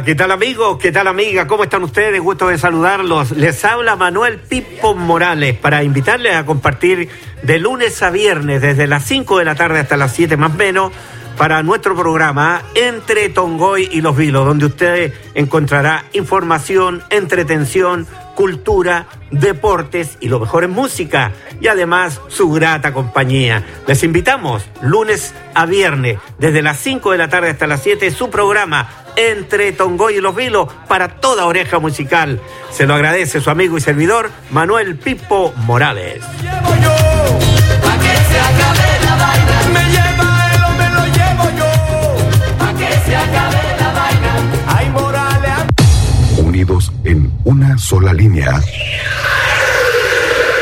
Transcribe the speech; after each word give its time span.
¿Qué 0.00 0.14
tal 0.14 0.30
amigos? 0.30 0.78
¿Qué 0.78 0.90
tal 0.90 1.06
amigas? 1.06 1.44
¿Cómo 1.46 1.64
están 1.64 1.82
ustedes? 1.82 2.18
Gusto 2.20 2.48
de 2.48 2.56
saludarlos. 2.56 3.32
Les 3.32 3.62
habla 3.64 3.94
Manuel 3.94 4.38
Pipo 4.38 4.94
Morales 4.94 5.54
para 5.58 5.82
invitarles 5.82 6.34
a 6.34 6.46
compartir 6.46 7.10
de 7.42 7.58
lunes 7.58 8.02
a 8.02 8.10
viernes 8.10 8.62
desde 8.62 8.86
las 8.86 9.04
5 9.04 9.38
de 9.38 9.44
la 9.44 9.54
tarde 9.54 9.80
hasta 9.80 9.98
las 9.98 10.14
7 10.14 10.38
más 10.38 10.54
menos 10.54 10.92
para 11.36 11.62
nuestro 11.62 11.94
programa 11.94 12.62
Entre 12.74 13.28
Tongoy 13.28 13.88
y 13.92 14.00
Los 14.00 14.16
Vilos, 14.16 14.46
donde 14.46 14.66
usted 14.66 15.12
encontrará 15.34 16.04
información, 16.12 17.02
entretención, 17.10 18.06
cultura, 18.34 19.06
deportes 19.30 20.16
y 20.20 20.28
lo 20.28 20.40
mejor 20.40 20.64
en 20.64 20.70
música 20.70 21.32
y 21.60 21.68
además 21.68 22.20
su 22.28 22.50
grata 22.50 22.94
compañía. 22.94 23.64
Les 23.86 24.02
invitamos 24.04 24.64
lunes 24.80 25.34
a 25.54 25.66
viernes 25.66 26.18
desde 26.38 26.62
las 26.62 26.78
5 26.78 27.12
de 27.12 27.18
la 27.18 27.28
tarde 27.28 27.50
hasta 27.50 27.66
las 27.66 27.82
7 27.82 28.10
su 28.10 28.30
programa 28.30 28.88
entre 29.16 29.72
Tongoy 29.72 30.16
y 30.16 30.20
Los 30.20 30.34
Vilos 30.34 30.68
para 30.88 31.16
toda 31.20 31.46
oreja 31.46 31.78
musical. 31.78 32.40
Se 32.70 32.86
lo 32.86 32.94
agradece 32.94 33.40
su 33.40 33.50
amigo 33.50 33.76
y 33.76 33.80
servidor 33.80 34.30
Manuel 34.50 34.96
Pipo 34.96 35.52
Morales. 35.66 36.22
Unidos 46.38 46.92
en 47.04 47.32
una 47.44 47.78
sola 47.78 48.12
línea. 48.12 48.60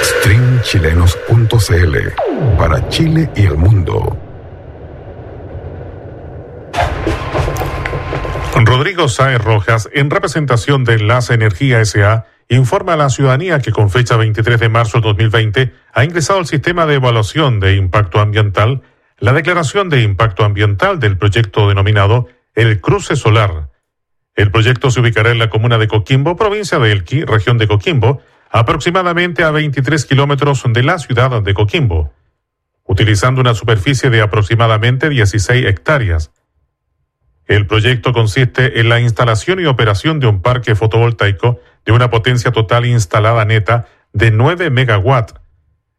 Streamchilenos.cl 0.03 1.97
para 2.58 2.88
Chile 2.88 3.30
y 3.34 3.47
el 3.47 3.56
mundo. 3.56 4.29
Rodrigo 8.66 9.09
Sáez 9.09 9.43
Rojas, 9.43 9.88
en 9.93 10.10
representación 10.10 10.84
de 10.84 10.94
Enlace 10.94 11.34
Energía 11.34 11.84
SA, 11.84 12.26
informa 12.48 12.94
a 12.94 12.97
la 12.97 13.10
ciudadanía 13.10 13.60
que 13.60 13.72
con 13.72 13.91
fecha 13.91 14.16
23 14.16 14.59
de 14.60 14.69
marzo 14.69 14.98
de 14.98 15.09
2020 15.09 15.72
ha 15.93 16.04
ingresado 16.04 16.41
al 16.41 16.47
sistema 16.47 16.87
de 16.87 16.97
evaluación 16.97 17.60
de 17.60 17.76
impacto 17.76 18.21
ambiental 18.21 18.82
la 19.19 19.32
declaración 19.32 19.88
de 19.88 20.03
impacto 20.03 20.44
ambiental 20.44 20.98
del 20.98 21.16
proyecto 21.16 21.69
denominado 21.69 22.28
El 22.54 22.81
Cruce 22.81 23.16
Solar. 23.16 23.71
El 24.34 24.50
proyecto 24.50 24.91
se 24.91 25.00
ubicará 25.00 25.31
en 25.31 25.38
la 25.38 25.50
comuna 25.50 25.78
de 25.78 25.88
Coquimbo, 25.88 26.37
provincia 26.37 26.78
de 26.78 26.91
Elqui, 26.92 27.25
región 27.25 27.59
de 27.59 27.69
Coquimbo, 27.69 28.22
aproximadamente 28.50 29.44
a 29.44 29.50
23 29.50 30.04
kilómetros 30.06 30.62
de 30.66 30.82
la 30.82 30.98
ciudad 30.98 31.42
de 31.42 31.54
Coquimbo, 31.54 32.12
utilizando 32.84 33.41
una 33.41 33.54
superficie 33.54 34.10
de 34.10 34.22
aproximadamente 34.22 35.09
16 35.09 35.66
hectáreas. 35.66 36.32
El 37.50 37.66
proyecto 37.66 38.12
consiste 38.12 38.78
en 38.78 38.88
la 38.88 39.00
instalación 39.00 39.58
y 39.58 39.66
operación 39.66 40.20
de 40.20 40.28
un 40.28 40.40
parque 40.40 40.76
fotovoltaico 40.76 41.58
de 41.84 41.90
una 41.90 42.08
potencia 42.08 42.52
total 42.52 42.86
instalada 42.86 43.44
neta 43.44 43.88
de 44.12 44.30
9 44.30 44.70
megawatts, 44.70 45.34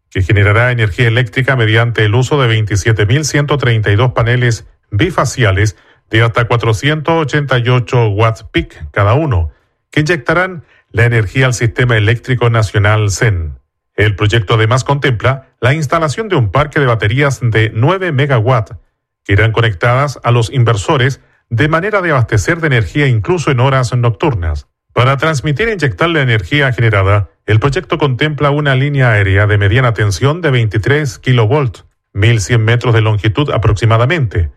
que 0.10 0.22
generará 0.22 0.72
energía 0.72 1.10
eléctrica 1.10 1.58
mediante 1.58 2.06
el 2.06 2.16
uso 2.16 2.42
de 2.42 2.48
27.132 2.58 4.14
paneles 4.14 4.66
bifaciales 4.92 5.76
de 6.10 6.22
hasta 6.22 6.48
488 6.48 8.08
watts 8.12 8.46
peak 8.54 8.90
cada 8.92 9.14
uno, 9.14 9.52
que 9.92 10.00
inyectarán 10.00 10.64
la 10.92 11.04
energía 11.04 11.48
al 11.48 11.54
sistema 11.54 11.98
eléctrico 11.98 12.50
nacional 12.50 13.12
CEN. 13.12 13.60
El 13.96 14.16
proyecto 14.16 14.54
además 14.54 14.86
contempla 14.86 15.50
la 15.60 15.74
instalación 15.74 16.30
de 16.30 16.38
un 16.38 16.50
parque 16.50 16.80
de 16.80 16.86
baterías 16.86 17.42
de 17.42 17.74
9 17.76 18.14
megawatts, 18.14 18.78
que 19.26 19.34
irán 19.34 19.52
conectadas 19.52 20.18
a 20.24 20.32
los 20.32 20.50
inversores 20.50 21.20
de 21.52 21.68
manera 21.68 22.02
de 22.02 22.10
abastecer 22.12 22.62
de 22.62 22.68
energía 22.68 23.08
incluso 23.08 23.52
en 23.52 23.60
horas 23.60 23.94
nocturnas. 23.94 24.70
Para 24.94 25.18
transmitir 25.18 25.68
e 25.68 25.74
inyectar 25.74 26.10
la 26.10 26.22
energía 26.22 26.72
generada, 26.72 27.30
el 27.46 27.60
proyecto 27.60 27.98
contempla 27.98 28.52
una 28.52 28.74
línea 28.74 29.12
aérea 29.12 29.48
de 29.48 29.58
mediana 29.58 29.94
tensión 29.94 30.40
de 30.40 30.50
23 30.50 31.20
kV, 31.20 31.84
1100 32.14 32.64
metros 32.64 32.94
de 32.94 33.02
longitud 33.02 33.52
aproximadamente. 33.52 34.50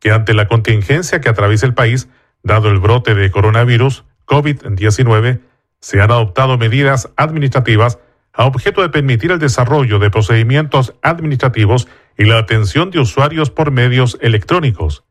que 0.00 0.10
ante 0.10 0.32
la 0.32 0.48
contingencia 0.48 1.20
que 1.20 1.28
atraviesa 1.28 1.66
el 1.66 1.74
país, 1.74 2.08
dado 2.42 2.70
el 2.70 2.78
brote 2.78 3.14
de 3.14 3.30
coronavirus, 3.30 4.06
COVID-19, 4.26 5.40
se 5.80 6.00
han 6.00 6.10
adoptado 6.10 6.58
medidas 6.58 7.10
administrativas 7.16 7.98
a 8.32 8.44
objeto 8.44 8.82
de 8.82 8.90
permitir 8.90 9.30
el 9.30 9.38
desarrollo 9.38 9.98
de 9.98 10.10
procedimientos 10.10 10.94
administrativos 11.02 11.88
y 12.18 12.24
la 12.24 12.38
atención 12.38 12.90
de 12.90 13.00
usuarios 13.00 13.50
por 13.50 13.70
medios 13.70 14.18
electrónicos. 14.20 15.04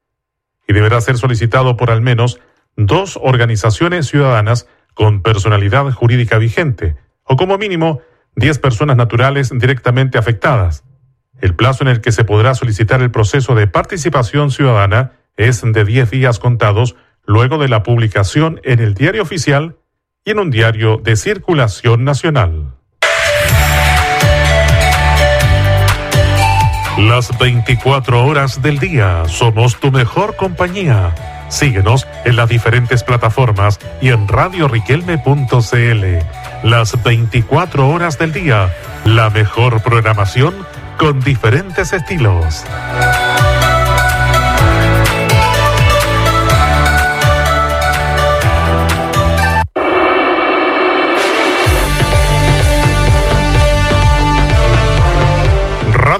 y 0.66 0.72
deberá 0.72 1.00
ser 1.00 1.16
solicitado 1.16 1.76
por 1.76 1.90
al 1.90 2.00
menos 2.00 2.40
dos 2.76 3.18
organizaciones 3.22 4.06
ciudadanas 4.06 4.66
con 4.94 5.22
personalidad 5.22 5.90
jurídica 5.92 6.38
vigente, 6.38 6.96
o 7.24 7.36
como 7.36 7.58
mínimo 7.58 8.00
10 8.36 8.58
personas 8.58 8.96
naturales 8.96 9.50
directamente 9.54 10.18
afectadas. 10.18 10.84
El 11.40 11.54
plazo 11.54 11.84
en 11.84 11.88
el 11.88 12.00
que 12.00 12.12
se 12.12 12.24
podrá 12.24 12.54
solicitar 12.54 13.02
el 13.02 13.10
proceso 13.10 13.54
de 13.54 13.66
participación 13.66 14.50
ciudadana 14.50 15.12
es 15.36 15.62
de 15.62 15.84
10 15.84 16.10
días 16.10 16.38
contados 16.38 16.94
luego 17.26 17.58
de 17.58 17.68
la 17.68 17.82
publicación 17.82 18.60
en 18.64 18.80
el 18.80 18.94
diario 18.94 19.22
oficial 19.22 19.76
y 20.24 20.30
en 20.30 20.38
un 20.38 20.50
diario 20.50 20.98
de 20.98 21.16
circulación 21.16 22.04
nacional. 22.04 22.76
Las 26.98 27.36
24 27.38 28.24
horas 28.24 28.62
del 28.62 28.78
día 28.78 29.24
somos 29.26 29.80
tu 29.80 29.90
mejor 29.90 30.36
compañía 30.36 31.12
Síguenos 31.52 32.08
en 32.24 32.36
las 32.36 32.48
diferentes 32.48 33.04
plataformas 33.04 33.78
y 34.00 34.08
en 34.08 34.26
radioriquelme.cl. 34.26 36.06
Las 36.62 37.02
24 37.02 37.88
horas 37.90 38.18
del 38.18 38.32
día, 38.32 38.72
la 39.04 39.28
mejor 39.28 39.82
programación 39.82 40.54
con 40.96 41.20
diferentes 41.20 41.92
estilos. 41.92 42.64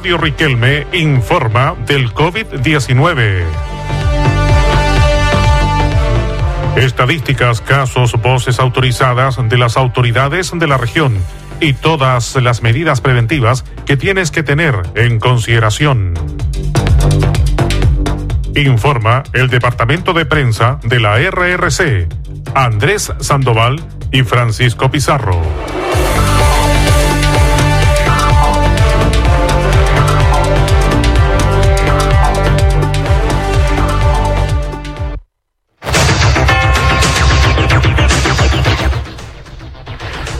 Radio 0.02 0.18
Riquelme 0.18 0.84
informa 0.94 1.76
del 1.86 2.12
COVID-19. 2.12 3.44
Estadísticas, 6.74 7.60
casos, 7.60 8.20
voces 8.20 8.58
autorizadas 8.58 9.38
de 9.48 9.56
las 9.56 9.76
autoridades 9.76 10.50
de 10.52 10.66
la 10.66 10.76
región 10.76 11.16
y 11.60 11.74
todas 11.74 12.34
las 12.34 12.64
medidas 12.64 13.00
preventivas 13.00 13.64
que 13.86 13.96
tienes 13.96 14.32
que 14.32 14.42
tener 14.42 14.74
en 14.96 15.20
consideración. 15.20 16.14
Informa 18.56 19.22
el 19.32 19.50
Departamento 19.50 20.14
de 20.14 20.26
Prensa 20.26 20.80
de 20.82 20.98
la 20.98 21.16
RRC, 21.18 22.08
Andrés 22.56 23.12
Sandoval 23.20 23.80
y 24.10 24.24
Francisco 24.24 24.90
Pizarro. 24.90 25.40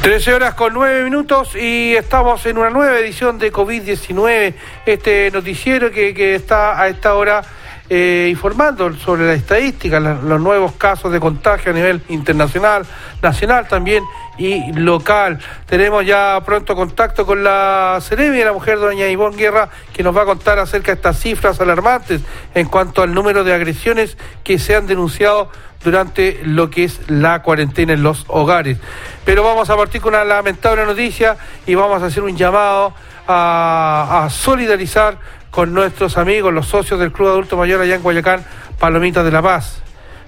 Trece 0.03 0.35
horas 0.35 0.55
con 0.55 0.75
nueve 0.75 1.05
minutos 1.05 1.55
y 1.55 1.95
estamos 1.95 2.45
en 2.47 2.59
una 2.59 2.71
nueva 2.71 2.99
edición 2.99 3.39
de 3.39 3.53
COVID-19, 3.53 4.53
este 4.85 5.31
noticiero 5.31 5.93
que, 5.93 6.35
está 6.35 6.81
a 6.83 6.89
esta 6.89 7.15
hora 7.15 7.45
eh, 7.95 8.29
informando 8.31 8.91
sobre 8.95 9.27
la 9.27 9.35
estadística, 9.35 10.01
los 10.01 10.41
nuevos 10.41 10.73
casos 10.73 11.13
de 11.13 11.21
contagio 11.21 11.73
a 11.73 11.75
nivel 11.75 12.01
internacional, 12.09 12.87
nacional 13.21 13.69
también 13.69 14.03
y 14.39 14.73
local. 14.73 15.39
Tenemos 15.67 16.07
ya 16.07 16.41
pronto 16.43 16.75
contacto 16.75 17.27
con 17.27 17.45
la 17.45 17.99
Ceremi 18.01 18.43
la 18.43 18.55
mujer 18.55 18.79
doña 18.79 19.09
Ivonne 19.09 19.37
Guerra, 19.37 19.69
que 19.93 20.03
nos 20.03 20.17
va 20.17 20.23
a 20.23 20.25
contar 20.25 20.59
acerca 20.59 20.93
de 20.93 20.97
estas 20.97 21.19
cifras 21.19 21.61
alarmantes 21.61 22.23
en 22.55 22.67
cuanto 22.67 23.03
al 23.03 23.13
número 23.13 23.45
de 23.45 23.53
agresiones 23.53 24.17
que 24.43 24.59
se 24.59 24.75
han 24.75 24.87
denunciado 24.87 25.51
durante 25.85 26.41
lo 26.45 26.71
que 26.71 26.85
es 26.85 26.99
la 27.11 27.43
cuarentena 27.43 27.93
en 27.93 28.03
los 28.03 28.25
hogares. 28.29 28.79
Pero 29.27 29.45
vamos 29.45 29.69
a 29.69 29.77
partir 29.77 30.01
con 30.01 30.15
una 30.15 30.25
lamentable 30.25 30.87
noticia 30.87 31.37
y 31.67 31.75
vamos 31.75 32.03
a 32.03 32.07
hacer 32.07 32.23
un 32.23 32.39
llamado 32.39 32.95
a, 33.29 34.29
solidarizar 34.31 35.19
con 35.53 35.75
nuestros 35.75 36.17
amigos, 36.17 36.53
los 36.53 36.67
socios 36.67 36.99
del 36.99 37.13
Club 37.13 37.29
Adulto 37.29 37.59
Mayor 37.59 37.83
allá 37.83 37.95
en 37.95 38.03
Guayacán, 38.03 38.43
Palomitas 38.79 39.23
de 39.23 39.31
la 39.31 39.43
Paz, 39.43 39.83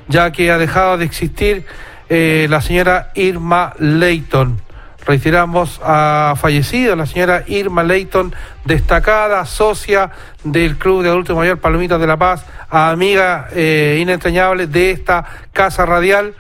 ya 0.07 0.31
que 0.31 0.51
ha 0.51 0.59
dejado 0.59 0.99
de 0.99 1.07
existir 1.07 1.65
eh, 2.11 2.47
la 2.51 2.61
señora 2.61 3.11
Irma 3.15 3.73
Leighton. 3.79 4.61
Reiteramos, 5.07 5.81
ha 5.83 6.35
fallecido 6.37 6.95
la 6.95 7.07
señora 7.07 7.43
Irma 7.47 7.83
Leighton, 7.83 8.35
destacada 8.67 9.47
socia 9.47 10.11
del 10.45 10.77
Club 10.77 11.03
de 11.03 11.09
Adulto 11.09 11.35
Mayor 11.35 11.59
Palomitas 11.59 11.99
de 11.99 12.07
la 12.07 12.19
Paz, 12.19 12.45
amiga 12.69 13.49
eh, 13.53 13.99
inentrañable 14.03 14.67
de 14.67 14.91
esta 14.91 15.25
casa 15.55 15.87
radial, 15.87 16.35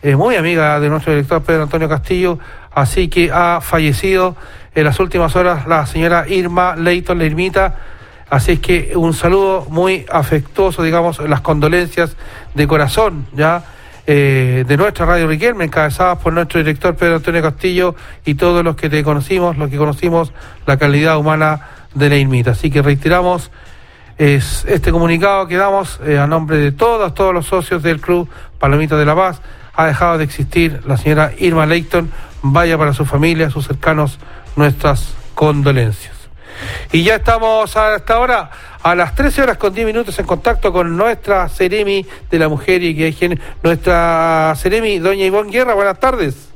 eh, 0.00 0.14
muy 0.14 0.36
amiga 0.36 0.78
de 0.78 0.88
nuestro 0.88 1.12
director 1.12 1.42
Pedro 1.42 1.64
Antonio 1.64 1.88
Castillo, 1.88 2.38
así 2.72 3.08
que 3.08 3.32
ha 3.32 3.60
fallecido 3.60 4.36
en 4.76 4.84
las 4.84 5.00
últimas 5.00 5.34
horas 5.34 5.66
la 5.66 5.86
señora 5.86 6.28
Irma 6.28 6.76
Leighton, 6.76 7.18
la 7.18 7.24
Irmita, 7.24 7.74
así 8.30 8.52
es 8.52 8.60
que 8.60 8.92
un 8.94 9.14
saludo 9.14 9.66
muy 9.70 10.06
afectuoso, 10.10 10.82
digamos, 10.82 11.18
las 11.20 11.40
condolencias 11.40 12.16
de 12.54 12.66
corazón, 12.66 13.26
ya 13.32 13.64
eh, 14.06 14.64
de 14.66 14.76
nuestra 14.76 15.04
Radio 15.04 15.28
Riquelme, 15.28 15.64
encabezadas 15.64 16.18
por 16.18 16.32
nuestro 16.32 16.60
director 16.60 16.96
Pedro 16.96 17.16
Antonio 17.16 17.42
Castillo 17.42 17.94
y 18.24 18.34
todos 18.34 18.64
los 18.64 18.74
que 18.74 18.88
te 18.88 19.04
conocimos, 19.04 19.58
los 19.58 19.68
que 19.68 19.76
conocimos 19.76 20.32
la 20.66 20.78
calidad 20.78 21.18
humana 21.18 21.68
de 21.94 22.08
la. 22.08 22.52
Así 22.52 22.70
que 22.70 22.80
reiteramos 22.80 23.50
es 24.18 24.64
este 24.66 24.90
comunicado 24.90 25.46
que 25.46 25.56
damos 25.56 26.00
eh, 26.04 26.18
a 26.18 26.26
nombre 26.26 26.56
de 26.58 26.72
todos, 26.72 27.14
todos 27.14 27.32
los 27.32 27.46
socios 27.46 27.82
del 27.82 28.00
Club 28.00 28.28
Palomita 28.58 28.96
de 28.96 29.04
la 29.04 29.14
Paz. 29.14 29.40
Ha 29.74 29.86
dejado 29.86 30.18
de 30.18 30.24
existir 30.24 30.80
la 30.86 30.96
señora 30.96 31.32
Irma 31.38 31.66
Leighton. 31.66 32.10
Vaya 32.42 32.76
para 32.76 32.92
su 32.92 33.04
familia, 33.04 33.48
sus 33.48 33.66
cercanos, 33.66 34.18
nuestras 34.56 35.14
condolencias. 35.34 36.17
Y 36.92 37.02
ya 37.04 37.16
estamos 37.16 37.76
hasta 37.76 38.14
ahora 38.14 38.50
a 38.82 38.94
las 38.94 39.14
13 39.14 39.42
horas 39.42 39.58
con 39.58 39.74
10 39.74 39.86
minutos 39.86 40.18
en 40.18 40.26
contacto 40.26 40.72
con 40.72 40.96
nuestra 40.96 41.48
Ceremi 41.48 42.06
de 42.30 42.38
la 42.38 42.48
Mujer 42.48 42.82
y 42.82 42.94
que 42.94 43.38
nuestra 43.62 44.54
Ceremi, 44.56 44.98
doña 44.98 45.24
Ivonne 45.24 45.50
Guerra. 45.50 45.74
Buenas 45.74 46.00
tardes. 46.00 46.47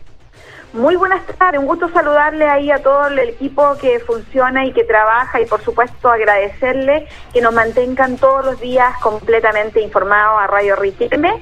Muy 0.73 0.97
buenas 0.97 1.21
tardes, 1.37 1.61
un 1.61 1.67
gusto 1.67 1.91
saludarle 1.91 2.47
ahí 2.49 2.71
a 2.71 2.83
todo 2.83 3.09
el 3.09 3.19
equipo 3.19 3.77
que 3.79 4.01
funciona 4.01 4.65
y 4.65 4.73
que 4.73 4.85
trabaja 4.85 5.39
y 5.39 5.45
por 5.45 5.63
supuesto 5.63 6.09
agradecerle 6.09 7.07
que 7.35 7.43
nos 7.43 7.53
mantengan 7.53 8.17
todos 8.17 8.43
los 8.47 8.59
días 8.59 8.97
completamente 9.03 9.83
informados 9.83 10.41
a 10.41 10.47
Radio 10.47 10.77
Riquelme 10.77 11.35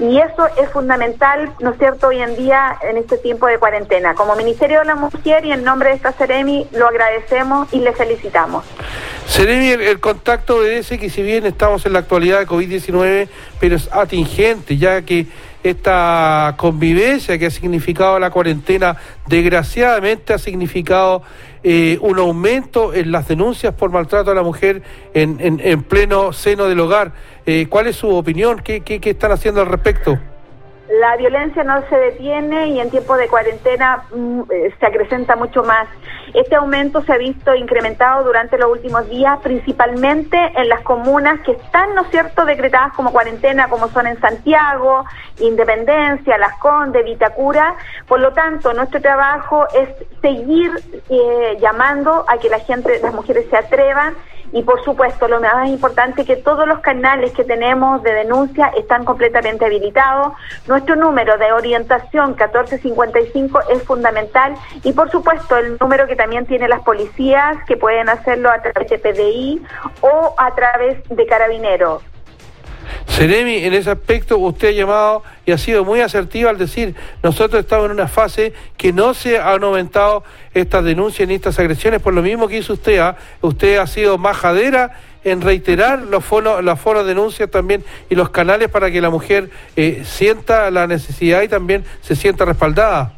y 0.00 0.18
eso 0.18 0.48
es 0.56 0.70
fundamental, 0.70 1.52
¿no 1.60 1.72
es 1.72 1.78
cierto?, 1.78 2.08
hoy 2.08 2.20
en 2.20 2.34
día 2.36 2.78
en 2.80 2.96
este 2.96 3.18
tiempo 3.18 3.46
de 3.46 3.58
cuarentena. 3.58 4.14
Como 4.14 4.34
Ministerio 4.36 4.78
de 4.78 4.86
la 4.86 4.94
Mujer 4.94 5.44
y 5.44 5.52
en 5.52 5.64
nombre 5.64 5.90
de 5.90 5.96
esta 5.96 6.12
Ceremi 6.12 6.66
lo 6.72 6.86
agradecemos 6.86 7.70
y 7.74 7.80
le 7.80 7.92
felicitamos. 7.92 8.64
Seremi, 9.26 9.68
el, 9.68 10.00
contacto 10.00 10.56
obedece 10.56 10.98
que 10.98 11.10
si 11.10 11.22
bien 11.22 11.44
estamos 11.44 11.84
en 11.84 11.92
la 11.92 11.98
actualidad 11.98 12.38
de 12.38 12.46
COVID-19, 12.46 13.28
pero 13.60 13.76
es 13.76 13.92
atingente, 13.92 14.78
ya 14.78 15.02
que 15.02 15.26
esta 15.62 16.54
convivencia 16.56 17.38
que 17.38 17.46
ha 17.46 17.50
significado 17.50 18.18
la 18.18 18.30
cuarentena, 18.30 18.96
desgraciadamente 19.26 20.32
ha 20.32 20.38
significado 20.38 21.22
eh, 21.62 21.98
un 22.00 22.18
aumento 22.18 22.94
en 22.94 23.10
las 23.10 23.28
denuncias 23.28 23.74
por 23.74 23.90
maltrato 23.90 24.30
a 24.30 24.34
la 24.34 24.42
mujer 24.42 24.82
en, 25.14 25.82
pleno 25.82 26.32
seno 26.32 26.66
del 26.66 26.80
hogar. 26.80 27.12
Eh, 27.46 27.66
¿Cuál 27.68 27.88
es 27.88 27.96
su 27.96 28.08
opinión? 28.08 28.60
¿Qué, 28.62 28.80
qué, 28.80 29.00
qué 29.00 29.10
están 29.10 29.32
haciendo 29.32 29.60
al 29.60 29.66
respecto? 29.66 30.18
La 30.88 31.16
violencia 31.16 31.62
no 31.64 31.86
se 31.88 31.96
detiene 31.96 32.68
y 32.68 32.80
en 32.80 32.90
tiempo 32.90 33.16
de 33.16 33.28
cuarentena 33.28 34.04
mm, 34.10 34.42
eh, 34.50 34.74
se 34.78 34.86
acrecenta 34.86 35.36
mucho 35.36 35.62
más. 35.62 35.86
Este 36.34 36.56
aumento 36.56 37.02
se 37.02 37.12
ha 37.12 37.18
visto 37.18 37.54
incrementado 37.54 38.24
durante 38.24 38.56
los 38.58 38.70
últimos 38.70 39.08
días, 39.08 39.38
principalmente 39.42 40.38
en 40.56 40.68
las 40.68 40.80
comunas 40.82 41.40
que 41.40 41.52
están, 41.52 41.94
¿no 41.94 42.02
es 42.02 42.10
cierto?, 42.10 42.44
decretadas 42.44 42.94
como 42.94 43.12
cuarentena, 43.12 43.68
como 43.68 43.88
son 43.88 44.06
en 44.06 44.18
Santiago, 44.20 45.04
Independencia, 45.40 46.38
Las 46.38 46.58
Condes, 46.58 47.04
Vitacura. 47.04 47.74
Por 48.06 48.20
lo 48.20 48.32
tanto, 48.32 48.72
nuestro 48.72 49.00
trabajo 49.00 49.66
es 49.74 49.88
seguir 50.22 50.70
eh, 51.10 51.58
llamando 51.60 52.24
a 52.28 52.38
que 52.38 52.48
la 52.48 52.60
gente, 52.60 52.98
las 53.02 53.14
mujeres 53.14 53.46
se 53.50 53.56
atrevan 53.56 54.14
y 54.52 54.62
por 54.62 54.82
supuesto 54.84 55.28
lo 55.28 55.40
más 55.40 55.68
importante 55.68 56.22
es 56.22 56.26
que 56.26 56.36
todos 56.36 56.66
los 56.66 56.80
canales 56.80 57.32
que 57.32 57.44
tenemos 57.44 58.02
de 58.02 58.12
denuncia 58.12 58.68
están 58.76 59.04
completamente 59.04 59.64
habilitados. 59.64 60.32
Nuestro 60.66 60.96
número 60.96 61.36
de 61.38 61.52
orientación 61.52 62.30
1455 62.30 63.60
es 63.70 63.82
fundamental 63.82 64.54
y 64.82 64.92
por 64.92 65.10
supuesto 65.10 65.56
el 65.56 65.76
número 65.78 66.06
que 66.06 66.16
también 66.16 66.46
tiene 66.46 66.68
las 66.68 66.82
policías 66.82 67.56
que 67.66 67.76
pueden 67.76 68.08
hacerlo 68.08 68.50
a 68.50 68.60
través 68.62 68.90
de 68.90 68.98
PDI 68.98 69.62
o 70.00 70.34
a 70.36 70.54
través 70.54 71.02
de 71.08 71.26
carabineros. 71.26 72.02
Seremi, 73.18 73.64
en 73.64 73.74
ese 73.74 73.90
aspecto 73.90 74.38
usted 74.38 74.68
ha 74.68 74.70
llamado 74.70 75.24
y 75.44 75.50
ha 75.50 75.58
sido 75.58 75.84
muy 75.84 76.00
asertivo 76.00 76.48
al 76.48 76.56
decir, 76.56 76.94
nosotros 77.20 77.58
estamos 77.58 77.86
en 77.86 77.90
una 77.90 78.06
fase 78.06 78.52
que 78.76 78.92
no 78.92 79.12
se 79.12 79.40
han 79.40 79.64
aumentado 79.64 80.22
estas 80.54 80.84
denuncias 80.84 81.26
ni 81.26 81.34
estas 81.34 81.58
agresiones, 81.58 82.00
por 82.00 82.14
lo 82.14 82.22
mismo 82.22 82.46
que 82.46 82.58
hizo 82.58 82.74
usted, 82.74 83.00
¿ah? 83.00 83.16
usted 83.40 83.78
ha 83.78 83.88
sido 83.88 84.18
majadera 84.18 85.00
en 85.24 85.40
reiterar 85.40 85.98
los 85.98 86.24
foros, 86.24 86.62
las 86.62 86.80
foros 86.80 87.02
de 87.02 87.08
denuncias 87.08 87.50
también 87.50 87.84
y 88.08 88.14
los 88.14 88.30
canales 88.30 88.68
para 88.68 88.88
que 88.88 89.00
la 89.00 89.10
mujer 89.10 89.50
eh, 89.74 90.04
sienta 90.04 90.70
la 90.70 90.86
necesidad 90.86 91.42
y 91.42 91.48
también 91.48 91.84
se 92.02 92.14
sienta 92.14 92.44
respaldada. 92.44 93.17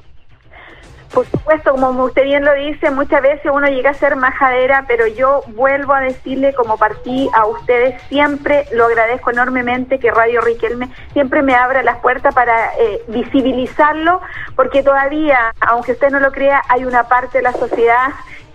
Por 1.13 1.27
supuesto, 1.27 1.73
como 1.73 2.05
usted 2.05 2.23
bien 2.23 2.45
lo 2.45 2.55
dice, 2.55 2.91
muchas 2.93 3.21
veces 3.21 3.51
uno 3.53 3.67
llega 3.67 3.91
a 3.91 3.95
ser 3.95 4.15
majadera, 4.15 4.85
pero 4.87 5.09
yo 5.09 5.43
vuelvo 5.49 5.93
a 5.93 6.01
decirle 6.01 6.55
como 6.55 6.77
partí 6.77 7.29
a 7.35 7.47
ustedes, 7.47 8.01
siempre 8.03 8.67
lo 8.73 8.87
agradezco 8.87 9.33
enormemente 9.33 9.99
que 9.99 10.13
Radio 10.13 10.41
Riquelme 10.41 10.89
siempre 11.13 11.43
me 11.43 11.55
abra 11.55 11.83
las 11.83 11.97
puertas 11.97 12.33
para 12.33 12.75
eh, 12.79 13.03
visibilizarlo, 13.09 14.21
porque 14.55 14.85
todavía, 14.85 15.53
aunque 15.61 15.93
usted 15.93 16.11
no 16.11 16.21
lo 16.21 16.31
crea, 16.31 16.63
hay 16.69 16.85
una 16.85 17.09
parte 17.09 17.39
de 17.39 17.43
la 17.43 17.53
sociedad 17.53 18.11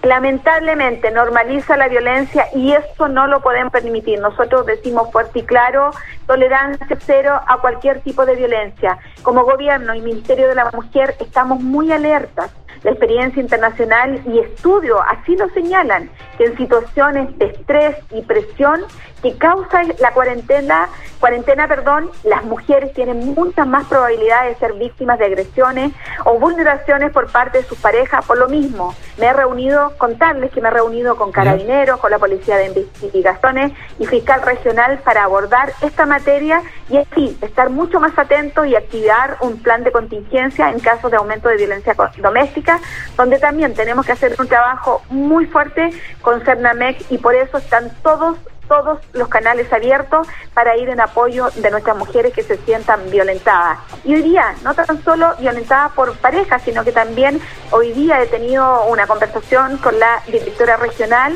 lamentablemente 0.05 1.11
normaliza 1.11 1.77
la 1.77 1.87
violencia 1.87 2.47
y 2.53 2.73
eso 2.73 3.07
no 3.07 3.27
lo 3.27 3.41
podemos 3.41 3.71
permitir. 3.71 4.19
Nosotros 4.19 4.65
decimos 4.65 5.11
fuerte 5.11 5.39
y 5.39 5.43
claro, 5.43 5.91
tolerancia 6.27 6.97
cero 6.99 7.39
a 7.47 7.57
cualquier 7.57 8.01
tipo 8.01 8.25
de 8.25 8.35
violencia. 8.35 8.97
Como 9.23 9.43
gobierno 9.43 9.93
y 9.95 10.01
Ministerio 10.01 10.47
de 10.47 10.55
la 10.55 10.71
Mujer 10.71 11.15
estamos 11.19 11.59
muy 11.59 11.91
alertas 11.91 12.51
la 12.83 12.91
experiencia 12.91 13.41
internacional 13.41 14.21
y 14.27 14.39
estudios 14.39 14.99
así 15.07 15.35
lo 15.35 15.49
señalan, 15.49 16.09
que 16.37 16.45
en 16.45 16.57
situaciones 16.57 17.37
de 17.37 17.45
estrés 17.45 17.95
y 18.11 18.21
presión 18.21 18.81
que 19.21 19.35
causa 19.37 19.81
la 19.99 20.11
cuarentena, 20.11 20.87
cuarentena, 21.19 21.67
perdón, 21.67 22.11
las 22.23 22.43
mujeres 22.43 22.93
tienen 22.93 23.33
muchas 23.33 23.65
más 23.65 23.85
probabilidades 23.87 24.53
de 24.53 24.67
ser 24.67 24.73
víctimas 24.77 25.17
de 25.17 25.25
agresiones 25.25 25.93
o 26.25 26.37
vulneraciones 26.37 27.11
por 27.11 27.31
parte 27.31 27.59
de 27.59 27.63
sus 27.63 27.79
parejas. 27.79 28.23
Por 28.25 28.37
lo 28.37 28.47
mismo, 28.47 28.93
me 29.17 29.25
he 29.25 29.33
reunido, 29.33 29.93
contarles 29.97 30.51
que 30.51 30.61
me 30.61 30.67
he 30.67 30.71
reunido 30.71 31.15
con 31.15 31.31
carabineros, 31.31 31.99
con 31.99 32.11
la 32.11 32.19
Policía 32.19 32.57
de 32.57 32.67
Investigaciones 32.67 33.71
y 33.97 34.05
Fiscal 34.05 34.43
Regional 34.43 34.99
para 34.99 35.23
abordar 35.23 35.73
esta 35.81 36.05
materia 36.05 36.61
y 36.89 36.97
así 36.97 37.37
estar 37.41 37.69
mucho 37.69 37.99
más 37.99 38.17
atentos 38.17 38.67
y 38.67 38.75
activar 38.75 39.37
un 39.41 39.57
plan 39.61 39.83
de 39.83 39.91
contingencia 39.91 40.69
en 40.69 40.79
caso 40.79 41.09
de 41.09 41.17
aumento 41.17 41.49
de 41.49 41.57
violencia 41.57 41.95
doméstica, 42.17 42.79
donde 43.17 43.39
también 43.39 43.73
tenemos 43.73 44.05
que 44.05 44.11
hacer 44.11 44.35
un 44.39 44.47
trabajo 44.47 45.01
muy 45.09 45.45
fuerte 45.45 45.89
con 46.21 46.41
CERNAMEC 46.41 47.11
y 47.11 47.17
por 47.17 47.35
eso 47.35 47.57
están 47.57 47.91
todos 48.03 48.37
todos 48.67 48.99
los 49.13 49.27
canales 49.27 49.71
abiertos 49.71 50.27
para 50.55 50.75
ir 50.75 50.89
en 50.89 50.99
apoyo 50.99 51.49
de 51.55 51.69
nuestras 51.69 51.95
mujeres 51.97 52.33
que 52.33 52.41
se 52.43 52.57
sientan 52.57 53.09
violentadas. 53.11 53.77
Y 54.03 54.15
hoy 54.15 54.23
día, 54.23 54.55
no 54.63 54.73
tan 54.73 55.03
solo 55.03 55.35
violentadas 55.39 55.91
por 55.93 56.15
pareja, 56.17 56.57
sino 56.59 56.83
que 56.83 56.91
también 56.91 57.39
hoy 57.71 57.91
día 57.93 58.21
he 58.21 58.27
tenido 58.27 58.85
una 58.85 59.07
conversación 59.07 59.77
con 59.77 59.99
la 59.99 60.21
directora 60.27 60.77
regional 60.77 61.33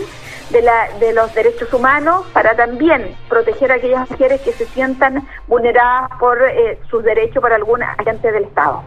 de, 0.49 0.61
la, 0.61 0.89
de 0.99 1.13
los 1.13 1.33
derechos 1.33 1.71
humanos 1.73 2.25
para 2.33 2.55
también 2.55 3.15
proteger 3.27 3.71
a 3.71 3.75
aquellas 3.75 4.09
mujeres 4.09 4.41
que 4.41 4.53
se 4.53 4.65
sientan 4.67 5.27
vulneradas 5.47 6.09
por 6.19 6.41
eh, 6.41 6.79
sus 6.89 7.03
derechos 7.03 7.41
por 7.41 7.53
algún 7.53 7.83
agente 7.83 8.31
del 8.31 8.45
Estado 8.45 8.83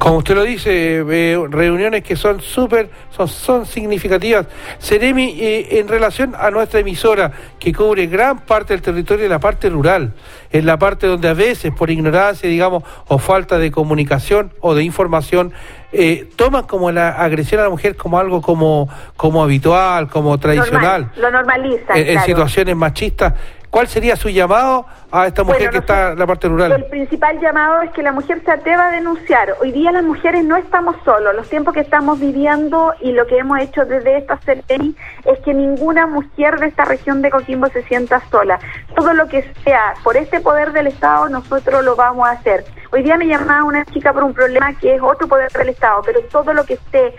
como 0.00 0.16
usted 0.16 0.34
lo 0.34 0.44
dice, 0.44 1.04
eh, 1.06 1.46
reuniones 1.50 2.02
que 2.02 2.16
son 2.16 2.40
súper, 2.40 2.88
son, 3.10 3.28
son 3.28 3.66
significativas. 3.66 4.46
Seremi, 4.78 5.36
eh, 5.38 5.78
en 5.78 5.88
relación 5.88 6.34
a 6.38 6.50
nuestra 6.50 6.80
emisora, 6.80 7.30
que 7.58 7.70
cubre 7.74 8.06
gran 8.06 8.38
parte 8.46 8.72
del 8.72 8.80
territorio 8.80 9.24
de 9.24 9.28
la 9.28 9.40
parte 9.40 9.68
rural, 9.68 10.14
en 10.50 10.64
la 10.64 10.78
parte 10.78 11.06
donde 11.06 11.28
a 11.28 11.34
veces, 11.34 11.74
por 11.74 11.90
ignorancia, 11.90 12.48
digamos, 12.48 12.82
o 13.08 13.18
falta 13.18 13.58
de 13.58 13.70
comunicación 13.70 14.54
o 14.60 14.74
de 14.74 14.84
información, 14.84 15.52
eh, 15.92 16.28
toman 16.36 16.64
como 16.64 16.90
la 16.90 17.10
agresión 17.10 17.60
a 17.60 17.64
la 17.64 17.70
mujer 17.70 17.96
como 17.96 18.18
algo 18.18 18.40
como, 18.40 18.88
como 19.16 19.42
habitual, 19.42 20.08
como 20.08 20.38
tradicional. 20.38 21.10
lo 21.16 21.30
normaliza. 21.30 21.94
En, 21.96 22.20
situaciones 22.22 22.76
machistas. 22.76 23.34
¿Cuál 23.70 23.86
sería 23.86 24.16
su 24.16 24.28
llamado 24.28 24.84
a 25.12 25.28
esta 25.28 25.44
mujer 25.44 25.70
que 25.70 25.78
está 25.78 26.10
en 26.10 26.18
la 26.18 26.26
parte 26.26 26.48
rural? 26.48 26.72
El 26.72 26.86
principal 26.86 27.38
llamado 27.40 27.82
es 27.82 27.92
que 27.92 28.02
la 28.02 28.10
mujer 28.10 28.42
se 28.44 28.50
atreva 28.50 28.88
a 28.88 28.90
denunciar. 28.90 29.54
Hoy 29.62 29.70
día 29.70 29.92
las 29.92 30.02
mujeres 30.02 30.44
no 30.44 30.56
estamos 30.56 30.96
solos. 31.04 31.36
Los 31.36 31.48
tiempos 31.48 31.72
que 31.74 31.80
estamos 31.80 32.18
viviendo 32.18 32.92
y 33.00 33.12
lo 33.12 33.28
que 33.28 33.38
hemos 33.38 33.60
hecho 33.60 33.84
desde 33.84 34.18
esta 34.18 34.40
serie 34.40 34.92
es 35.24 35.38
que 35.44 35.54
ninguna 35.54 36.08
mujer 36.08 36.58
de 36.58 36.66
esta 36.66 36.84
región 36.84 37.22
de 37.22 37.30
Coquimbo 37.30 37.68
se 37.68 37.84
sienta 37.84 38.20
sola. 38.28 38.58
Todo 38.96 39.14
lo 39.14 39.28
que 39.28 39.48
sea 39.62 39.94
por 40.02 40.16
este 40.16 40.40
poder 40.40 40.72
del 40.72 40.88
Estado, 40.88 41.28
nosotros 41.28 41.84
lo 41.84 41.94
vamos 41.94 42.26
a 42.26 42.32
hacer. 42.32 42.64
Hoy 42.90 43.04
día 43.04 43.16
me 43.16 43.26
llamaba 43.26 43.62
una 43.62 43.84
chica 43.84 44.12
por 44.12 44.24
un 44.24 44.34
problema 44.34 44.76
que 44.80 44.96
es 44.96 45.00
otro 45.00 45.28
poder 45.28 45.52
del 45.52 45.68
Estado, 45.68 46.02
pero 46.04 46.20
todo 46.22 46.52
lo 46.52 46.64
que 46.64 46.74
esté 46.74 47.14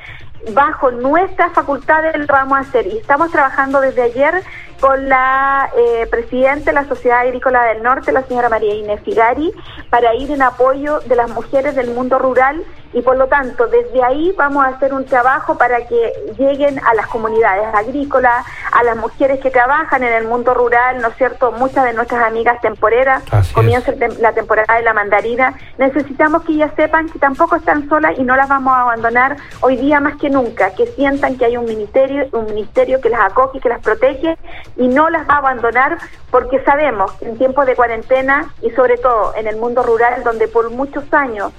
bajo 0.53 0.91
nuestras 0.91 1.53
facultades 1.53 2.17
lo 2.17 2.25
vamos 2.27 2.59
hacer. 2.59 2.87
Y 2.87 2.97
estamos 2.97 3.31
trabajando 3.31 3.81
desde 3.81 4.01
ayer 4.03 4.43
con 4.79 5.07
la 5.07 5.69
eh, 5.77 6.07
presidenta 6.09 6.71
de 6.71 6.73
la 6.73 6.87
Sociedad 6.87 7.19
Agrícola 7.19 7.63
del 7.65 7.83
Norte, 7.83 8.11
la 8.11 8.23
señora 8.23 8.49
María 8.49 8.73
Inés 8.73 9.01
Figari, 9.05 9.51
para 9.89 10.15
ir 10.15 10.31
en 10.31 10.41
apoyo 10.41 10.99
de 11.01 11.15
las 11.15 11.29
mujeres 11.29 11.75
del 11.75 11.91
mundo 11.91 12.17
rural 12.17 12.63
y 12.93 13.01
por 13.01 13.17
lo 13.17 13.27
tanto 13.27 13.67
desde 13.67 14.03
ahí 14.03 14.33
vamos 14.37 14.65
a 14.65 14.69
hacer 14.69 14.93
un 14.93 15.05
trabajo 15.05 15.57
para 15.57 15.85
que 15.87 16.13
lleguen 16.37 16.79
a 16.85 16.93
las 16.93 17.07
comunidades 17.07 17.73
agrícolas, 17.73 18.45
a 18.71 18.83
las 18.83 18.97
mujeres 18.97 19.39
que 19.39 19.49
trabajan 19.49 20.03
en 20.03 20.13
el 20.13 20.27
mundo 20.27 20.53
rural, 20.53 21.01
¿no 21.01 21.09
es 21.09 21.15
cierto? 21.15 21.51
Muchas 21.51 21.85
de 21.85 21.93
nuestras 21.93 22.23
amigas 22.23 22.59
temporeras 22.61 23.23
comienzan 23.53 23.95
la 24.19 24.33
temporada 24.33 24.75
de 24.75 24.83
la 24.83 24.93
mandarina. 24.93 25.53
Necesitamos 25.77 26.43
que 26.43 26.53
ellas 26.53 26.71
sepan 26.75 27.09
que 27.09 27.19
tampoco 27.19 27.55
están 27.55 27.87
solas 27.87 28.17
y 28.17 28.23
no 28.23 28.35
las 28.35 28.49
vamos 28.49 28.73
a 28.73 28.81
abandonar 28.81 29.37
hoy 29.61 29.77
día 29.77 29.99
más 29.99 30.17
que 30.17 30.29
nunca, 30.29 30.73
que 30.75 30.87
sientan 30.87 31.37
que 31.37 31.45
hay 31.45 31.57
un 31.57 31.65
ministerio, 31.65 32.27
un 32.33 32.45
ministerio 32.45 32.99
que 33.01 33.09
las 33.09 33.21
acoge, 33.21 33.59
que 33.59 33.69
las 33.69 33.81
protege 33.81 34.37
y 34.77 34.87
no 34.87 35.09
las 35.09 35.27
va 35.27 35.35
a 35.35 35.37
abandonar 35.37 35.97
porque 36.29 36.63
sabemos 36.63 37.11
que 37.13 37.25
en 37.25 37.37
tiempos 37.37 37.65
de 37.65 37.75
cuarentena 37.75 38.53
y 38.61 38.69
sobre 38.71 38.97
todo 38.97 39.33
en 39.35 39.47
el 39.47 39.57
mundo 39.57 39.83
rural 39.83 40.23
donde 40.23 40.47
por 40.47 40.69
muchos 40.69 41.03
años 41.13 41.51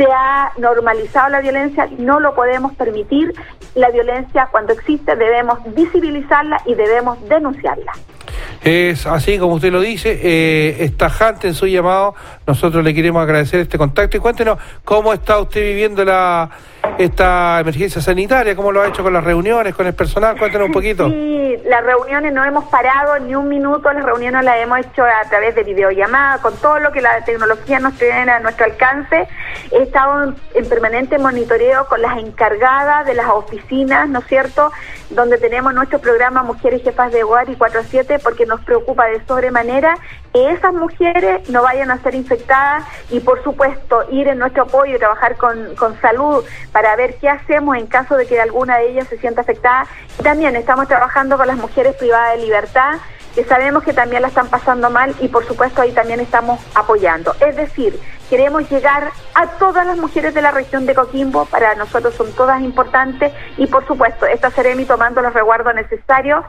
se 0.00 0.06
ha 0.10 0.52
normalizado 0.56 1.28
la 1.28 1.40
violencia, 1.42 1.86
no 1.98 2.20
lo 2.20 2.34
podemos 2.34 2.74
permitir. 2.74 3.34
La 3.74 3.90
violencia 3.90 4.48
cuando 4.50 4.72
existe 4.72 5.14
debemos 5.14 5.58
visibilizarla 5.74 6.62
y 6.64 6.74
debemos 6.74 7.18
denunciarla. 7.28 7.92
Es 8.64 9.06
así 9.06 9.38
como 9.38 9.54
usted 9.54 9.70
lo 9.70 9.80
dice, 9.80 10.18
eh, 10.22 10.76
es 10.80 10.96
tajante 10.96 11.48
en 11.48 11.54
su 11.54 11.66
llamado. 11.66 12.14
Nosotros 12.46 12.82
le 12.82 12.94
queremos 12.94 13.22
agradecer 13.22 13.60
este 13.60 13.76
contacto 13.76 14.16
y 14.16 14.20
cuéntenos 14.20 14.58
cómo 14.84 15.12
está 15.12 15.38
usted 15.38 15.60
viviendo 15.60 16.02
la 16.02 16.48
esta 17.04 17.60
emergencia 17.60 18.02
sanitaria, 18.02 18.54
cómo 18.54 18.72
lo 18.72 18.82
ha 18.82 18.88
hecho 18.88 19.02
con 19.02 19.14
las 19.14 19.24
reuniones, 19.24 19.74
con 19.74 19.86
el 19.86 19.94
personal. 19.94 20.38
Cuéntenos 20.38 20.66
un 20.66 20.72
poquito. 20.72 21.08
Sí, 21.08 21.56
las 21.64 21.82
reuniones 21.82 22.32
no 22.34 22.44
hemos 22.44 22.64
parado 22.64 23.18
ni 23.20 23.34
un 23.34 23.48
minuto, 23.48 23.90
las 23.90 24.04
reuniones 24.04 24.44
las 24.44 24.58
hemos 24.58 24.80
hecho 24.80 25.02
a 25.04 25.26
través 25.30 25.54
de 25.54 25.62
videollamada, 25.64 26.38
con 26.42 26.54
todo 26.56 26.78
lo 26.78 26.92
que 26.92 27.00
la 27.00 27.24
tecnología 27.24 27.78
nos 27.78 27.94
tiene 27.94 28.30
a 28.30 28.40
nuestro 28.40 28.66
alcance. 28.66 29.26
He 29.72 29.82
estado 29.82 30.34
en 30.54 30.68
permanente 30.68 31.18
monitoreo 31.18 31.86
con 31.86 32.02
las 32.02 32.18
encargadas 32.18 33.06
de 33.06 33.14
las 33.14 33.26
oficinas, 33.28 34.08
¿no 34.08 34.18
es 34.18 34.26
cierto?, 34.26 34.70
donde 35.10 35.38
tenemos 35.38 35.74
nuestro 35.74 35.98
programa 35.98 36.42
Mujeres 36.42 36.82
Jefas 36.82 37.12
de 37.12 37.24
Hogar 37.24 37.48
y 37.50 37.56
47, 37.56 38.20
porque 38.20 38.46
nos 38.46 38.60
preocupa 38.60 39.06
de 39.06 39.24
sobremanera 39.26 39.96
que 40.32 40.52
esas 40.52 40.72
mujeres 40.72 41.48
no 41.50 41.62
vayan 41.62 41.90
a 41.90 42.00
ser 42.02 42.14
infectadas 42.14 42.84
y, 43.10 43.18
por 43.18 43.42
supuesto, 43.42 44.04
ir 44.12 44.28
en 44.28 44.38
nuestro 44.38 44.64
apoyo 44.64 44.94
y 44.94 44.98
trabajar 44.98 45.36
con, 45.36 45.74
con 45.74 46.00
salud 46.00 46.44
para 46.70 46.89
ver 46.96 47.16
qué 47.16 47.28
hacemos 47.28 47.76
en 47.76 47.86
caso 47.86 48.16
de 48.16 48.26
que 48.26 48.40
alguna 48.40 48.78
de 48.78 48.90
ellas 48.90 49.08
se 49.08 49.18
sienta 49.18 49.42
afectada. 49.42 49.86
Y 50.18 50.22
también 50.22 50.56
estamos 50.56 50.88
trabajando 50.88 51.36
con 51.36 51.46
las 51.46 51.56
mujeres 51.56 51.94
privadas 51.96 52.36
de 52.36 52.44
libertad 52.44 52.98
que 53.34 53.44
sabemos 53.44 53.82
que 53.82 53.92
también 53.92 54.22
la 54.22 54.28
están 54.28 54.48
pasando 54.48 54.90
mal 54.90 55.14
y 55.20 55.28
por 55.28 55.44
supuesto 55.46 55.82
ahí 55.82 55.92
también 55.92 56.20
estamos 56.20 56.60
apoyando. 56.74 57.34
Es 57.40 57.56
decir, 57.56 57.98
queremos 58.28 58.68
llegar 58.70 59.10
a 59.34 59.46
todas 59.58 59.86
las 59.86 59.98
mujeres 59.98 60.34
de 60.34 60.42
la 60.42 60.50
región 60.50 60.86
de 60.86 60.94
Coquimbo, 60.94 61.44
para 61.46 61.74
nosotros 61.74 62.14
son 62.14 62.32
todas 62.32 62.60
importantes 62.60 63.32
y 63.56 63.66
por 63.66 63.86
supuesto, 63.86 64.26
esta 64.26 64.50
Seremi 64.50 64.84
tomando 64.84 65.22
los 65.22 65.32
resguardos 65.32 65.74
necesarios, 65.74 66.44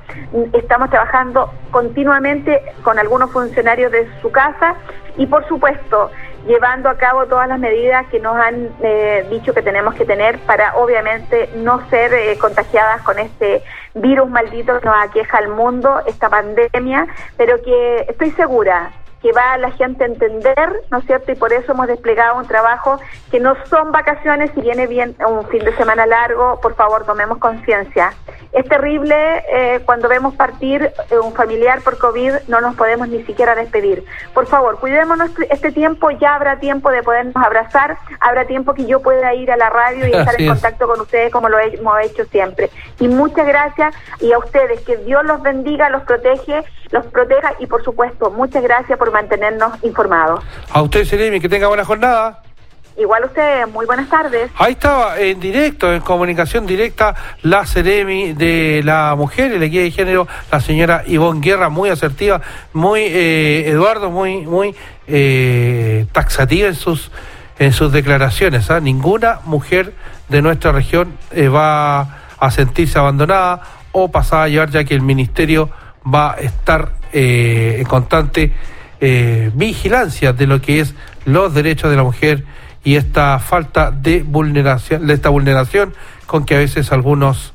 estamos 0.53 0.89
trabajando 0.89 1.51
continuamente 1.71 2.61
con 2.83 2.97
algunos 2.97 3.31
funcionarios 3.31 3.91
de 3.91 4.07
su 4.21 4.31
casa 4.31 4.75
y 5.17 5.27
por 5.27 5.47
supuesto 5.47 6.09
llevando 6.45 6.89
a 6.89 6.97
cabo 6.97 7.25
todas 7.27 7.47
las 7.47 7.59
medidas 7.59 8.07
que 8.07 8.19
nos 8.19 8.35
han 8.35 8.69
eh, 8.81 9.25
dicho 9.29 9.53
que 9.53 9.61
tenemos 9.61 9.93
que 9.95 10.05
tener 10.05 10.39
para 10.39 10.75
obviamente 10.75 11.49
no 11.55 11.87
ser 11.89 12.13
eh, 12.13 12.37
contagiadas 12.39 13.01
con 13.01 13.19
este 13.19 13.63
virus 13.93 14.29
maldito 14.29 14.79
que 14.79 14.85
nos 14.85 14.95
aqueja 15.01 15.37
al 15.37 15.49
mundo, 15.49 16.01
esta 16.07 16.29
pandemia, 16.29 17.07
pero 17.37 17.61
que 17.61 18.05
estoy 18.07 18.31
segura 18.31 18.91
que 19.21 19.31
va 19.31 19.53
a 19.53 19.57
la 19.57 19.71
gente 19.71 20.03
a 20.03 20.07
entender, 20.07 20.83
¿no 20.89 20.97
es 20.97 21.05
cierto? 21.05 21.31
Y 21.31 21.35
por 21.35 21.53
eso 21.53 21.71
hemos 21.71 21.87
desplegado 21.87 22.37
un 22.37 22.47
trabajo 22.47 22.99
que 23.29 23.39
no 23.39 23.55
son 23.65 23.91
vacaciones, 23.91 24.51
si 24.55 24.61
viene 24.61 24.87
bien 24.87 25.15
un 25.27 25.47
fin 25.47 25.63
de 25.63 25.75
semana 25.75 26.05
largo, 26.05 26.59
por 26.61 26.75
favor, 26.75 27.05
tomemos 27.05 27.37
conciencia. 27.37 28.13
Es 28.51 28.67
terrible 28.67 29.15
eh, 29.49 29.81
cuando 29.85 30.09
vemos 30.09 30.35
partir 30.35 30.91
eh, 31.09 31.19
un 31.19 31.33
familiar 31.33 31.81
por 31.81 31.97
COVID, 31.97 32.33
no 32.47 32.59
nos 32.59 32.75
podemos 32.75 33.07
ni 33.07 33.23
siquiera 33.23 33.55
despedir. 33.55 34.03
Por 34.33 34.47
favor, 34.47 34.79
cuidémonos 34.79 35.31
este 35.49 35.71
tiempo, 35.71 36.11
ya 36.11 36.35
habrá 36.35 36.59
tiempo 36.59 36.89
de 36.91 37.01
podernos 37.01 37.35
abrazar, 37.35 37.97
habrá 38.19 38.45
tiempo 38.45 38.73
que 38.73 38.85
yo 38.85 39.01
pueda 39.01 39.33
ir 39.33 39.51
a 39.51 39.57
la 39.57 39.69
radio 39.69 40.07
y 40.07 40.11
estar 40.11 40.39
en 40.39 40.49
contacto 40.49 40.87
con 40.87 40.99
ustedes 40.99 41.31
como 41.31 41.47
lo 41.47 41.59
hemos 41.59 42.01
hecho 42.01 42.25
siempre. 42.25 42.69
Y 42.99 43.07
muchas 43.07 43.47
gracias 43.47 43.95
y 44.19 44.31
a 44.33 44.37
ustedes, 44.37 44.81
que 44.81 44.97
Dios 44.97 45.23
los 45.23 45.41
bendiga, 45.41 45.89
los 45.89 46.03
protege, 46.03 46.63
los 46.91 47.05
proteja 47.05 47.53
y 47.59 47.67
por 47.67 47.83
supuesto, 47.83 48.31
muchas 48.31 48.63
gracias 48.63 48.97
por 48.99 49.10
mantenernos 49.11 49.73
informados. 49.83 50.43
A 50.69 50.81
usted, 50.81 51.05
Seremi, 51.05 51.39
que 51.39 51.49
tenga 51.49 51.67
buena 51.67 51.85
jornada. 51.85 52.41
Igual 52.97 53.23
usted, 53.25 53.67
muy 53.67 53.85
buenas 53.85 54.09
tardes. 54.09 54.51
Ahí 54.57 54.73
estaba 54.73 55.17
en 55.17 55.39
directo, 55.39 55.93
en 55.93 56.01
comunicación 56.01 56.67
directa, 56.67 57.15
la 57.41 57.65
Ceremi 57.65 58.33
de 58.33 58.81
la 58.83 59.15
mujer 59.15 59.57
la 59.59 59.65
guía 59.65 59.81
de 59.81 59.91
género, 59.91 60.27
la 60.51 60.59
señora 60.59 61.03
Ivonne 61.07 61.39
Guerra, 61.39 61.69
muy 61.69 61.89
asertiva, 61.89 62.41
muy, 62.73 63.01
eh, 63.01 63.69
Eduardo, 63.69 64.11
muy, 64.11 64.45
muy 64.45 64.75
eh, 65.07 66.05
taxativa 66.11 66.67
en 66.67 66.75
sus, 66.75 67.11
en 67.59 67.71
sus 67.71 67.93
declaraciones. 67.93 68.69
¿ah? 68.69 68.81
Ninguna 68.81 69.39
mujer 69.45 69.93
de 70.27 70.41
nuestra 70.41 70.71
región 70.71 71.17
eh, 71.31 71.47
va 71.47 72.19
a 72.37 72.51
sentirse 72.51 72.99
abandonada 72.99 73.61
o 73.93 74.11
pasada 74.11 74.43
a 74.43 74.47
llevar, 74.47 74.69
ya 74.69 74.83
que 74.83 74.95
el 74.95 75.01
ministerio 75.01 75.69
va 76.03 76.33
a 76.33 76.35
estar 76.37 76.93
eh, 77.13 77.77
en 77.79 77.85
constante 77.85 78.51
eh, 79.01 79.51
vigilancia 79.53 80.31
de 80.31 80.47
lo 80.47 80.61
que 80.61 80.79
es 80.79 80.93
los 81.25 81.53
derechos 81.53 81.89
de 81.89 81.97
la 81.97 82.03
mujer 82.03 82.45
y 82.83 82.95
esta 82.95 83.37
falta 83.39 83.91
de 83.91 84.23
vulneración, 84.23 85.05
de 85.05 85.13
esta 85.13 85.29
vulneración 85.29 85.93
con 86.25 86.45
que 86.45 86.55
a 86.55 86.59
veces 86.59 86.91
algunos, 86.91 87.53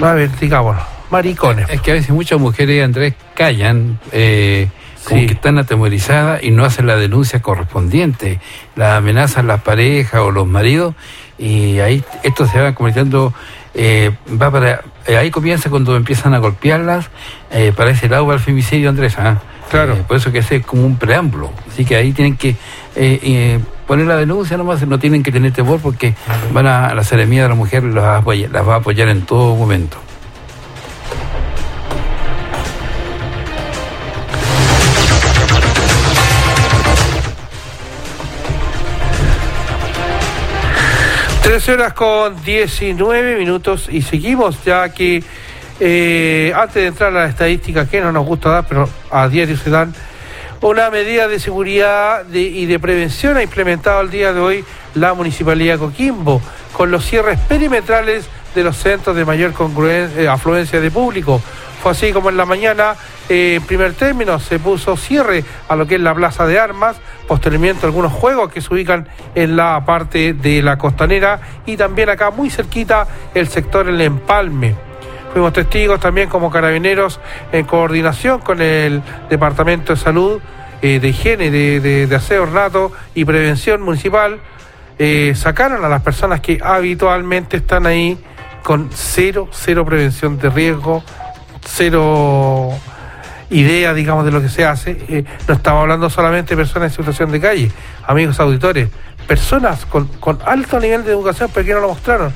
a 0.00 0.12
ver, 0.12 0.30
digamos, 0.38 0.76
maricones. 1.10 1.68
Es 1.70 1.80
que 1.80 1.92
a 1.92 1.94
veces 1.94 2.10
muchas 2.10 2.38
mujeres, 2.38 2.84
Andrés, 2.84 3.14
callan, 3.34 3.98
eh, 4.12 4.68
como 5.04 5.26
que 5.26 5.32
están 5.32 5.58
atemorizadas 5.58 6.42
y 6.42 6.50
no 6.50 6.64
hacen 6.64 6.86
la 6.86 6.96
denuncia 6.96 7.40
correspondiente. 7.40 8.40
La 8.76 8.96
amenazan 8.96 9.46
las 9.46 9.62
parejas 9.62 10.20
o 10.20 10.30
los 10.30 10.46
maridos 10.46 10.94
y 11.38 11.78
ahí 11.78 12.04
esto 12.24 12.46
se 12.46 12.60
va 12.60 12.74
convirtiendo, 12.74 13.32
eh, 13.74 14.10
va 14.30 14.50
para, 14.50 14.82
eh, 15.06 15.16
ahí 15.16 15.30
comienza 15.30 15.70
cuando 15.70 15.96
empiezan 15.96 16.34
a 16.34 16.38
golpearlas, 16.38 17.10
eh, 17.50 17.72
para 17.74 17.90
ese 17.90 18.08
lado 18.08 18.26
va 18.26 18.34
el 18.34 18.40
femicidio, 18.40 18.90
Andrés. 18.90 19.16
¿ah? 19.18 19.40
Claro. 19.70 19.94
Eh, 19.94 20.04
por 20.06 20.16
eso 20.16 20.32
que 20.32 20.38
ese 20.38 20.56
es 20.56 20.66
como 20.66 20.84
un 20.84 20.96
preámbulo. 20.96 21.50
Así 21.70 21.84
que 21.84 21.96
ahí 21.96 22.12
tienen 22.12 22.36
que 22.36 22.50
eh, 22.50 22.56
eh, 22.96 23.60
poner 23.86 24.06
la 24.06 24.16
denuncia 24.16 24.56
nomás, 24.56 24.86
no 24.86 24.98
tienen 24.98 25.22
que 25.22 25.32
tener 25.32 25.52
temor 25.52 25.80
porque 25.80 26.14
van 26.52 26.66
a, 26.66 26.94
la 26.94 27.04
seremía 27.04 27.42
de 27.42 27.48
la 27.50 27.54
mujer 27.54 27.84
las 27.84 28.04
va 28.04 28.14
a 28.14 28.18
apoyar, 28.18 28.50
las 28.50 28.66
va 28.66 28.74
a 28.74 28.78
apoyar 28.78 29.08
en 29.08 29.22
todo 29.22 29.54
momento. 29.54 29.98
Tres 41.42 41.66
horas 41.70 41.94
con 41.94 42.42
19 42.44 43.38
minutos 43.38 43.88
y 43.90 44.02
seguimos 44.02 44.62
ya 44.64 44.90
que 44.90 45.24
eh, 45.80 46.52
antes 46.54 46.74
de 46.74 46.86
entrar 46.86 47.10
a 47.16 47.20
la 47.20 47.26
estadística 47.26 47.86
que 47.88 48.00
no 48.00 48.12
nos 48.12 48.26
gusta 48.26 48.50
dar, 48.50 48.66
pero 48.68 48.88
a 49.10 49.28
diario 49.28 49.56
se 49.56 49.70
dan, 49.70 49.94
una 50.60 50.90
medida 50.90 51.28
de 51.28 51.38
seguridad 51.38 52.28
y 52.32 52.66
de 52.66 52.80
prevención 52.80 53.36
ha 53.36 53.42
implementado 53.42 54.00
el 54.00 54.10
día 54.10 54.32
de 54.32 54.40
hoy 54.40 54.64
la 54.94 55.14
Municipalidad 55.14 55.74
de 55.74 55.78
Coquimbo 55.78 56.42
con 56.72 56.90
los 56.90 57.04
cierres 57.04 57.38
perimetrales 57.40 58.28
de 58.54 58.64
los 58.64 58.76
centros 58.76 59.14
de 59.14 59.24
mayor 59.24 59.52
eh, 59.88 60.26
afluencia 60.28 60.80
de 60.80 60.90
público. 60.90 61.40
Fue 61.80 61.92
así 61.92 62.12
como 62.12 62.28
en 62.28 62.36
la 62.36 62.44
mañana, 62.44 62.96
eh, 63.28 63.54
en 63.56 63.62
primer 63.62 63.92
término, 63.92 64.40
se 64.40 64.58
puso 64.58 64.96
cierre 64.96 65.44
a 65.68 65.76
lo 65.76 65.86
que 65.86 65.94
es 65.94 66.00
la 66.00 66.14
Plaza 66.14 66.44
de 66.44 66.58
Armas, 66.58 66.96
posteriormente 67.28 67.86
algunos 67.86 68.12
juegos 68.12 68.52
que 68.52 68.60
se 68.60 68.74
ubican 68.74 69.06
en 69.36 69.54
la 69.54 69.84
parte 69.84 70.32
de 70.32 70.60
la 70.60 70.76
costanera 70.76 71.40
y 71.66 71.76
también 71.76 72.08
acá 72.08 72.32
muy 72.32 72.50
cerquita 72.50 73.06
el 73.32 73.46
sector 73.46 73.88
El 73.88 74.00
Empalme. 74.00 74.87
Fuimos 75.32 75.52
testigos 75.52 76.00
también 76.00 76.28
como 76.28 76.50
carabineros 76.50 77.20
en 77.52 77.64
coordinación 77.66 78.40
con 78.40 78.60
el 78.62 79.02
Departamento 79.28 79.94
de 79.94 80.00
Salud, 80.00 80.40
eh, 80.82 81.00
de 81.00 81.08
Higiene, 81.08 81.50
de, 81.50 81.80
de- 82.06 82.16
Aseo 82.16 82.42
Ornato 82.44 82.92
y 83.14 83.24
Prevención 83.24 83.82
Municipal. 83.82 84.40
eh, 84.98 85.32
sacaron 85.36 85.84
a 85.84 85.88
las 85.88 86.02
personas 86.02 86.40
que 86.40 86.58
habitualmente 86.62 87.56
están 87.58 87.86
ahí 87.86 88.18
con 88.64 88.90
cero, 88.92 89.48
cero 89.52 89.84
prevención 89.84 90.38
de 90.38 90.50
riesgo, 90.50 91.04
cero 91.64 92.70
idea, 93.50 93.94
digamos, 93.94 94.24
de 94.24 94.30
lo 94.32 94.40
que 94.42 94.48
se 94.48 94.64
hace. 94.64 94.90
Eh, 95.08 95.24
no 95.46 95.54
estamos 95.54 95.82
hablando 95.82 96.10
solamente 96.10 96.50
de 96.54 96.56
personas 96.62 96.90
en 96.92 96.96
situación 96.96 97.30
de 97.30 97.40
calle, 97.40 97.70
amigos 98.06 98.40
auditores, 98.40 98.88
personas 99.26 99.86
con, 99.86 100.06
con 100.18 100.38
alto 100.44 100.80
nivel 100.80 101.04
de 101.04 101.12
educación, 101.12 101.50
pero 101.54 101.64
que 101.66 101.74
no 101.74 101.80
lo 101.80 101.88
mostraron. 101.88 102.32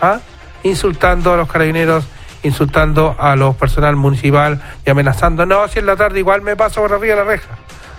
¿Ah? 0.00 0.20
Insultando 0.62 1.32
a 1.32 1.36
los 1.36 1.50
carabineros, 1.50 2.04
insultando 2.44 3.16
a 3.18 3.34
los 3.34 3.56
personal 3.56 3.96
municipal 3.96 4.62
y 4.86 4.90
amenazando, 4.90 5.44
no, 5.46 5.66
si 5.66 5.80
en 5.80 5.86
la 5.86 5.96
tarde 5.96 6.20
igual 6.20 6.42
me 6.42 6.54
paso 6.56 6.80
por 6.80 6.92
arriba 6.92 7.16
de 7.16 7.24
la 7.24 7.24
reja. 7.24 7.58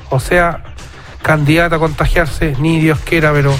O 0.09 0.19
sea, 0.19 0.63
candidato 1.21 1.75
a 1.75 1.79
contagiarse, 1.79 2.55
ni 2.59 2.79
Dios 2.79 2.99
quiera, 2.99 3.33
pero 3.33 3.53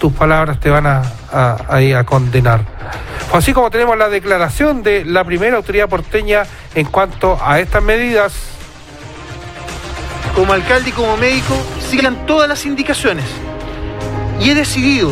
tus 0.00 0.12
palabras 0.12 0.60
te 0.60 0.70
van 0.70 0.86
a, 0.86 1.02
a, 1.32 1.58
ahí 1.68 1.92
a 1.92 2.04
condenar. 2.04 2.60
Fue 3.28 3.40
así 3.40 3.52
como 3.52 3.70
tenemos 3.70 3.98
la 3.98 4.08
declaración 4.08 4.82
de 4.82 5.04
la 5.04 5.24
primera 5.24 5.56
autoridad 5.56 5.88
porteña 5.88 6.44
en 6.74 6.86
cuanto 6.86 7.36
a 7.42 7.58
estas 7.60 7.82
medidas. 7.82 8.32
como 10.34 10.52
alcalde 10.52 10.90
y 10.90 10.92
como 10.92 11.16
médico, 11.16 11.54
sigan 11.80 12.24
todas 12.26 12.48
las 12.48 12.64
indicaciones. 12.64 13.24
Y 14.40 14.50
he 14.50 14.54
decidido, 14.54 15.10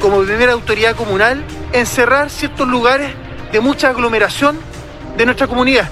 como 0.00 0.22
primera 0.22 0.52
autoridad 0.52 0.94
comunal, 0.94 1.44
encerrar 1.72 2.30
ciertos 2.30 2.68
lugares 2.68 3.10
de 3.52 3.60
mucha 3.60 3.90
aglomeración 3.90 4.58
de 5.16 5.26
nuestra 5.26 5.46
comunidad. 5.46 5.88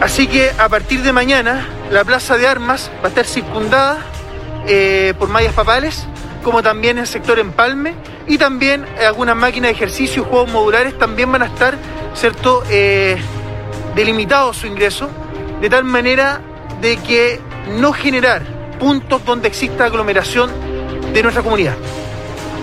Así 0.00 0.26
que 0.26 0.50
a 0.58 0.68
partir 0.68 1.02
de 1.02 1.12
mañana, 1.12 1.66
la 1.90 2.04
plaza 2.04 2.36
de 2.36 2.46
armas 2.46 2.90
va 3.02 3.06
a 3.06 3.08
estar 3.08 3.24
circundada 3.24 3.98
eh, 4.66 5.14
por 5.18 5.28
mallas 5.28 5.54
papales, 5.54 6.06
como 6.42 6.62
también 6.62 6.98
el 6.98 7.06
sector 7.06 7.38
Empalme, 7.38 7.94
y 8.26 8.38
también 8.38 8.84
algunas 9.06 9.36
máquinas 9.36 9.68
de 9.68 9.72
ejercicio 9.72 10.22
y 10.22 10.26
juegos 10.26 10.50
modulares 10.50 10.98
también 10.98 11.30
van 11.32 11.42
a 11.42 11.46
estar, 11.46 11.76
¿cierto?, 12.14 12.62
eh, 12.70 13.16
delimitados 13.94 14.58
su 14.58 14.66
ingreso, 14.66 15.08
de 15.60 15.70
tal 15.70 15.84
manera 15.84 16.40
de 16.80 16.96
que 16.98 17.40
no 17.78 17.92
generar 17.92 18.42
puntos 18.78 19.24
donde 19.24 19.48
exista 19.48 19.86
aglomeración 19.86 20.50
de 21.12 21.22
nuestra 21.22 21.42
comunidad. 21.42 21.76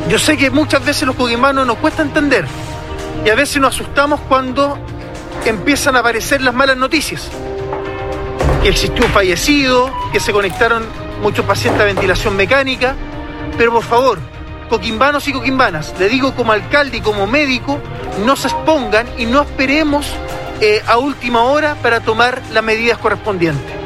Yo 0.10 0.20
sé 0.20 0.36
que 0.38 0.52
muchas 0.52 0.84
veces 0.84 1.08
los 1.08 1.16
coquimanos 1.16 1.66
nos 1.66 1.78
cuesta 1.78 2.02
entender 2.02 2.46
y 3.26 3.30
a 3.30 3.36
veces 3.36 3.62
nos 3.62 3.76
asustamos 3.76 4.20
cuando 4.22 4.78
empiezan 5.46 5.96
a 5.96 6.00
aparecer 6.00 6.42
las 6.42 6.54
malas 6.54 6.78
noticias. 6.78 7.30
Que 8.64 8.70
existió 8.70 9.06
un 9.06 9.12
fallecido, 9.12 9.92
que 10.12 10.20
se 10.20 10.32
conectaron 10.32 10.84
muchos 11.22 11.46
pacientes 11.46 11.82
a 11.82 11.86
ventilación 11.86 12.36
mecánica, 12.36 12.96
pero 13.58 13.72
por 13.72 13.84
favor, 13.84 14.20
coquimbanos 14.70 15.28
y 15.28 15.34
coquimbanas, 15.34 15.94
le 16.00 16.10
digo 16.10 16.34
como 16.36 16.52
alcalde 16.52 16.98
y 16.98 17.02
como 17.02 17.28
médico, 17.28 17.80
no 18.26 18.36
se 18.36 18.48
expongan 18.48 19.08
y 19.18 19.26
no 19.26 19.42
esperemos 19.42 20.06
eh, 20.62 20.82
a 20.88 20.98
última 20.98 21.44
hora 21.44 21.76
para 21.82 22.00
tomar 22.00 22.42
las 22.52 22.64
medidas 22.64 22.98
correspondientes. 22.98 23.82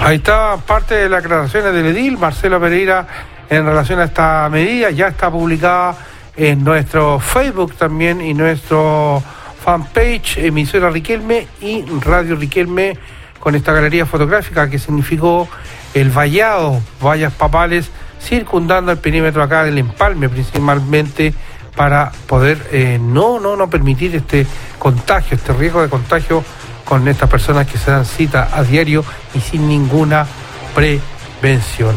Ahí 0.00 0.16
está 0.16 0.56
parte 0.58 0.94
de 0.94 1.08
las 1.08 1.24
aclaraciones 1.24 1.74
del 1.74 1.86
edil, 1.86 2.16
Marcelo 2.18 2.60
Pereira, 2.60 3.06
en 3.50 3.64
relación 3.64 4.00
a 4.00 4.04
esta 4.04 4.48
medida. 4.50 4.90
Ya 4.90 5.08
está 5.08 5.30
publicada 5.30 5.96
en 6.36 6.62
nuestro 6.64 7.18
Facebook 7.18 7.74
también 7.74 8.20
y 8.20 8.34
nuestro 8.34 9.22
fanpage, 9.64 10.38
emisora 10.38 10.90
Riquelme 10.90 11.48
y 11.60 11.84
Radio 12.00 12.36
Riquelme, 12.36 12.96
con 13.40 13.54
esta 13.54 13.72
galería 13.72 14.06
fotográfica 14.06 14.70
que 14.70 14.78
significó 14.78 15.48
el 15.94 16.10
vallado, 16.10 16.80
vallas 17.02 17.32
papales, 17.32 17.90
circundando 18.20 18.92
el 18.92 18.98
perímetro 18.98 19.42
acá 19.42 19.64
del 19.64 19.78
empalme, 19.78 20.28
principalmente 20.28 21.34
para 21.76 22.10
poder 22.26 22.66
eh, 22.72 22.98
no, 23.00 23.38
no, 23.38 23.56
no 23.56 23.70
permitir 23.70 24.14
este 24.16 24.46
contagio, 24.78 25.36
este 25.36 25.52
riesgo 25.52 25.82
de 25.82 25.88
contagio 25.88 26.42
con 26.84 27.06
estas 27.06 27.28
personas 27.28 27.66
que 27.66 27.78
se 27.78 27.90
dan 27.90 28.04
cita 28.04 28.48
a 28.52 28.62
diario 28.62 29.04
y 29.34 29.40
sin 29.40 29.68
ninguna 29.68 30.26
prevención. 30.74 31.94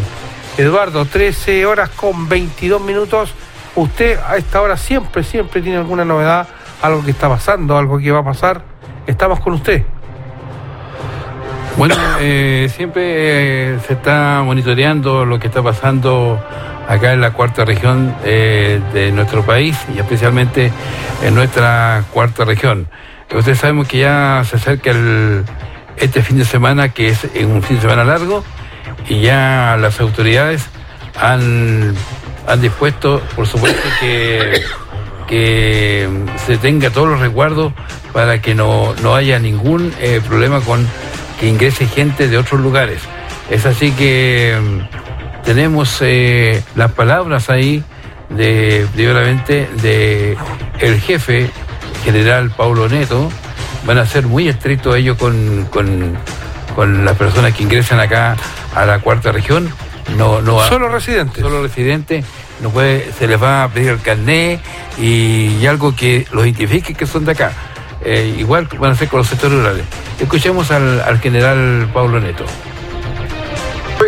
Eduardo, 0.58 1.06
13 1.06 1.66
horas 1.66 1.90
con 1.90 2.28
22 2.28 2.82
minutos. 2.82 3.34
Usted 3.76 4.20
a 4.28 4.38
esta 4.38 4.62
hora 4.62 4.78
siempre, 4.78 5.24
siempre 5.24 5.62
tiene 5.62 5.78
alguna 5.78 6.04
novedad, 6.04 6.48
algo 6.82 7.04
que 7.04 7.12
está 7.12 7.30
pasando, 7.30 7.78
algo 7.78 7.98
que 7.98 8.12
va 8.12 8.20
a 8.20 8.26
pasar. 8.26 8.64
Estamos 9.08 9.40
con 9.40 9.54
usted. 9.54 9.84
Bueno, 11.78 11.96
eh, 12.20 12.70
siempre 12.76 13.74
eh, 13.74 13.80
se 13.88 13.94
está 13.94 14.42
monitoreando 14.46 15.26
lo 15.26 15.40
que 15.40 15.48
está 15.48 15.64
pasando 15.64 16.40
acá 16.88 17.14
en 17.14 17.22
la 17.22 17.32
cuarta 17.32 17.64
región 17.64 18.14
eh, 18.26 18.82
de 18.94 19.12
nuestro 19.14 19.44
país 19.44 19.78
y 19.96 20.00
especialmente 20.00 20.72
en 21.24 21.34
nuestra 21.34 22.04
cuarta 22.12 22.44
región. 22.44 22.88
Ustedes 23.34 23.60
sabemos 23.60 23.88
que 23.88 24.00
ya 24.00 24.44
se 24.46 24.58
acerca 24.58 24.92
el, 24.92 25.46
este 25.96 26.22
fin 26.22 26.38
de 26.38 26.44
semana, 26.44 26.90
que 26.90 27.08
es 27.08 27.24
un 27.42 27.64
fin 27.64 27.78
de 27.78 27.82
semana 27.84 28.04
largo, 28.04 28.44
y 29.08 29.22
ya 29.22 29.78
las 29.80 30.00
autoridades 30.00 30.66
han, 31.20 31.96
han 32.48 32.62
dispuesto, 32.62 33.22
por 33.36 33.48
supuesto, 33.48 33.82
que, 34.00 34.62
que 35.28 36.10
se 36.46 36.58
tenga 36.58 36.90
todos 36.90 37.10
los 37.10 37.20
resguardos 37.20 37.74
para 38.14 38.42
que 38.42 38.56
no, 38.56 38.94
no 39.02 39.16
haya 39.16 39.40
ningún 39.40 39.94
eh, 40.00 40.22
problema 40.28 40.62
con 40.62 40.86
que 41.40 41.48
ingrese 41.48 41.88
gente 41.88 42.28
de 42.28 42.38
otros 42.38 42.62
lugares. 42.62 43.02
Es 43.50 43.66
así 43.66 43.92
que 43.92 44.58
mm, 44.60 45.44
tenemos 45.44 45.98
eh, 46.02 46.64
las 46.76 46.92
palabras 46.92 47.50
ahí 47.50 47.84
de, 48.30 48.88
primeramente, 48.94 49.68
de 49.82 50.38
el 50.80 51.00
jefe 51.02 51.50
general 52.04 52.52
Paulo 52.52 52.88
Neto. 52.88 53.30
Van 53.86 53.98
a 53.98 54.06
ser 54.06 54.28
muy 54.28 54.48
estrictos 54.48 54.96
ellos 54.96 55.18
con, 55.18 55.66
con, 55.72 56.16
con 56.76 57.04
las 57.04 57.18
personas 57.18 57.54
que 57.56 57.64
ingresan 57.64 58.00
acá 58.00 58.38
a 58.76 58.86
la 58.86 59.00
cuarta 59.00 59.32
región. 59.32 59.70
No, 60.18 60.42
no, 60.42 60.60
Solo 60.68 60.90
residentes. 60.90 61.42
Solo 61.42 61.62
residentes. 61.62 62.26
no 62.62 62.70
puede, 62.70 63.12
se 63.14 63.28
les 63.28 63.42
va 63.42 63.64
a 63.64 63.70
pedir 63.70 63.90
el 63.90 64.02
carné 64.02 64.60
y, 65.00 65.66
algo 65.66 65.96
que 65.96 66.26
los 66.32 66.46
identifique 66.46 66.94
que 66.94 67.06
son 67.06 67.26
de 67.26 67.32
acá. 67.32 67.54
Eh, 68.04 68.36
igual 68.38 68.68
van 68.80 68.92
a 68.92 68.96
ser 68.96 69.08
con 69.08 69.20
los 69.20 69.28
sectores 69.28 69.58
rurales. 69.58 69.86
Escuchemos 70.20 70.72
al, 70.72 71.02
al 71.02 71.20
general 71.20 71.90
Pablo 71.94 72.20
Neto 72.20 72.46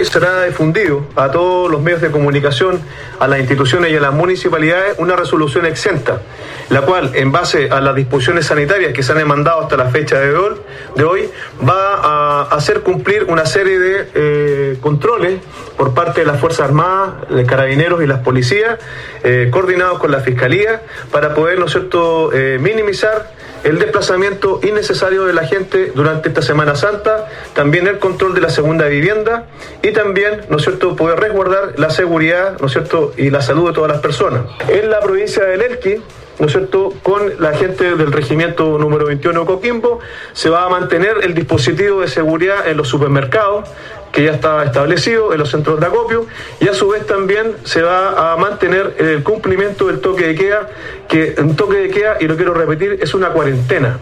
será 0.03 0.43
difundido 0.43 1.05
a 1.15 1.31
todos 1.31 1.71
los 1.71 1.81
medios 1.81 2.01
de 2.01 2.11
comunicación, 2.11 2.81
a 3.19 3.27
las 3.27 3.39
instituciones 3.39 3.91
y 3.91 3.95
a 3.95 4.01
las 4.01 4.13
municipalidades 4.13 4.95
una 4.97 5.15
resolución 5.15 5.65
exenta, 5.65 6.21
la 6.69 6.81
cual, 6.81 7.11
en 7.13 7.31
base 7.31 7.69
a 7.69 7.79
las 7.79 7.95
disposiciones 7.95 8.47
sanitarias 8.47 8.93
que 8.93 9.03
se 9.03 9.11
han 9.11 9.19
demandado 9.19 9.61
hasta 9.61 9.77
la 9.77 9.89
fecha 9.89 10.19
de 10.19 10.33
hoy, 10.33 11.29
va 11.67 11.95
a 11.95 12.41
hacer 12.55 12.81
cumplir 12.81 13.25
una 13.29 13.45
serie 13.45 13.79
de 13.79 14.09
eh, 14.13 14.77
controles 14.81 15.39
por 15.77 15.93
parte 15.93 16.21
de 16.21 16.25
las 16.25 16.39
Fuerzas 16.39 16.67
Armadas, 16.67 17.29
de 17.29 17.45
Carabineros 17.45 18.03
y 18.03 18.07
las 18.07 18.19
policías, 18.19 18.79
eh, 19.23 19.49
coordinados 19.51 19.99
con 19.99 20.11
la 20.11 20.19
Fiscalía, 20.19 20.81
para 21.11 21.33
poder, 21.33 21.59
¿no 21.59 21.65
es 21.65 21.71
cierto?, 21.71 22.31
eh, 22.33 22.57
minimizar 22.59 23.31
el 23.63 23.79
desplazamiento 23.79 24.59
innecesario 24.63 25.25
de 25.25 25.33
la 25.33 25.45
gente 25.45 25.91
durante 25.95 26.29
esta 26.29 26.41
Semana 26.41 26.75
Santa, 26.75 27.27
también 27.53 27.87
el 27.87 27.99
control 27.99 28.33
de 28.33 28.41
la 28.41 28.49
segunda 28.49 28.87
vivienda 28.87 29.47
y 29.81 29.91
también, 29.91 30.41
¿no 30.49 30.57
es 30.57 30.63
cierto?, 30.63 30.95
poder 30.95 31.19
resguardar 31.19 31.79
la 31.79 31.89
seguridad, 31.89 32.57
¿no 32.59 32.67
es 32.67 32.73
cierto?, 32.73 33.13
y 33.17 33.29
la 33.29 33.41
salud 33.41 33.67
de 33.67 33.73
todas 33.73 33.91
las 33.91 34.01
personas. 34.01 34.43
En 34.67 34.89
la 34.89 34.99
provincia 34.99 35.43
del 35.45 35.61
Elqui, 35.61 36.01
¿no 36.39 36.47
es 36.47 36.51
cierto?, 36.51 36.93
con 37.03 37.41
la 37.41 37.53
gente 37.53 37.95
del 37.95 38.11
regimiento 38.11 38.77
número 38.77 39.05
21 39.05 39.45
Coquimbo, 39.45 39.99
se 40.33 40.49
va 40.49 40.65
a 40.65 40.69
mantener 40.69 41.17
el 41.23 41.33
dispositivo 41.33 42.01
de 42.01 42.07
seguridad 42.07 42.67
en 42.67 42.77
los 42.77 42.89
supermercados, 42.89 43.69
que 44.13 44.23
ya 44.23 44.31
está 44.31 44.63
establecido 44.63 45.33
en 45.33 45.39
los 45.39 45.49
centros 45.49 45.79
de 45.79 45.87
acopio 45.87 46.27
y 46.59 46.67
a 46.67 46.73
su 46.75 46.87
vez 46.87 47.05
también 47.07 47.55
se 47.63 47.81
va 47.81 48.31
a 48.31 48.37
mantener 48.37 48.95
el 48.99 49.23
cumplimiento 49.23 49.87
del 49.87 50.01
toque 50.01 50.27
de 50.27 50.35
queda, 50.35 50.69
que 51.09 51.35
un 51.39 51.55
toque 51.55 51.77
de 51.77 51.89
queda, 51.89 52.17
y 52.19 52.27
lo 52.27 52.35
quiero 52.35 52.53
repetir, 52.53 52.99
es 53.01 53.15
una 53.15 53.29
cuarentena. 53.29 53.97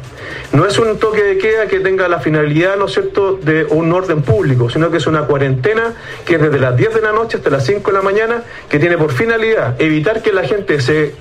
No 0.51 0.65
es 0.65 0.77
un 0.77 0.99
toque 0.99 1.23
de 1.23 1.37
queda 1.37 1.67
que 1.67 1.79
tenga 1.79 2.09
la 2.09 2.19
finalidad, 2.19 2.75
¿no 2.75 2.85
es 2.85 2.91
cierto?, 2.91 3.39
de 3.41 3.63
un 3.63 3.91
orden 3.93 4.21
público, 4.21 4.69
sino 4.69 4.91
que 4.91 4.97
es 4.97 5.07
una 5.07 5.21
cuarentena 5.21 5.93
que 6.25 6.35
es 6.35 6.41
desde 6.41 6.59
las 6.59 6.75
10 6.75 6.93
de 6.93 7.01
la 7.01 7.13
noche 7.13 7.37
hasta 7.37 7.49
las 7.49 7.65
5 7.65 7.89
de 7.89 7.97
la 7.97 8.03
mañana, 8.03 8.43
que 8.69 8.79
tiene 8.79 8.97
por 8.97 9.13
finalidad 9.13 9.81
evitar 9.81 10.21
que 10.21 10.33
la 10.33 10.43
gente 10.43 10.81
se 10.81 11.03
eh, 11.05 11.13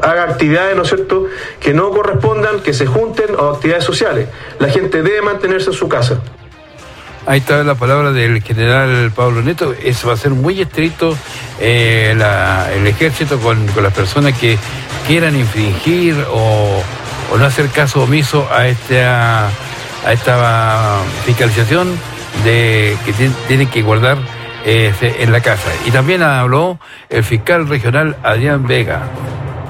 haga 0.00 0.22
actividades, 0.22 0.74
¿no 0.74 0.82
es 0.82 0.88
cierto?, 0.88 1.26
que 1.60 1.74
no 1.74 1.90
correspondan, 1.90 2.60
que 2.60 2.72
se 2.72 2.86
junten 2.86 3.34
o 3.36 3.50
actividades 3.50 3.84
sociales. 3.84 4.28
La 4.58 4.70
gente 4.70 5.02
debe 5.02 5.20
mantenerse 5.20 5.68
en 5.68 5.76
su 5.76 5.90
casa. 5.90 6.22
Ahí 7.26 7.40
está 7.40 7.62
la 7.62 7.74
palabra 7.74 8.12
del 8.12 8.42
general 8.42 9.12
Pablo 9.14 9.42
Neto. 9.42 9.74
Eso 9.82 10.08
va 10.08 10.14
a 10.14 10.16
ser 10.16 10.30
muy 10.30 10.60
estricto 10.60 11.16
eh, 11.60 12.14
el 12.74 12.86
ejército 12.86 13.38
con, 13.38 13.66
las 13.82 13.92
personas 13.92 14.38
que 14.38 14.58
quieran 15.06 15.36
infringir 15.36 16.16
o, 16.32 16.82
no 17.36 17.44
hacer 17.44 17.68
caso 17.68 18.02
omiso 18.02 18.48
a 18.50 18.68
esta, 18.68 19.48
a 19.48 20.12
esta 20.12 21.00
fiscalización 21.26 21.88
de 22.44 22.96
que 23.04 23.12
tienen 23.46 23.68
que 23.68 23.82
guardar 23.82 24.18
eh, 24.64 24.92
en 25.18 25.32
la 25.32 25.40
casa. 25.40 25.70
Y 25.86 25.90
también 25.90 26.22
habló 26.22 26.78
el 27.08 27.24
fiscal 27.24 27.68
regional 27.68 28.16
Adrián 28.22 28.66
Vega. 28.66 29.02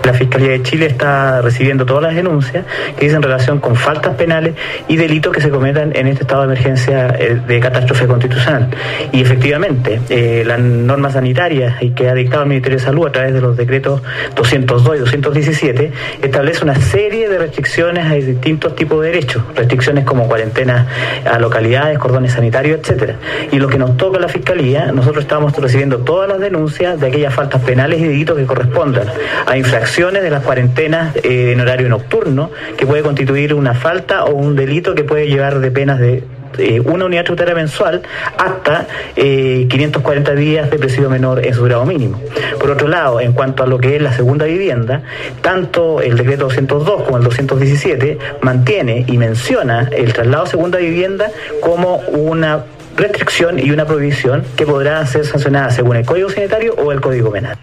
La 0.04 0.12
Fiscalía 0.12 0.50
de 0.50 0.62
Chile 0.62 0.86
está 0.86 1.42
recibiendo 1.42 1.84
todas 1.84 2.02
las 2.02 2.14
denuncias 2.14 2.64
que 2.96 3.06
dicen 3.06 3.22
relación 3.22 3.58
con 3.58 3.76
faltas 3.76 4.14
penales 4.14 4.54
y 4.86 4.96
delitos 4.96 5.32
que 5.32 5.40
se 5.40 5.50
cometan 5.50 5.94
en 5.94 6.06
este 6.06 6.22
estado 6.22 6.42
de 6.42 6.46
emergencia 6.46 7.14
eh, 7.18 7.40
de 7.46 7.60
catástrofe 7.60 8.06
constitucional. 8.06 8.68
Y 9.12 9.20
efectivamente, 9.20 10.00
eh, 10.08 10.44
las 10.46 10.60
normas 10.60 11.14
sanitarias 11.14 11.82
y 11.82 11.90
que 11.90 12.08
ha 12.08 12.14
dictado 12.14 12.42
el 12.44 12.48
Ministerio 12.48 12.78
de 12.78 12.84
Salud 12.84 13.06
a 13.06 13.12
través 13.12 13.34
de 13.34 13.40
los 13.40 13.56
decretos 13.56 14.02
202 14.36 14.96
y 14.96 15.00
217 15.00 15.92
establece 16.22 16.64
una 16.64 16.76
serie 16.76 17.28
de 17.28 17.38
restricciones 17.38 18.06
a 18.06 18.14
distintos 18.14 18.76
tipos 18.76 19.02
de 19.02 19.08
derechos, 19.08 19.42
restricciones 19.54 20.04
como 20.04 20.28
cuarentena 20.28 20.86
a 21.30 21.38
localidades, 21.38 21.98
cordones 21.98 22.32
sanitarios, 22.32 22.80
etcétera. 22.80 23.16
Y 23.50 23.58
lo 23.58 23.68
que 23.68 23.78
nos 23.78 23.96
toca 23.96 24.18
a 24.18 24.20
la 24.20 24.28
Fiscalía, 24.28 24.92
nosotros 24.92 25.24
estamos 25.24 25.54
recibiendo 25.56 25.98
todas 25.98 26.28
las 26.28 26.40
denuncias 26.40 27.00
de 27.00 27.08
aquellas 27.08 27.34
faltas 27.34 27.62
penales 27.62 28.00
y 28.00 28.04
delitos 28.04 28.36
que 28.36 28.46
correspondan 28.46 29.08
a 29.46 29.56
infracciones 29.56 29.87
de 29.96 30.30
las 30.30 30.44
cuarentenas 30.44 31.16
eh, 31.16 31.52
en 31.52 31.60
horario 31.60 31.88
nocturno, 31.88 32.50
que 32.76 32.86
puede 32.86 33.02
constituir 33.02 33.52
una 33.52 33.74
falta 33.74 34.24
o 34.24 34.34
un 34.34 34.54
delito 34.54 34.94
que 34.94 35.02
puede 35.02 35.26
llevar 35.26 35.58
de 35.58 35.70
penas 35.72 35.98
de 35.98 36.22
eh, 36.58 36.80
una 36.80 37.06
unidad 37.06 37.24
tributaria 37.24 37.54
mensual 37.54 38.02
hasta 38.36 38.86
540 39.16 40.32
eh, 40.32 40.36
días 40.36 40.70
de 40.70 40.78
presidio 40.78 41.10
menor 41.10 41.44
en 41.44 41.52
su 41.52 41.64
grado 41.64 41.84
mínimo. 41.84 42.20
Por 42.60 42.70
otro 42.70 42.86
lado, 42.86 43.20
en 43.20 43.32
cuanto 43.32 43.64
a 43.64 43.66
lo 43.66 43.78
que 43.78 43.96
es 43.96 44.02
la 44.02 44.12
segunda 44.12 44.44
vivienda, 44.44 45.02
tanto 45.42 46.00
el 46.00 46.16
decreto 46.16 46.44
202 46.44 47.02
como 47.02 47.16
el 47.16 47.24
217 47.24 48.18
mantiene 48.42 49.04
y 49.06 49.18
menciona 49.18 49.88
el 49.90 50.12
traslado 50.12 50.44
a 50.44 50.46
segunda 50.46 50.78
vivienda 50.78 51.30
como 51.60 51.96
una 52.12 52.64
restricción 52.96 53.58
y 53.58 53.72
una 53.72 53.84
prohibición 53.84 54.44
que 54.56 54.64
podrá 54.64 55.04
ser 55.06 55.24
sancionada 55.24 55.70
según 55.70 55.96
el 55.96 56.06
Código 56.06 56.30
Sanitario 56.30 56.74
o 56.74 56.92
el 56.92 57.00
Código 57.00 57.32
Penal. 57.32 57.58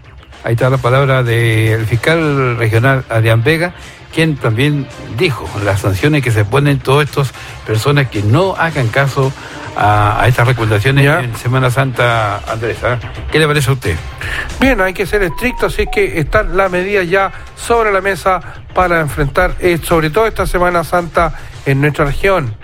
Ahí 0.46 0.52
está 0.52 0.70
la 0.70 0.78
palabra 0.78 1.24
del 1.24 1.86
fiscal 1.86 2.56
regional 2.56 3.04
Adrián 3.08 3.42
Vega, 3.42 3.74
quien 4.14 4.36
también 4.36 4.86
dijo 5.18 5.44
las 5.64 5.80
sanciones 5.80 6.22
que 6.22 6.30
se 6.30 6.44
ponen 6.44 6.78
todas 6.78 7.08
estas 7.08 7.32
personas 7.66 8.10
que 8.10 8.22
no 8.22 8.54
hagan 8.54 8.86
caso 8.86 9.32
a, 9.76 10.22
estas 10.28 10.46
recomendaciones 10.46 11.04
en 11.04 11.34
Semana 11.34 11.68
Santa, 11.68 12.38
Andrés. 12.46 12.78
¿ah? 12.84 12.96
¿Qué 13.32 13.40
le 13.40 13.48
parece 13.48 13.70
a 13.70 13.72
usted? 13.72 13.96
Bien, 14.60 14.80
hay 14.80 14.94
que 14.94 15.04
ser 15.04 15.24
estrictos, 15.24 15.74
así 15.74 15.88
que 15.92 16.20
están 16.20 16.56
las 16.56 16.70
medidas 16.70 17.08
ya 17.08 17.32
sobre 17.56 17.90
la 17.90 18.00
mesa 18.00 18.40
para 18.72 19.00
enfrentar, 19.00 19.56
eh, 19.58 19.80
sobre 19.82 20.10
todo 20.10 20.28
esta 20.28 20.46
Semana 20.46 20.84
Santa 20.84 21.34
en 21.66 21.80
nuestra 21.80 22.04
región. 22.04 22.54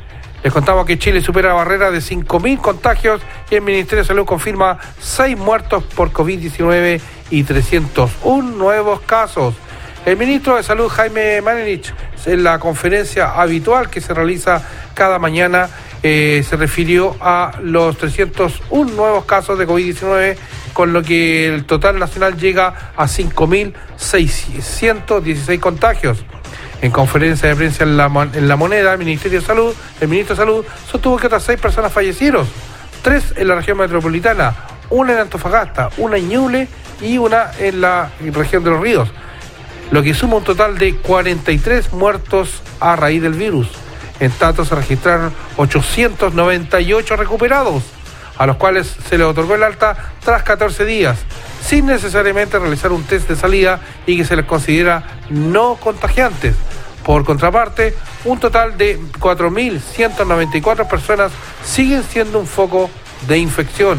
Les 0.42 0.52
contamos 0.52 0.84
que 0.86 0.98
Chile 0.98 1.20
supera 1.20 1.50
la 1.50 1.54
barrera 1.54 1.92
de 1.92 2.00
5.000 2.00 2.60
contagios 2.60 3.20
y 3.48 3.54
el 3.54 3.62
Ministerio 3.62 4.02
de 4.02 4.08
Salud 4.08 4.24
confirma 4.24 4.76
6 4.98 5.38
muertos 5.38 5.84
por 5.84 6.12
COVID-19 6.12 7.00
y 7.30 7.44
301 7.44 8.50
nuevos 8.50 9.00
casos. 9.02 9.54
El 10.04 10.16
ministro 10.16 10.56
de 10.56 10.64
Salud, 10.64 10.88
Jaime 10.88 11.40
Manenich, 11.42 11.94
en 12.26 12.42
la 12.42 12.58
conferencia 12.58 13.40
habitual 13.40 13.88
que 13.88 14.00
se 14.00 14.12
realiza 14.12 14.60
cada 14.94 15.20
mañana, 15.20 15.70
eh, 16.02 16.44
se 16.48 16.56
refirió 16.56 17.14
a 17.20 17.52
los 17.62 17.96
301 17.98 18.96
nuevos 18.96 19.26
casos 19.26 19.60
de 19.60 19.68
COVID-19, 19.68 20.36
con 20.72 20.92
lo 20.92 21.04
que 21.04 21.54
el 21.54 21.66
total 21.66 22.00
nacional 22.00 22.36
llega 22.36 22.90
a 22.96 23.06
5.616 23.06 25.60
contagios. 25.60 26.24
En 26.82 26.90
conferencia 26.90 27.48
de 27.48 27.54
prensa 27.54 27.84
en 27.84 27.96
la, 27.96 28.08
moneda, 28.08 28.92
el 28.92 28.98
Ministerio 28.98 29.40
de 29.40 29.46
Salud, 29.46 29.72
el 30.00 30.08
ministro 30.08 30.34
de 30.34 30.42
Salud 30.42 30.64
sostuvo 30.90 31.16
que 31.16 31.28
otras 31.28 31.44
seis 31.44 31.60
personas 31.60 31.92
fallecieron, 31.92 32.44
tres 33.02 33.32
en 33.36 33.46
la 33.46 33.54
región 33.54 33.78
metropolitana, 33.78 34.52
una 34.90 35.12
en 35.12 35.20
Antofagasta, 35.20 35.90
una 35.96 36.16
en 36.16 36.28
Ñuble 36.28 36.66
y 37.00 37.18
una 37.18 37.52
en 37.60 37.80
la 37.80 38.10
región 38.32 38.64
de 38.64 38.70
los 38.70 38.80
ríos, 38.80 39.08
lo 39.92 40.02
que 40.02 40.12
suma 40.12 40.38
un 40.38 40.44
total 40.44 40.76
de 40.76 40.96
43 40.96 41.92
muertos 41.92 42.62
a 42.80 42.96
raíz 42.96 43.22
del 43.22 43.34
virus. 43.34 43.68
En 44.18 44.32
tanto 44.32 44.64
se 44.64 44.74
registraron 44.74 45.32
898 45.58 47.14
recuperados, 47.14 47.84
a 48.38 48.44
los 48.44 48.56
cuales 48.56 48.92
se 49.08 49.18
les 49.18 49.26
otorgó 49.28 49.54
el 49.54 49.62
alta 49.62 49.96
tras 50.24 50.42
14 50.42 50.84
días, 50.84 51.16
sin 51.64 51.86
necesariamente 51.86 52.58
realizar 52.58 52.90
un 52.90 53.04
test 53.04 53.28
de 53.28 53.36
salida 53.36 53.78
y 54.04 54.16
que 54.16 54.24
se 54.24 54.34
les 54.34 54.46
considera 54.46 55.04
no 55.30 55.76
contagiantes. 55.76 56.56
Por 57.04 57.24
contraparte, 57.24 57.94
un 58.24 58.38
total 58.38 58.78
de 58.78 59.00
4.194 59.18 60.88
personas 60.88 61.32
siguen 61.64 62.04
siendo 62.04 62.38
un 62.38 62.46
foco 62.46 62.88
de 63.26 63.38
infección. 63.38 63.98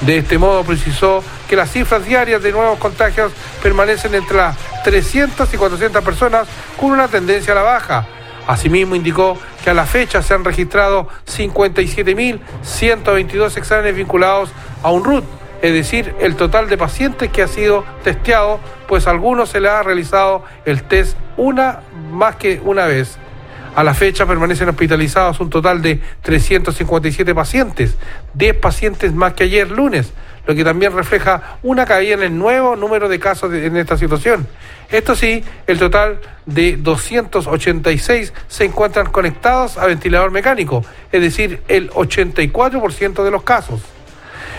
De 0.00 0.16
este 0.18 0.38
modo 0.38 0.64
precisó 0.64 1.22
que 1.48 1.56
las 1.56 1.70
cifras 1.70 2.04
diarias 2.04 2.42
de 2.42 2.50
nuevos 2.50 2.78
contagios 2.78 3.30
permanecen 3.62 4.12
entre 4.14 4.38
las 4.38 4.56
300 4.82 5.54
y 5.54 5.56
400 5.56 6.02
personas 6.02 6.48
con 6.80 6.90
una 6.90 7.06
tendencia 7.08 7.52
a 7.52 7.56
la 7.56 7.62
baja. 7.62 8.06
Asimismo 8.48 8.96
indicó 8.96 9.38
que 9.62 9.70
a 9.70 9.74
la 9.74 9.86
fecha 9.86 10.20
se 10.22 10.34
han 10.34 10.44
registrado 10.44 11.06
57.122 11.26 13.56
exámenes 13.56 13.94
vinculados 13.94 14.50
a 14.82 14.90
un 14.90 15.04
RUT, 15.04 15.22
es 15.62 15.72
decir, 15.72 16.16
el 16.18 16.34
total 16.34 16.68
de 16.68 16.76
pacientes 16.76 17.30
que 17.30 17.42
ha 17.42 17.46
sido 17.46 17.84
testeado, 18.02 18.58
pues 18.88 19.06
a 19.06 19.10
algunos 19.10 19.50
se 19.50 19.60
le 19.60 19.68
ha 19.68 19.84
realizado 19.84 20.42
el 20.64 20.82
test 20.82 21.16
una 21.36 21.82
más 22.12 22.36
que 22.36 22.60
una 22.64 22.86
vez. 22.86 23.18
A 23.74 23.82
la 23.82 23.94
fecha 23.94 24.26
permanecen 24.26 24.68
hospitalizados 24.68 25.40
un 25.40 25.48
total 25.48 25.80
de 25.80 25.98
357 26.20 27.34
pacientes, 27.34 27.96
10 28.34 28.56
pacientes 28.56 29.14
más 29.14 29.32
que 29.32 29.44
ayer 29.44 29.70
lunes, 29.70 30.12
lo 30.46 30.54
que 30.54 30.62
también 30.62 30.92
refleja 30.92 31.56
una 31.62 31.86
caída 31.86 32.14
en 32.14 32.22
el 32.22 32.38
nuevo 32.38 32.76
número 32.76 33.08
de 33.08 33.18
casos 33.18 33.52
en 33.54 33.76
esta 33.78 33.96
situación. 33.96 34.46
Esto 34.90 35.16
sí, 35.16 35.42
el 35.66 35.78
total 35.78 36.20
de 36.44 36.76
286 36.76 38.34
se 38.46 38.64
encuentran 38.64 39.06
conectados 39.06 39.78
a 39.78 39.86
ventilador 39.86 40.32
mecánico, 40.32 40.84
es 41.10 41.22
decir, 41.22 41.62
el 41.68 41.88
84% 41.90 43.24
de 43.24 43.30
los 43.30 43.42
casos. 43.42 43.80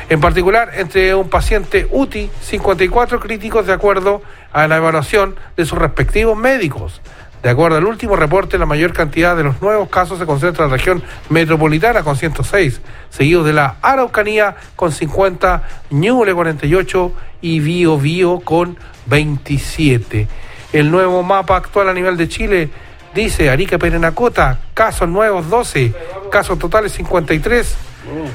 En 0.09 0.19
particular, 0.19 0.71
entre 0.75 1.15
un 1.15 1.29
paciente 1.29 1.87
UTI, 1.89 2.29
54 2.41 3.19
críticos 3.19 3.67
de 3.67 3.73
acuerdo 3.73 4.21
a 4.51 4.67
la 4.67 4.77
evaluación 4.77 5.35
de 5.55 5.65
sus 5.65 5.77
respectivos 5.77 6.37
médicos. 6.37 7.01
De 7.43 7.49
acuerdo 7.49 7.77
al 7.77 7.83
último 7.83 8.15
reporte, 8.15 8.57
la 8.57 8.65
mayor 8.65 8.93
cantidad 8.93 9.35
de 9.35 9.43
los 9.43 9.61
nuevos 9.61 9.89
casos 9.89 10.17
se 10.17 10.25
concentra 10.25 10.63
en 10.63 10.71
la 10.71 10.77
región 10.77 11.03
metropolitana 11.27 12.01
con 12.01 12.15
106, 12.15 12.79
seguido 13.09 13.43
de 13.43 13.51
la 13.51 13.75
Araucanía 13.81 14.55
con 14.77 14.93
50, 14.93 15.61
Ñuble 15.89 16.33
48 16.33 17.11
y 17.41 17.59
Bío 17.59 17.97
Bío 17.97 18.39
con 18.39 18.77
27. 19.07 20.29
El 20.71 20.89
nuevo 20.89 21.21
mapa 21.21 21.57
actual 21.57 21.89
a 21.89 21.93
nivel 21.93 22.15
de 22.15 22.29
Chile 22.29 22.69
dice 23.13 23.49
Arica 23.49 23.77
Perenacota, 23.77 24.59
casos 24.73 25.09
nuevos 25.09 25.49
12, 25.49 25.93
casos 26.31 26.57
totales 26.57 26.93
53, 26.93 27.75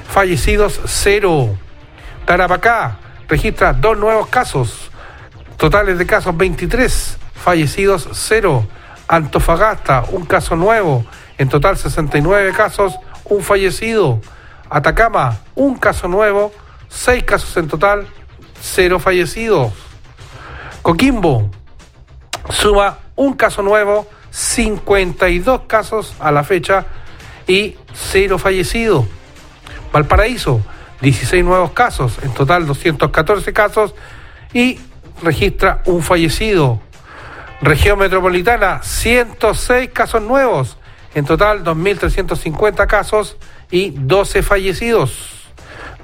fallecidos 0.06 0.82
0. 0.84 1.56
Tarapacá 2.26 2.98
registra 3.26 3.72
dos 3.72 3.96
nuevos 3.96 4.28
casos, 4.28 4.90
totales 5.56 5.96
de 5.96 6.04
casos 6.04 6.36
23, 6.36 7.16
fallecidos 7.34 8.06
0. 8.12 8.68
Antofagasta, 9.08 10.04
un 10.12 10.26
caso 10.26 10.54
nuevo, 10.54 11.04
en 11.38 11.48
total 11.48 11.76
69 11.76 12.52
casos, 12.52 12.98
un 13.24 13.42
fallecido. 13.42 14.20
Atacama, 14.70 15.38
un 15.54 15.76
caso 15.76 16.08
nuevo, 16.08 16.52
6 16.88 17.24
casos 17.24 17.56
en 17.56 17.68
total, 17.68 18.06
0 18.60 18.98
fallecidos. 18.98 19.72
Coquimbo, 20.82 21.50
suma 22.50 22.98
un 23.16 23.32
caso 23.34 23.62
nuevo, 23.62 24.06
52 24.30 25.62
casos 25.66 26.14
a 26.20 26.30
la 26.30 26.44
fecha 26.44 26.86
y 27.46 27.76
0 27.94 28.38
fallecidos. 28.38 29.06
Valparaíso, 29.92 30.60
16 31.00 31.44
nuevos 31.44 31.72
casos, 31.72 32.18
en 32.22 32.32
total 32.34 32.66
214 32.66 33.52
casos 33.52 33.94
y 34.52 34.78
registra 35.22 35.82
un 35.86 36.02
fallecido. 36.02 36.80
Región 37.60 37.98
Metropolitana, 37.98 38.82
106 38.84 39.90
casos 39.90 40.22
nuevos, 40.22 40.76
en 41.14 41.24
total 41.24 41.64
2.350 41.64 42.86
casos 42.86 43.36
y 43.68 43.90
12 43.90 44.44
fallecidos. 44.44 45.50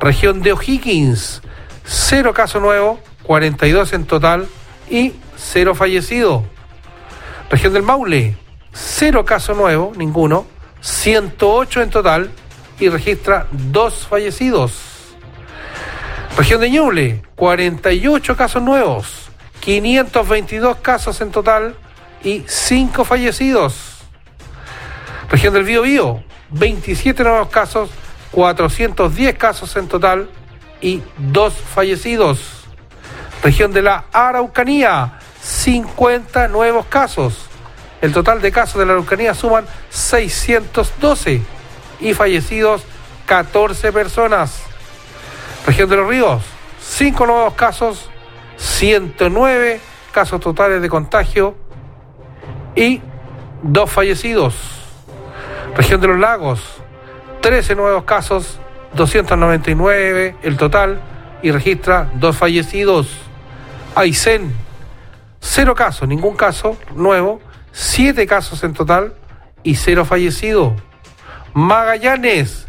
Región 0.00 0.42
de 0.42 0.52
O'Higgins, 0.52 1.42
0 1.84 2.34
casos 2.34 2.60
nuevos, 2.60 2.98
42 3.22 3.92
en 3.92 4.04
total 4.04 4.48
y 4.90 5.12
0 5.36 5.76
fallecidos. 5.76 6.42
Región 7.48 7.72
del 7.72 7.84
Maule, 7.84 8.36
0 8.72 9.24
casos 9.24 9.56
nuevos, 9.56 9.96
ninguno, 9.96 10.46
108 10.80 11.82
en 11.82 11.90
total 11.90 12.30
y 12.80 12.88
registra 12.88 13.46
2 13.52 14.08
fallecidos. 14.08 14.72
Región 16.36 16.60
de 16.60 16.70
Ñuble, 16.70 17.22
48 17.36 18.36
casos 18.36 18.60
nuevos, 18.60 19.23
522 19.64 20.76
casos 20.76 21.20
en 21.22 21.30
total 21.30 21.74
y 22.22 22.44
5 22.46 23.04
fallecidos. 23.04 24.02
Región 25.30 25.54
del 25.54 25.64
Bío 25.64 26.22
27 26.50 27.24
nuevos 27.24 27.48
casos, 27.48 27.88
410 28.32 29.36
casos 29.36 29.74
en 29.76 29.88
total 29.88 30.28
y 30.82 31.02
2 31.16 31.54
fallecidos. 31.54 32.66
Región 33.42 33.72
de 33.72 33.82
la 33.82 34.04
Araucanía, 34.12 35.18
50 35.40 36.48
nuevos 36.48 36.84
casos. 36.86 37.46
El 38.02 38.12
total 38.12 38.42
de 38.42 38.52
casos 38.52 38.78
de 38.78 38.84
la 38.84 38.92
Araucanía 38.92 39.32
suman 39.32 39.64
612 39.88 41.40
y 42.00 42.12
fallecidos 42.12 42.82
14 43.24 43.92
personas. 43.92 44.60
Región 45.66 45.88
de 45.88 45.96
los 45.96 46.06
Ríos, 46.06 46.42
5 46.82 47.26
nuevos 47.26 47.54
casos, 47.54 48.10
109 48.64 49.78
casos 50.10 50.40
totales 50.40 50.80
de 50.80 50.88
contagio 50.88 51.54
y 52.74 53.02
dos 53.62 53.90
fallecidos. 53.90 54.54
Región 55.76 56.00
de 56.00 56.08
los 56.08 56.18
Lagos, 56.18 56.60
13 57.42 57.74
nuevos 57.74 58.04
casos, 58.04 58.58
299 58.94 60.36
el 60.42 60.56
total 60.56 61.00
y 61.42 61.50
registra 61.50 62.10
dos 62.14 62.36
fallecidos. 62.36 63.08
Aysén, 63.94 64.54
cero 65.40 65.74
casos, 65.74 66.08
ningún 66.08 66.34
caso 66.34 66.78
nuevo, 66.94 67.42
siete 67.70 68.26
casos 68.26 68.64
en 68.64 68.72
total 68.72 69.14
y 69.62 69.74
cero 69.74 70.06
fallecidos. 70.06 70.72
Magallanes, 71.52 72.66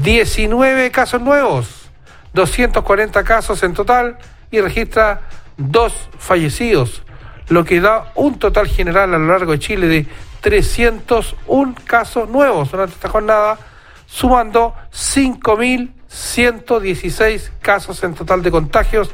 19 0.00 0.90
casos 0.92 1.20
nuevos, 1.20 1.90
240 2.34 3.24
casos 3.24 3.62
en 3.64 3.74
total 3.74 4.18
y 4.54 4.60
registra 4.60 5.22
dos 5.56 5.94
fallecidos, 6.18 7.02
lo 7.48 7.64
que 7.64 7.80
da 7.80 8.12
un 8.14 8.38
total 8.38 8.68
general 8.68 9.14
a 9.14 9.18
lo 9.18 9.26
largo 9.26 9.50
de 9.52 9.58
Chile 9.58 9.88
de 9.88 10.06
301 10.40 11.74
casos 11.84 12.28
nuevos 12.28 12.70
durante 12.70 12.94
esta 12.94 13.08
jornada, 13.08 13.58
sumando 14.06 14.74
5.116 14.92 17.50
casos 17.60 18.04
en 18.04 18.14
total 18.14 18.42
de 18.42 18.50
contagios, 18.50 19.10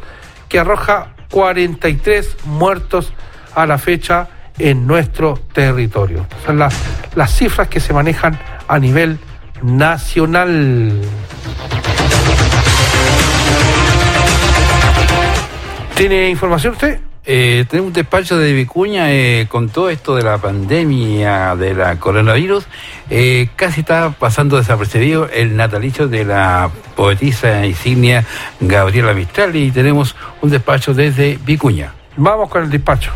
que 0.48 0.58
arroja 0.58 1.14
43 1.30 2.38
muertos 2.44 3.12
a 3.54 3.66
la 3.66 3.78
fecha 3.78 4.28
en 4.58 4.84
nuestro 4.86 5.38
territorio. 5.52 6.26
Son 6.44 6.58
las, 6.58 6.74
las 7.14 7.32
cifras 7.34 7.68
que 7.68 7.80
se 7.80 7.92
manejan 7.92 8.38
a 8.68 8.78
nivel 8.78 9.18
nacional. 9.62 11.00
¿Tiene 16.00 16.30
información 16.30 16.72
usted? 16.72 16.98
Eh, 17.26 17.66
tenemos 17.68 17.88
un 17.88 17.92
despacho 17.92 18.38
de 18.38 18.54
Vicuña 18.54 19.12
eh, 19.12 19.46
con 19.50 19.68
todo 19.68 19.90
esto 19.90 20.16
de 20.16 20.22
la 20.22 20.38
pandemia 20.38 21.54
de 21.56 21.74
la 21.74 22.00
coronavirus. 22.00 22.64
Eh, 23.10 23.50
casi 23.54 23.80
está 23.80 24.10
pasando 24.18 24.56
desapercibido 24.56 25.28
el 25.28 25.56
natalicio 25.56 26.08
de 26.08 26.24
la 26.24 26.70
poetisa 26.96 27.66
insignia 27.66 28.24
Gabriela 28.60 29.12
Mistral 29.12 29.54
y 29.56 29.70
tenemos 29.72 30.16
un 30.40 30.48
despacho 30.48 30.94
desde 30.94 31.38
Vicuña. 31.44 31.92
Vamos 32.16 32.48
con 32.48 32.62
el 32.62 32.70
despacho 32.70 33.12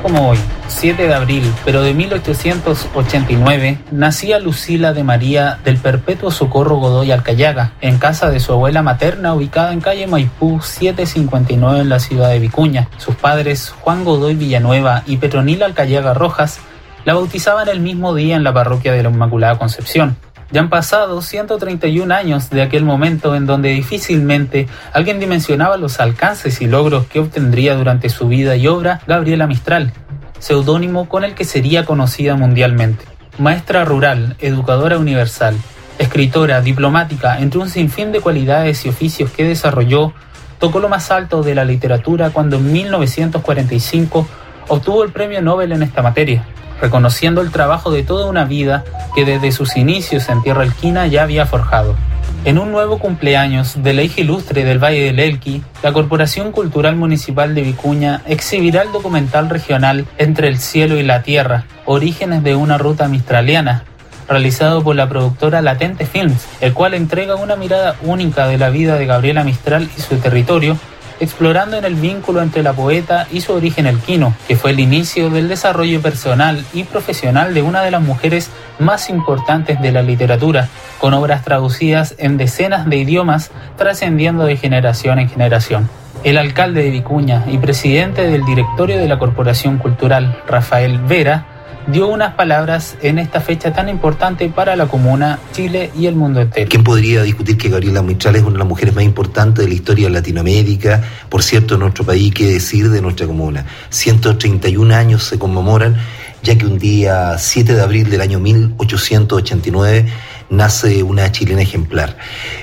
como 0.00 0.30
hoy, 0.30 0.38
7 0.68 1.06
de 1.06 1.14
abril, 1.14 1.52
pero 1.64 1.82
de 1.82 1.94
1889, 1.94 3.78
nacía 3.90 4.38
Lucila 4.38 4.92
de 4.92 5.04
María 5.04 5.58
del 5.64 5.76
Perpetuo 5.76 6.30
Socorro 6.30 6.76
Godoy 6.76 7.12
Alcayaga, 7.12 7.72
en 7.80 7.98
casa 7.98 8.30
de 8.30 8.40
su 8.40 8.52
abuela 8.52 8.82
materna 8.82 9.34
ubicada 9.34 9.72
en 9.72 9.80
calle 9.80 10.06
Maipú 10.06 10.60
759 10.60 11.80
en 11.80 11.88
la 11.88 12.00
ciudad 12.00 12.30
de 12.30 12.38
Vicuña. 12.38 12.88
Sus 12.96 13.14
padres, 13.14 13.74
Juan 13.80 14.04
Godoy 14.04 14.34
Villanueva 14.34 15.02
y 15.06 15.18
Petronila 15.18 15.66
Alcayaga 15.66 16.14
Rojas, 16.14 16.60
la 17.04 17.14
bautizaban 17.14 17.68
el 17.68 17.80
mismo 17.80 18.14
día 18.14 18.36
en 18.36 18.44
la 18.44 18.52
parroquia 18.52 18.92
de 18.92 19.02
la 19.02 19.10
Inmaculada 19.10 19.58
Concepción. 19.58 20.16
Ya 20.52 20.60
han 20.60 20.68
pasado 20.68 21.22
131 21.22 22.12
años 22.12 22.50
de 22.50 22.62
aquel 22.62 22.84
momento 22.84 23.36
en 23.36 23.46
donde 23.46 23.68
difícilmente 23.68 24.66
alguien 24.92 25.20
dimensionaba 25.20 25.76
los 25.76 26.00
alcances 26.00 26.60
y 26.60 26.66
logros 26.66 27.06
que 27.06 27.20
obtendría 27.20 27.76
durante 27.76 28.08
su 28.08 28.26
vida 28.26 28.56
y 28.56 28.66
obra 28.66 29.00
Gabriela 29.06 29.46
Mistral, 29.46 29.92
seudónimo 30.40 31.08
con 31.08 31.22
el 31.22 31.34
que 31.34 31.44
sería 31.44 31.84
conocida 31.84 32.34
mundialmente. 32.34 33.04
Maestra 33.38 33.84
rural, 33.84 34.36
educadora 34.40 34.98
universal, 34.98 35.56
escritora, 35.98 36.60
diplomática, 36.62 37.38
entre 37.38 37.60
un 37.60 37.70
sinfín 37.70 38.10
de 38.10 38.20
cualidades 38.20 38.84
y 38.84 38.88
oficios 38.88 39.30
que 39.30 39.44
desarrolló, 39.44 40.12
tocó 40.58 40.80
lo 40.80 40.88
más 40.88 41.12
alto 41.12 41.44
de 41.44 41.54
la 41.54 41.64
literatura 41.64 42.30
cuando 42.30 42.56
en 42.56 42.72
1945 42.72 44.26
obtuvo 44.66 45.04
el 45.04 45.12
premio 45.12 45.40
Nobel 45.42 45.70
en 45.70 45.84
esta 45.84 46.02
materia 46.02 46.44
reconociendo 46.80 47.40
el 47.40 47.50
trabajo 47.50 47.90
de 47.90 48.02
toda 48.02 48.26
una 48.26 48.44
vida 48.44 48.84
que 49.14 49.24
desde 49.24 49.52
sus 49.52 49.76
inicios 49.76 50.28
en 50.28 50.42
Tierra 50.42 50.62
Alquina 50.62 51.06
ya 51.06 51.22
había 51.22 51.46
forjado. 51.46 51.96
En 52.44 52.58
un 52.58 52.72
nuevo 52.72 52.98
cumpleaños 52.98 53.82
de 53.82 53.92
la 53.92 54.02
hija 54.02 54.22
ilustre 54.22 54.64
del 54.64 54.82
Valle 54.82 55.04
del 55.04 55.18
Elqui, 55.18 55.62
la 55.82 55.92
Corporación 55.92 56.52
Cultural 56.52 56.96
Municipal 56.96 57.54
de 57.54 57.62
Vicuña 57.62 58.22
exhibirá 58.26 58.82
el 58.82 58.92
documental 58.92 59.50
regional 59.50 60.06
Entre 60.16 60.48
el 60.48 60.58
cielo 60.58 60.96
y 60.98 61.02
la 61.02 61.22
tierra, 61.22 61.66
orígenes 61.84 62.42
de 62.42 62.54
una 62.54 62.78
ruta 62.78 63.08
mistraliana, 63.08 63.84
realizado 64.26 64.82
por 64.82 64.96
la 64.96 65.08
productora 65.08 65.60
Latente 65.60 66.06
Films, 66.06 66.46
el 66.62 66.72
cual 66.72 66.94
entrega 66.94 67.34
una 67.34 67.56
mirada 67.56 67.96
única 68.02 68.46
de 68.46 68.56
la 68.56 68.70
vida 68.70 68.96
de 68.96 69.04
Gabriela 69.04 69.44
Mistral 69.44 69.90
y 69.96 70.00
su 70.00 70.16
territorio 70.16 70.78
explorando 71.20 71.76
en 71.76 71.84
el 71.84 71.94
vínculo 71.94 72.42
entre 72.42 72.62
la 72.62 72.72
poeta 72.72 73.26
y 73.30 73.42
su 73.42 73.52
origen 73.52 73.86
elquino, 73.86 74.34
que 74.48 74.56
fue 74.56 74.70
el 74.72 74.80
inicio 74.80 75.30
del 75.30 75.48
desarrollo 75.48 76.00
personal 76.00 76.64
y 76.72 76.84
profesional 76.84 77.54
de 77.54 77.62
una 77.62 77.82
de 77.82 77.90
las 77.90 78.02
mujeres 78.02 78.50
más 78.78 79.10
importantes 79.10 79.80
de 79.80 79.92
la 79.92 80.02
literatura, 80.02 80.68
con 80.98 81.14
obras 81.14 81.44
traducidas 81.44 82.14
en 82.18 82.38
decenas 82.38 82.88
de 82.88 82.96
idiomas, 82.96 83.50
trascendiendo 83.76 84.44
de 84.44 84.56
generación 84.56 85.18
en 85.18 85.28
generación. 85.28 85.88
El 86.24 86.36
alcalde 86.36 86.82
de 86.82 86.90
Vicuña 86.90 87.44
y 87.46 87.58
presidente 87.58 88.26
del 88.26 88.44
directorio 88.44 88.98
de 88.98 89.08
la 89.08 89.18
Corporación 89.18 89.78
Cultural, 89.78 90.42
Rafael 90.46 90.98
Vera, 90.98 91.46
dio 91.90 92.08
unas 92.08 92.34
palabras 92.34 92.96
en 93.02 93.18
esta 93.18 93.40
fecha 93.40 93.72
tan 93.72 93.88
importante 93.88 94.48
para 94.48 94.76
la 94.76 94.86
comuna, 94.86 95.38
Chile 95.52 95.90
y 95.96 96.06
el 96.06 96.14
mundo 96.14 96.40
entero. 96.40 96.68
¿Quién 96.68 96.84
podría 96.84 97.22
discutir 97.22 97.56
que 97.56 97.68
Gabriela 97.68 98.02
Mistral 98.02 98.36
es 98.36 98.42
una 98.42 98.52
de 98.52 98.58
las 98.58 98.68
mujeres 98.68 98.94
más 98.94 99.04
importantes 99.04 99.64
de 99.64 99.68
la 99.68 99.74
historia 99.74 100.06
de 100.06 100.12
Latinoamérica? 100.12 101.02
Por 101.28 101.42
cierto, 101.42 101.74
en 101.74 101.80
nuestro 101.80 102.04
país, 102.04 102.32
¿qué 102.34 102.46
decir 102.46 102.90
de 102.90 103.00
nuestra 103.00 103.26
comuna? 103.26 103.66
131 103.90 104.94
años 104.94 105.24
se 105.24 105.38
conmemoran, 105.38 105.96
ya 106.42 106.56
que 106.56 106.66
un 106.66 106.78
día 106.78 107.36
7 107.38 107.74
de 107.74 107.82
abril 107.82 108.08
del 108.08 108.20
año 108.20 108.38
1889 108.40 110.06
nace 110.50 111.02
una 111.02 111.30
chilena 111.32 111.62
ejemplar. 111.62 112.18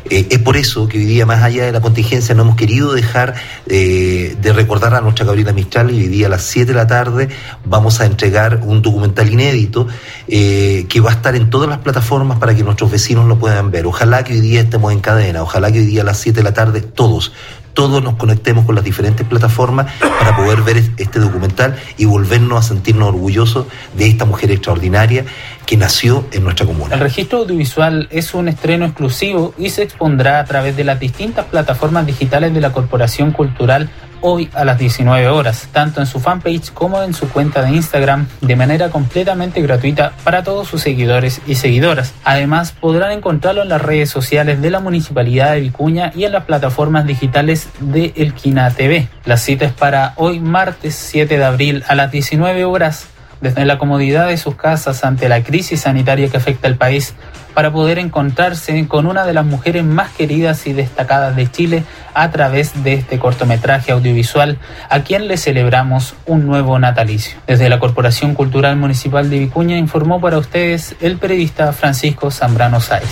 Eh, 0.10 0.28
es 0.30 0.40
por 0.40 0.58
eso 0.58 0.88
que 0.88 0.98
hoy 0.98 1.06
día, 1.06 1.26
más 1.26 1.42
allá 1.42 1.66
de 1.66 1.72
la 1.72 1.82
contingencia, 1.82 2.36
no 2.36 2.44
hemos 2.44 2.56
querido 2.56 2.94
dejar 2.94 3.36
eh, 3.66 4.36
de 4.40 4.54
recordar 4.54 4.94
a 4.94 5.02
nuestra 5.02 5.26
Gabriela 5.26 5.54
Mistral 5.54 5.92
y 5.92 6.02
hoy 6.02 6.08
día 6.10 6.28
a 6.28 6.30
las 6.30 6.44
7 6.44 6.68
de 6.68 6.78
la 6.78 6.86
tarde 6.86 7.30
vamos 7.66 8.00
a 8.02 8.06
entregar 8.06 8.62
un 8.64 8.82
documental 8.82 9.32
inédito 9.32 9.88
eh, 10.28 10.86
que 10.90 11.00
va 11.00 11.12
a 11.12 11.14
estar 11.14 11.36
en 11.36 11.50
todas 11.50 11.70
las 11.70 11.80
plataformas 11.80 12.38
para 12.38 12.54
que 12.54 12.64
nuestros 12.64 12.92
vecinos 12.92 13.26
lo 13.26 13.40
puedan 13.40 13.72
ver. 13.72 13.88
Ojalá 13.88 14.24
que 14.24 14.34
hoy 14.34 14.42
día 14.42 14.62
estemos 14.62 14.92
en 14.92 15.00
cadena, 15.00 15.42
ojalá 15.42 15.72
que 15.72 15.80
hoy 15.80 15.86
día 15.86 16.02
a 16.02 16.06
las 16.06 16.18
7 16.20 16.38
de 16.38 16.44
la 16.44 16.54
tarde 16.54 16.82
todos 16.82 17.32
todos 17.78 18.02
nos 18.02 18.16
conectemos 18.16 18.66
con 18.66 18.74
las 18.74 18.84
diferentes 18.84 19.24
plataformas 19.28 19.86
para 20.00 20.36
poder 20.36 20.64
ver 20.64 20.78
este 20.98 21.20
documental 21.20 21.76
y 21.96 22.06
volvernos 22.06 22.58
a 22.58 22.68
sentirnos 22.68 23.10
orgullosos 23.10 23.68
de 23.96 24.08
esta 24.08 24.26
mujer 24.26 24.50
extraordinaria 24.50 25.26
que 25.68 25.78
nació 25.78 26.26
en 26.32 26.44
nuestra 26.44 26.66
comuna. 26.66 26.96
El 26.96 27.02
registro 27.02 27.38
audiovisual 27.38 28.08
es 28.10 28.34
un 28.34 28.48
estreno 28.48 28.86
exclusivo 28.86 29.54
y 29.60 29.70
se 29.70 29.84
expondrá 29.84 30.40
a 30.40 30.46
través 30.46 30.76
de 30.76 30.86
las 30.86 31.00
distintas 31.00 31.46
plataformas 31.46 32.08
digitales 32.08 32.52
de 32.52 32.62
la 32.62 32.72
Corporación 32.72 33.32
Cultural 33.32 33.92
hoy 34.22 34.50
a 34.54 34.66
las 34.66 34.78
19 34.78 35.28
horas, 35.28 35.70
tanto 35.72 36.02
en 36.02 36.08
su 36.08 36.20
fanpage 36.20 36.72
como 36.74 37.02
en 37.04 37.14
su 37.14 37.30
cuenta 37.30 37.62
de 37.62 37.72
Instagram, 37.72 38.28
de 38.42 38.56
manera 38.56 38.90
completamente 38.90 39.62
gratuita 39.62 40.14
para 40.24 40.44
todos 40.44 40.68
sus 40.68 40.82
seguidores 40.82 41.42
y 41.48 41.56
seguidoras. 41.56 42.14
Además, 42.24 42.72
podrán 42.72 43.12
encontrarlo 43.12 43.64
en 43.64 43.70
las 43.70 43.82
redes 43.82 44.10
sociales 44.10 44.62
de 44.62 44.72
la 44.72 44.80
Municipalidad 44.80 45.54
de 45.54 45.62
Vicuña 45.62 46.12
y 46.16 46.26
en 46.26 46.32
las 46.32 46.46
plataformas 46.46 47.06
digitales 47.06 47.70
de 47.80 48.14
Elquina 48.16 48.70
TV. 48.72 49.08
La 49.26 49.38
cita 49.38 49.66
es 49.66 49.74
para 49.74 50.14
hoy 50.16 50.40
martes 50.40 50.96
7 50.96 51.38
de 51.38 51.44
abril 51.44 51.84
a 51.88 51.96
las 51.96 52.12
19 52.12 52.66
horas 52.66 53.08
desde 53.42 53.66
la 53.66 53.78
comodidad 53.78 54.28
de 54.28 54.38
sus 54.38 54.56
casas 54.56 55.04
ante 55.04 55.30
la 55.30 55.44
crisis 55.44 55.82
sanitaria 55.82 56.30
que 56.30 56.38
afecta 56.38 56.68
al 56.68 56.76
país 56.76 57.14
para 57.58 57.72
poder 57.72 57.98
encontrarse 57.98 58.88
con 58.88 59.08
una 59.08 59.26
de 59.26 59.34
las 59.34 59.44
mujeres 59.44 59.84
más 59.84 60.12
queridas 60.12 60.68
y 60.68 60.74
destacadas 60.74 61.36
de 61.36 61.50
Chile 61.50 61.84
a 62.14 62.30
través 62.30 62.84
de 62.84 62.94
este 62.94 63.18
cortometraje 63.18 63.92
audiovisual 63.92 64.60
a 64.92 65.00
quien 65.00 65.28
le 65.28 65.38
celebramos 65.38 66.14
un 66.28 66.46
nuevo 66.46 66.78
natalicio. 66.78 67.40
Desde 67.48 67.68
la 67.68 67.80
Corporación 67.80 68.36
Cultural 68.36 68.78
Municipal 68.78 69.32
de 69.32 69.40
Vicuña 69.40 69.76
informó 69.76 70.22
para 70.22 70.38
ustedes 70.38 70.96
el 71.02 71.18
periodista 71.18 71.74
Francisco 71.74 72.30
Zambrano 72.30 72.80
Sáez. 72.80 73.10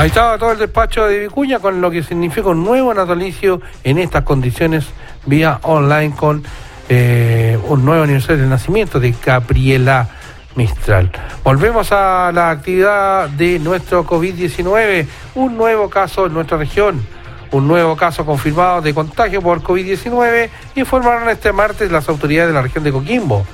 Ahí 0.00 0.08
estaba 0.08 0.36
todo 0.36 0.50
el 0.50 0.58
despacho 0.58 1.06
de 1.06 1.20
Vicuña 1.20 1.60
con 1.60 1.80
lo 1.80 1.88
que 1.92 2.02
significa 2.02 2.48
un 2.48 2.64
nuevo 2.64 2.92
natalicio 2.92 3.60
en 3.84 3.98
estas 3.98 4.24
condiciones 4.24 4.86
vía 5.24 5.60
online 5.62 6.12
con 6.16 6.42
eh, 6.88 7.56
un 7.68 7.84
nuevo 7.84 8.02
aniversario 8.02 8.42
de 8.42 8.48
nacimiento 8.48 8.98
de 8.98 9.14
Gabriela 9.24 10.08
Mistral. 10.54 11.10
Volvemos 11.42 11.90
a 11.92 12.30
la 12.32 12.50
actividad 12.50 13.28
de 13.28 13.58
nuestro 13.58 14.04
COVID-19, 14.06 15.06
un 15.34 15.56
nuevo 15.56 15.90
caso 15.90 16.26
en 16.26 16.34
nuestra 16.34 16.58
región. 16.58 17.04
Un 17.50 17.68
nuevo 17.68 17.96
caso 17.96 18.26
confirmado 18.26 18.82
de 18.82 18.92
contagio 18.92 19.40
por 19.40 19.62
COVID-19 19.62 20.48
informaron 20.74 21.28
este 21.28 21.52
martes 21.52 21.90
las 21.90 22.08
autoridades 22.08 22.48
de 22.48 22.54
la 22.54 22.62
región 22.62 22.82
de 22.82 22.90
Coquimbo. 22.90 23.44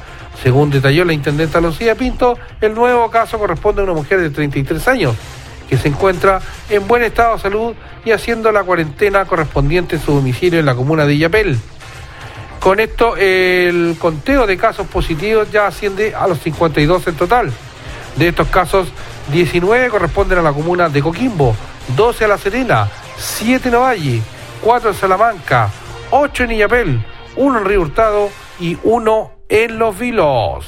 Según 0.43 0.71
detalló 0.71 1.05
la 1.05 1.13
intendenta 1.13 1.61
Lucía 1.61 1.95
Pinto, 1.95 2.39
el 2.61 2.75
nuevo 2.75 3.11
caso 3.11 3.39
corresponde 3.39 3.83
a 3.83 3.85
una 3.85 3.93
mujer 3.93 4.21
de 4.21 4.31
33 4.31 4.89
años 4.89 5.17
que 5.69 5.77
se 5.77 5.89
encuentra 5.89 6.41
en 6.69 6.89
buen 6.89 7.03
estado 7.03 7.37
de 7.37 7.43
salud 7.43 7.75
y 8.05 8.11
haciendo 8.11 8.51
la 8.51 8.65
cuarentena 8.65 9.25
correspondiente 9.25 9.97
en 9.97 10.03
su 10.03 10.13
domicilio 10.13 10.59
en 10.59 10.67
la 10.67 10.75
comuna 10.75 11.07
de 11.07 11.15
Illapel. 11.15 11.59
Con 12.61 12.79
esto, 12.79 13.17
el 13.17 13.97
conteo 13.99 14.47
de 14.47 14.59
casos 14.59 14.87
positivos 14.87 15.51
ya 15.51 15.67
asciende 15.67 16.15
a 16.15 16.29
los 16.29 16.41
52 16.41 17.07
en 17.07 17.15
total. 17.17 17.53
De 18.17 18.29
estos 18.29 18.49
casos, 18.49 18.89
19 19.33 19.89
corresponden 19.89 20.39
a 20.39 20.43
la 20.43 20.53
comuna 20.53 20.91
de 20.91 21.01
Coquimbo, 21.01 21.57
12 21.97 22.27
a 22.27 22.29
La 22.29 22.37
Serena, 22.37 22.89
7 23.17 23.71
en 23.71 23.75
Ovalle, 23.77 24.23
4 24.61 24.91
en 24.91 24.95
Salamanca, 24.95 25.71
8 26.11 26.45
en 26.45 26.51
Illapel, 26.53 27.05
1 27.37 27.59
en 27.59 27.65
Río 27.65 27.81
Hurtado 27.81 28.29
y 28.59 28.77
1 28.83 29.31
en 29.49 29.79
Los 29.79 29.99
Vilos. 29.99 30.67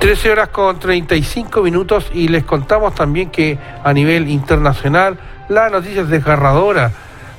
Trece 0.00 0.32
horas 0.32 0.48
con 0.48 0.78
35 0.78 1.62
minutos 1.62 2.10
y 2.12 2.28
les 2.28 2.42
contamos 2.42 2.94
también 2.94 3.30
que 3.30 3.58
a 3.84 3.92
nivel 3.92 4.28
internacional 4.28 5.18
la 5.50 5.68
noticia 5.68 6.02
es 6.02 6.08
desgarradora, 6.08 6.92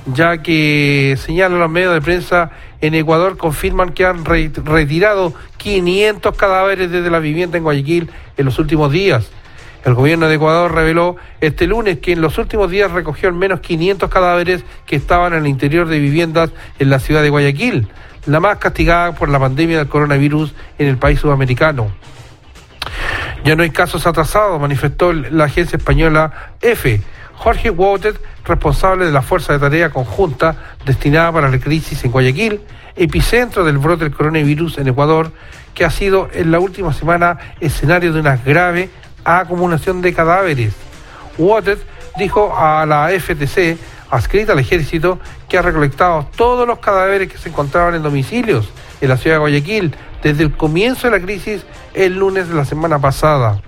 ya 0.06 0.40
que 0.40 1.18
señalan 1.18 1.60
los 1.60 1.72
medios 1.72 1.94
de 1.94 2.02
prensa 2.02 2.52
en 2.82 2.94
Ecuador 2.94 3.38
confirman 3.38 3.94
que 3.94 4.06
han 4.06 4.26
retirado 4.26 5.34
500 5.58 6.36
cadáveres 6.36 6.92
desde 6.92 7.10
la 7.10 7.20
vivienda 7.20 7.58
en 7.58 7.64
Guayaquil 7.64 8.12
en 8.36 8.46
los 8.46 8.60
últimos 8.60 8.92
días. 8.92 9.30
El 9.86 9.94
gobierno 9.94 10.28
de 10.28 10.36
Ecuador 10.36 10.76
reveló 10.76 11.16
este 11.40 11.68
lunes 11.68 12.00
que 12.00 12.12
en 12.12 12.22
los 12.22 12.38
últimos 12.38 12.70
días 12.70 12.92
recogió 12.92 13.30
al 13.30 13.36
menos 13.36 13.62
500 13.62 14.10
cadáveres 14.10 14.66
que 14.86 14.98
estaban 14.98 15.32
en 15.32 15.40
el 15.40 15.48
interior 15.48 15.88
de 15.88 16.00
viviendas 16.00 16.52
en 16.80 16.90
la 16.90 17.00
ciudad 17.00 17.22
de 17.22 17.30
Guayaquil, 17.30 17.88
la 18.26 18.42
más 18.42 18.58
castigada 18.58 19.16
por 19.16 19.30
la 19.30 19.40
pandemia 19.40 19.78
del 19.78 19.88
coronavirus 19.88 20.54
en 20.78 20.88
el 20.88 20.98
país 20.98 21.22
sudamericano. 21.22 21.90
Ya 23.46 23.56
no 23.56 23.64
hay 23.64 23.70
casos 23.70 24.06
atrasados, 24.06 24.60
manifestó 24.60 25.14
la 25.14 25.46
agencia 25.46 25.78
española 25.78 26.52
EFE 26.62 27.02
Jorge 27.44 27.72
Wotet, 27.72 28.22
responsable 28.46 29.08
de 29.08 29.12
la 29.12 29.24
Fuerza 29.24 29.54
de 29.54 29.58
Tarea 29.58 29.90
Conjunta 29.90 30.56
destinada 30.86 31.32
para 31.32 31.50
la 31.50 31.60
crisis 31.60 32.04
en 32.04 32.12
Guayaquil, 32.12 32.62
epicentro 32.96 33.66
del 33.66 33.80
brote 33.80 34.04
del 34.04 34.14
coronavirus 34.14 34.78
en 34.78 34.90
Ecuador, 34.90 35.32
que 35.74 35.84
ha 35.84 35.90
sido 35.90 36.30
en 36.34 36.52
la 36.52 36.60
última 36.60 36.94
semana 36.94 37.40
escenario 37.60 38.14
de 38.14 38.20
una 38.20 38.38
grave 38.38 38.92
acumulación 39.24 40.04
de 40.04 40.14
cadáveres. 40.14 40.76
Wotet 41.40 41.80
dijo 42.16 42.56
a 42.56 42.86
la 42.86 43.10
FTC, 43.10 43.76
adscrita 44.12 44.54
al 44.54 44.60
ejército, 44.60 45.18
que 45.50 45.58
ha 45.58 45.64
recolectado 45.64 46.28
todos 46.36 46.68
los 46.68 46.78
cadáveres 46.78 47.28
que 47.28 47.40
se 47.40 47.50
encontraban 47.50 47.96
en 47.96 48.04
domicilios 48.04 48.70
en 49.02 49.10
la 49.10 49.18
ciudad 49.18 49.38
de 49.38 49.40
Guayaquil 49.40 49.96
desde 50.22 50.44
el 50.44 50.56
comienzo 50.56 51.10
de 51.10 51.18
la 51.18 51.26
crisis 51.26 51.66
el 51.96 52.20
lunes 52.20 52.50
de 52.50 52.54
la 52.54 52.66
semana 52.66 53.00
pasada. 53.00 53.64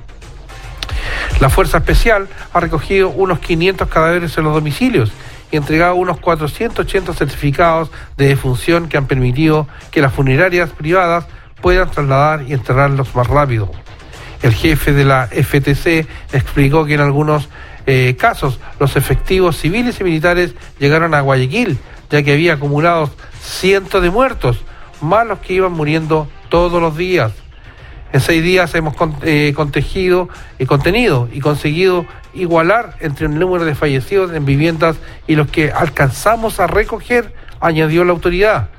La 1.39 1.49
Fuerza 1.49 1.77
Especial 1.79 2.27
ha 2.53 2.59
recogido 2.59 3.09
unos 3.09 3.39
500 3.39 3.87
cadáveres 3.89 4.37
en 4.37 4.43
los 4.43 4.53
domicilios 4.53 5.11
y 5.51 5.57
entregado 5.57 5.95
unos 5.95 6.19
480 6.19 7.13
certificados 7.13 7.91
de 8.17 8.27
defunción 8.27 8.89
que 8.89 8.97
han 8.97 9.05
permitido 9.05 9.67
que 9.91 10.01
las 10.01 10.13
funerarias 10.13 10.71
privadas 10.71 11.25
puedan 11.61 11.91
trasladar 11.91 12.43
y 12.47 12.53
enterrarlos 12.53 13.15
más 13.15 13.27
rápido. 13.27 13.69
El 14.41 14.53
jefe 14.53 14.93
de 14.93 15.05
la 15.05 15.27
FTC 15.27 16.07
explicó 16.33 16.85
que 16.85 16.95
en 16.95 17.01
algunos 17.01 17.49
eh, 17.85 18.15
casos 18.17 18.59
los 18.79 18.95
efectivos 18.95 19.57
civiles 19.57 19.99
y 19.99 20.03
militares 20.03 20.55
llegaron 20.79 21.13
a 21.13 21.21
Guayaquil, 21.21 21.77
ya 22.09 22.23
que 22.23 22.33
había 22.33 22.53
acumulados 22.53 23.11
cientos 23.41 24.01
de 24.01 24.09
muertos, 24.09 24.61
más 25.01 25.27
los 25.27 25.39
que 25.39 25.53
iban 25.53 25.71
muriendo 25.71 26.27
todos 26.49 26.81
los 26.81 26.97
días. 26.97 27.31
En 28.13 28.21
seis 28.21 28.43
días 28.43 28.75
hemos 28.75 28.93
eh, 29.23 29.53
contegido, 29.55 30.29
y 30.59 30.67
contenido 30.67 31.27
y 31.33 31.39
conseguido 31.39 32.05
igualar 32.35 32.95
entre 32.99 33.25
el 33.25 33.39
número 33.39 33.65
de 33.65 33.73
fallecidos 33.73 34.31
en 34.33 34.45
viviendas 34.45 34.97
y 35.25 35.35
los 35.35 35.49
que 35.49 35.71
alcanzamos 35.71 36.59
a 36.59 36.67
recoger, 36.67 37.33
añadió 37.59 38.05
la 38.05 38.11
autoridad. 38.11 38.69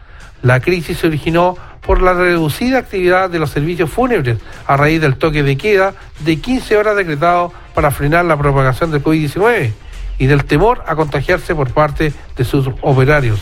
La 0.43 0.61
crisis 0.61 0.99
se 0.99 1.09
originó 1.09 1.57
por 1.81 2.01
la 2.01 2.15
reducida 2.15 2.79
actividad 2.79 3.29
de 3.29 3.41
los 3.41 3.51
servicios 3.51 3.91
fúnebres 3.91 4.39
a 4.69 4.77
raíz 4.77 5.01
del 5.01 5.17
toque 5.17 5.43
de 5.43 5.57
queda 5.57 5.95
de 6.21 6.37
15 6.37 6.77
horas 6.77 6.97
decretado 6.97 7.53
para 7.75 7.91
frenar 7.91 8.25
la 8.27 8.37
propagación 8.37 8.93
del 8.93 9.03
COVID-19 9.03 9.73
y 10.17 10.27
del 10.27 10.45
temor 10.45 10.85
a 10.87 10.95
contagiarse 10.95 11.57
por 11.57 11.73
parte 11.73 12.13
de 12.37 12.45
sus 12.45 12.71
operarios. 12.83 13.41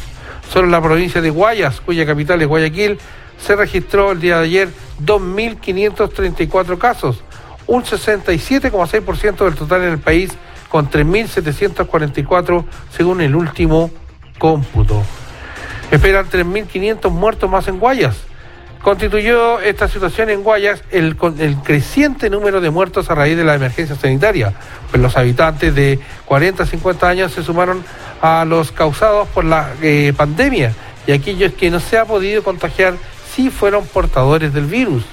Solo 0.50 0.68
la 0.68 0.80
provincia 0.80 1.20
de 1.20 1.28
Guayas, 1.28 1.82
cuya 1.82 2.06
capital 2.06 2.40
es 2.40 2.48
Guayaquil, 2.48 2.98
se 3.42 3.56
registró 3.56 4.12
el 4.12 4.20
día 4.20 4.38
de 4.38 4.44
ayer 4.44 4.68
2.534 5.04 6.78
casos, 6.78 7.22
un 7.66 7.82
67,6% 7.84 9.44
del 9.44 9.54
total 9.54 9.82
en 9.82 9.92
el 9.92 9.98
país, 9.98 10.30
con 10.68 10.90
3.744 10.90 12.64
según 12.96 13.20
el 13.20 13.34
último 13.34 13.90
cómputo. 14.38 15.02
Esperan 15.90 16.28
3.500 16.30 17.10
muertos 17.10 17.50
más 17.50 17.68
en 17.68 17.78
Guayas. 17.78 18.16
Constituyó 18.80 19.60
esta 19.60 19.86
situación 19.86 20.30
en 20.30 20.42
Guayas 20.42 20.82
el, 20.90 21.16
el 21.38 21.56
creciente 21.56 22.30
número 22.30 22.60
de 22.60 22.70
muertos 22.70 23.10
a 23.10 23.14
raíz 23.14 23.36
de 23.36 23.44
la 23.44 23.54
emergencia 23.54 23.94
sanitaria, 23.94 24.54
pues 24.90 25.00
los 25.00 25.16
habitantes 25.16 25.74
de 25.74 26.00
40 26.24 26.62
a 26.62 26.66
50 26.66 27.08
años 27.08 27.32
se 27.32 27.44
sumaron 27.44 27.84
a 28.20 28.44
los 28.44 28.72
causados 28.72 29.28
por 29.28 29.44
la 29.44 29.70
eh, 29.82 30.12
pandemia 30.16 30.72
y 31.06 31.12
aquellos 31.12 31.52
que 31.52 31.70
no 31.70 31.80
se 31.80 31.98
ha 31.98 32.04
podido 32.04 32.42
contagiar 32.42 32.94
sí 33.34 33.50
fueron 33.50 33.86
portadores 33.86 34.52
del 34.52 34.66
virus. 34.66 35.04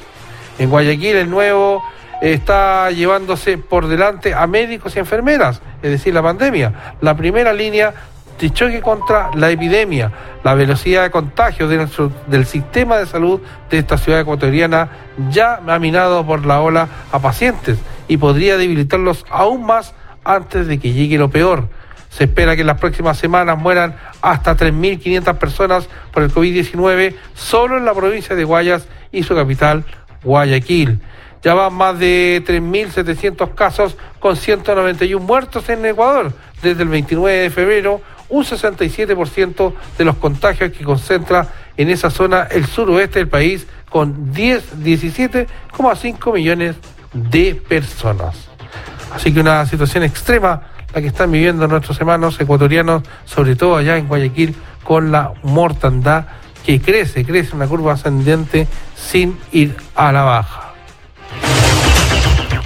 En 0.57 0.69
Guayaquil 0.69 1.15
el 1.15 1.29
nuevo 1.29 1.83
está 2.21 2.91
llevándose 2.91 3.57
por 3.57 3.87
delante 3.87 4.33
a 4.33 4.45
médicos 4.45 4.95
y 4.95 4.99
enfermeras, 4.99 5.61
es 5.81 5.91
decir, 5.91 6.13
la 6.13 6.21
pandemia. 6.21 6.95
La 7.01 7.15
primera 7.15 7.53
línea 7.53 7.93
de 8.39 8.49
choque 8.51 8.81
contra 8.81 9.31
la 9.35 9.49
epidemia, 9.49 10.11
la 10.43 10.53
velocidad 10.53 11.03
de 11.03 11.11
contagio 11.11 11.67
del 11.67 12.45
sistema 12.45 12.97
de 12.97 13.05
salud 13.05 13.41
de 13.69 13.77
esta 13.77 13.97
ciudad 13.97 14.21
ecuatoriana 14.21 14.89
ya 15.29 15.61
ha 15.67 15.79
minado 15.79 16.25
por 16.25 16.45
la 16.45 16.61
ola 16.61 16.87
a 17.11 17.19
pacientes 17.19 17.77
y 18.07 18.17
podría 18.17 18.57
debilitarlos 18.57 19.25
aún 19.29 19.65
más 19.65 19.93
antes 20.23 20.67
de 20.67 20.79
que 20.79 20.93
llegue 20.93 21.17
lo 21.17 21.29
peor. 21.29 21.67
Se 22.09 22.25
espera 22.25 22.55
que 22.55 22.61
en 22.61 22.67
las 22.67 22.79
próximas 22.79 23.17
semanas 23.17 23.57
mueran 23.57 23.95
hasta 24.21 24.57
3.500 24.57 25.37
personas 25.37 25.89
por 26.11 26.23
el 26.23 26.31
COVID-19 26.31 27.15
solo 27.35 27.77
en 27.77 27.85
la 27.85 27.93
provincia 27.93 28.35
de 28.35 28.43
Guayas 28.43 28.87
y 29.11 29.23
su 29.23 29.35
capital, 29.35 29.85
Guayaquil. 30.23 30.99
Ya 31.41 31.53
van 31.53 31.73
más 31.73 31.97
de 31.99 32.43
3.700 32.45 33.55
casos 33.55 33.95
con 34.19 34.35
191 34.35 35.25
muertos 35.25 35.69
en 35.69 35.85
Ecuador 35.85 36.33
desde 36.61 36.83
el 36.83 36.89
29 36.89 37.37
de 37.37 37.49
febrero, 37.49 38.01
un 38.27 38.43
67% 38.43 39.73
de 39.97 40.05
los 40.05 40.17
contagios 40.17 40.71
que 40.71 40.83
concentra 40.83 41.47
en 41.77 41.89
esa 41.89 42.09
zona 42.09 42.47
el 42.51 42.65
suroeste 42.65 43.19
del 43.19 43.29
país 43.29 43.67
con 43.89 44.33
10, 44.33 44.79
17,5 44.79 46.33
millones 46.33 46.75
de 47.13 47.55
personas. 47.55 48.49
Así 49.13 49.33
que 49.33 49.39
una 49.39 49.65
situación 49.65 50.03
extrema 50.03 50.61
la 50.93 51.01
que 51.01 51.07
están 51.07 51.31
viviendo 51.31 51.67
nuestros 51.67 51.99
hermanos 51.99 52.39
ecuatorianos, 52.39 53.03
sobre 53.25 53.55
todo 53.55 53.77
allá 53.77 53.97
en 53.97 54.07
Guayaquil, 54.07 54.55
con 54.83 55.11
la 55.11 55.33
mortandad 55.43 56.25
que 56.65 56.81
crece, 56.81 57.25
crece 57.25 57.55
una 57.55 57.67
curva 57.67 57.93
ascendente 57.93 58.67
sin 58.95 59.37
ir 59.51 59.75
a 59.95 60.11
la 60.11 60.23
baja. 60.23 60.73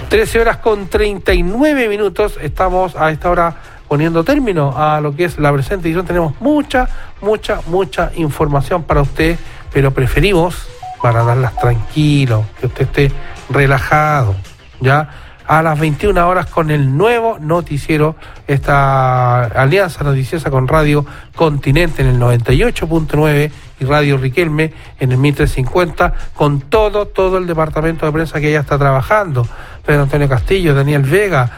13 0.08 0.40
horas 0.40 0.58
con 0.58 0.86
39 0.86 1.88
minutos, 1.88 2.38
estamos 2.40 2.94
a 2.96 3.10
esta 3.10 3.30
hora 3.30 3.56
poniendo 3.88 4.24
término 4.24 4.72
a 4.76 5.00
lo 5.00 5.14
que 5.14 5.24
es 5.24 5.38
la 5.38 5.52
presente 5.52 5.88
edición. 5.88 6.06
Tenemos 6.06 6.40
mucha, 6.40 6.88
mucha, 7.20 7.60
mucha 7.66 8.10
información 8.14 8.84
para 8.84 9.02
usted, 9.02 9.38
pero 9.72 9.90
preferimos 9.92 10.68
para 11.02 11.24
darlas 11.24 11.56
tranquilo, 11.56 12.44
que 12.60 12.66
usted 12.66 12.84
esté 12.84 13.12
relajado, 13.50 14.34
¿ya? 14.80 15.08
A 15.46 15.62
las 15.62 15.78
21 15.78 16.26
horas 16.26 16.46
con 16.46 16.70
el 16.70 16.96
nuevo 16.96 17.38
noticiero, 17.38 18.16
esta 18.46 19.44
alianza 19.44 20.02
noticiosa 20.02 20.50
con 20.50 20.66
Radio 20.66 21.04
Continente 21.34 22.00
en 22.00 22.08
el 22.08 22.18
98.9 22.18 23.50
y 23.78 23.84
Radio 23.84 24.16
Riquelme 24.16 24.72
en 24.98 25.12
el 25.12 25.18
1350, 25.18 26.14
con 26.34 26.62
todo, 26.62 27.06
todo 27.06 27.36
el 27.36 27.46
departamento 27.46 28.06
de 28.06 28.12
prensa 28.12 28.40
que 28.40 28.52
ya 28.52 28.60
está 28.60 28.78
trabajando. 28.78 29.46
Pedro 29.84 30.04
Antonio 30.04 30.30
Castillo, 30.30 30.74
Daniel 30.74 31.02
Vega, 31.02 31.50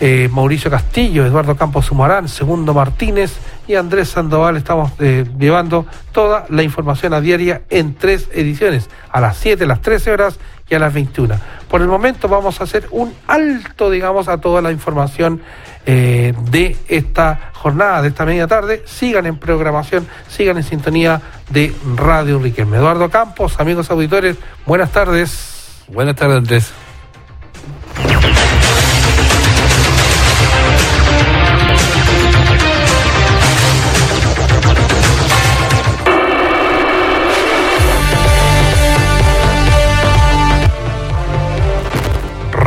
eh, 0.00 0.30
Mauricio 0.32 0.70
Castillo, 0.70 1.26
Eduardo 1.26 1.54
Campos 1.54 1.84
Sumarán, 1.84 2.28
Segundo 2.28 2.72
Martínez 2.72 3.36
y 3.66 3.74
Andrés 3.74 4.08
Sandoval. 4.08 4.56
Estamos 4.56 4.92
eh, 5.00 5.26
llevando 5.38 5.84
toda 6.12 6.46
la 6.48 6.62
información 6.62 7.12
a 7.12 7.20
diaria 7.20 7.62
en 7.68 7.94
tres 7.94 8.30
ediciones, 8.32 8.88
a 9.10 9.20
las 9.20 9.36
7, 9.36 9.64
a 9.64 9.66
las 9.66 9.82
13 9.82 10.12
horas 10.12 10.38
y 10.70 10.74
a 10.74 10.78
las 10.78 10.92
21. 10.92 11.34
Por 11.68 11.82
el 11.82 11.88
momento 11.88 12.28
vamos 12.28 12.60
a 12.60 12.64
hacer 12.64 12.88
un 12.90 13.14
alto, 13.26 13.90
digamos, 13.90 14.28
a 14.28 14.38
toda 14.38 14.62
la 14.62 14.72
información 14.72 15.42
eh, 15.86 16.34
de 16.50 16.76
esta 16.88 17.50
jornada, 17.54 18.02
de 18.02 18.08
esta 18.08 18.24
media 18.24 18.46
tarde. 18.46 18.82
Sigan 18.86 19.26
en 19.26 19.38
programación, 19.38 20.06
sigan 20.28 20.56
en 20.56 20.62
sintonía 20.62 21.20
de 21.50 21.74
Radio 21.96 22.38
Riquelme. 22.38 22.76
Eduardo 22.76 23.10
Campos, 23.10 23.58
amigos 23.60 23.90
auditores, 23.90 24.36
buenas 24.66 24.90
tardes. 24.92 25.84
Buenas 25.88 26.16
tardes, 26.16 26.38
Andrés. 26.38 26.72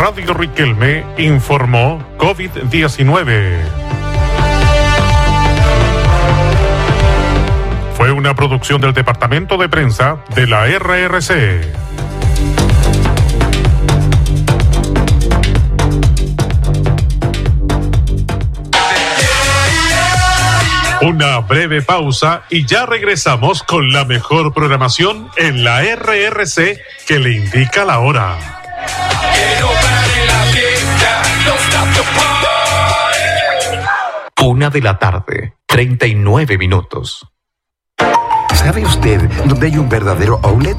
Radio 0.02 0.34
Riquelme 0.34 1.06
informó 1.20 2.04
COVID-19. 2.18 3.60
Fue 7.96 8.12
una 8.12 8.34
producción 8.34 8.82
del 8.82 8.96
Departamento 8.96 9.58
de 9.58 9.70
Prensa 9.70 10.26
de 10.34 10.48
la 10.48 10.66
RRC. 10.66 11.72
Una 21.04 21.38
breve 21.42 21.84
pausa 21.84 22.42
y 22.50 22.66
ya 22.66 22.88
regresamos 22.88 23.62
con 23.62 23.92
la 23.92 24.06
mejor 24.06 24.52
programación 24.52 25.30
en 25.38 25.64
la 25.64 25.84
RRC 25.84 26.82
que 27.06 27.20
le 27.20 27.34
indica 27.34 27.86
la 27.86 28.00
hora. 28.00 28.62
Una 34.44 34.70
de 34.70 34.82
la 34.82 34.98
tarde, 34.98 35.56
39 35.66 36.58
minutos. 36.58 37.28
¿Sabe 38.62 38.86
usted 38.86 39.28
dónde 39.46 39.66
hay 39.66 39.78
un 39.80 39.90
verdadero 39.90 40.40
outlet? 40.44 40.78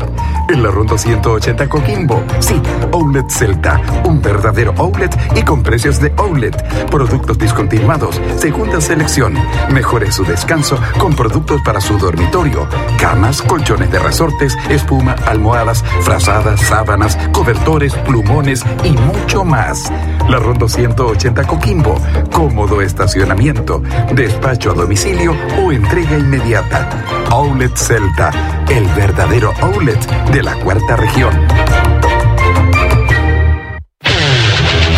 En 0.48 0.62
la 0.62 0.70
Ronda 0.70 0.96
180 0.96 1.68
Coquimbo. 1.68 2.22
Sí, 2.38 2.60
Outlet 2.92 3.28
Celta. 3.28 3.80
Un 4.04 4.22
verdadero 4.22 4.72
outlet 4.78 5.12
y 5.34 5.42
con 5.42 5.64
precios 5.64 6.00
de 6.00 6.12
outlet. 6.16 6.54
Productos 6.90 7.38
discontinuados, 7.38 8.20
segunda 8.36 8.80
selección. 8.80 9.34
Mejore 9.70 10.12
su 10.12 10.24
descanso 10.24 10.78
con 10.98 11.14
productos 11.14 11.60
para 11.62 11.80
su 11.80 11.98
dormitorio. 11.98 12.68
Camas, 13.00 13.42
colchones 13.42 13.90
de 13.90 13.98
resortes, 13.98 14.56
espuma, 14.70 15.16
almohadas, 15.26 15.82
frazadas, 16.02 16.60
sábanas, 16.60 17.18
cobertores, 17.32 17.94
plumones 17.94 18.64
y 18.84 18.90
mucho 18.92 19.44
más. 19.44 19.90
La 20.28 20.38
Ronda 20.38 20.68
180 20.68 21.44
Coquimbo. 21.48 21.96
Cómodo 22.32 22.80
estacionamiento, 22.80 23.82
despacho 24.14 24.70
a 24.70 24.74
domicilio 24.74 25.34
o 25.58 25.72
entrega 25.72 26.16
inmediata. 26.16 26.88
Outlet 27.30 27.71
Celta, 27.74 28.30
el 28.68 28.86
verdadero 28.94 29.52
outlet 29.60 30.00
de 30.32 30.42
la 30.42 30.54
cuarta 30.56 30.96
región. 30.96 31.32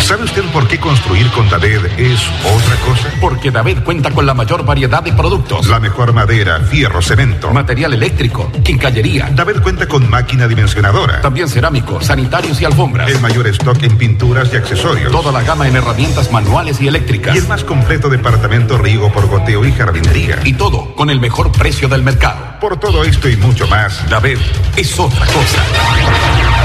¿Sabe 0.05 0.23
usted 0.23 0.43
por 0.53 0.67
qué 0.67 0.79
construir 0.79 1.27
con 1.31 1.49
David 1.49 1.79
es 1.97 2.19
otra 2.43 2.75
cosa? 2.85 3.09
Porque 3.19 3.49
David 3.49 3.79
cuenta 3.83 4.11
con 4.11 4.23
la 4.27 4.35
mayor 4.35 4.63
variedad 4.63 5.01
de 5.01 5.11
productos. 5.11 5.65
La 5.65 5.79
mejor 5.79 6.13
madera, 6.13 6.59
fierro, 6.59 7.01
cemento. 7.01 7.51
Material 7.51 7.91
eléctrico, 7.91 8.51
quincallería. 8.63 9.31
David 9.33 9.63
cuenta 9.63 9.87
con 9.87 10.07
máquina 10.07 10.47
dimensionadora. 10.47 11.21
También 11.21 11.49
cerámico, 11.49 11.99
sanitarios 12.01 12.61
y 12.61 12.65
alfombras. 12.65 13.09
El 13.09 13.19
mayor 13.19 13.47
stock 13.47 13.81
en 13.81 13.97
pinturas 13.97 14.53
y 14.53 14.57
accesorios. 14.57 15.11
Toda 15.11 15.31
la 15.31 15.41
gama 15.41 15.67
en 15.67 15.75
herramientas 15.75 16.31
manuales 16.31 16.79
y 16.79 16.87
eléctricas. 16.87 17.35
Y 17.35 17.39
el 17.39 17.47
más 17.47 17.63
completo 17.63 18.07
departamento 18.07 18.77
riego 18.77 19.11
por 19.11 19.25
goteo 19.27 19.65
y 19.65 19.71
jardinería. 19.71 20.39
Y 20.43 20.53
todo 20.53 20.93
con 20.93 21.09
el 21.09 21.19
mejor 21.19 21.51
precio 21.51 21.87
del 21.87 22.03
mercado. 22.03 22.59
Por 22.61 22.79
todo 22.79 23.03
esto 23.03 23.27
y 23.27 23.37
mucho 23.37 23.67
más, 23.67 24.07
David 24.07 24.37
es 24.77 24.99
otra 24.99 25.25
cosa. 25.25 26.64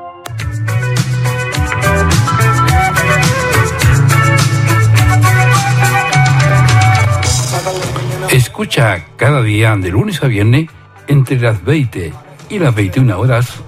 Escucha 8.31 9.05
cada 9.17 9.41
día 9.41 9.75
de 9.75 9.89
lunes 9.89 10.23
a 10.23 10.27
viernes 10.27 10.69
entre 11.07 11.37
las 11.39 11.63
20 11.65 12.13
y 12.49 12.59
las 12.59 12.73
21 12.73 13.19
horas 13.19 13.61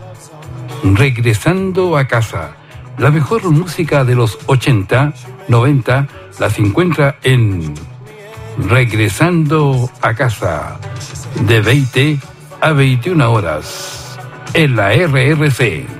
Regresando 0.83 1.97
a 1.97 2.07
casa. 2.07 2.55
La 2.97 3.09
mejor 3.09 3.43
música 3.49 4.03
de 4.03 4.15
los 4.15 4.37
80, 4.45 5.13
90 5.47 6.07
las 6.39 6.59
encuentra 6.59 7.17
en 7.23 7.73
Regresando 8.69 9.89
a 10.01 10.13
casa 10.13 10.77
de 11.47 11.61
20 11.61 12.19
a 12.61 12.71
21 12.71 13.31
horas 13.31 14.19
en 14.53 14.75
la 14.75 14.93
RRC. 14.93 15.92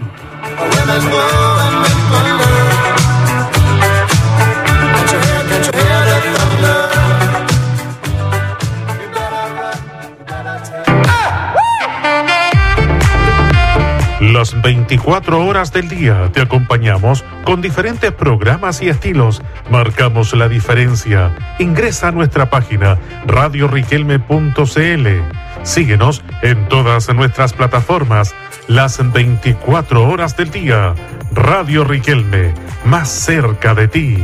Las 14.44 14.62
24 14.62 15.46
horas 15.46 15.72
del 15.72 15.90
día 15.90 16.32
te 16.34 16.42
acompañamos 16.42 17.24
con 17.46 17.62
diferentes 17.62 18.12
programas 18.12 18.82
y 18.82 18.90
estilos. 18.90 19.44
Marcamos 19.70 20.34
la 20.34 20.50
diferencia. 20.50 21.32
Ingresa 21.60 22.08
a 22.08 22.12
nuestra 22.12 22.50
página 22.50 22.98
radioriquelme.cl. 23.26 25.43
Síguenos 25.64 26.22
en 26.42 26.68
todas 26.68 27.14
nuestras 27.14 27.54
plataformas. 27.54 28.36
Las 28.68 29.00
24 29.12 30.08
horas 30.08 30.36
del 30.36 30.52
día. 30.52 30.94
Radio 31.32 31.84
Riquelme, 31.84 32.54
más 32.86 33.10
cerca 33.10 33.74
de 33.74 33.88
ti. 33.88 34.24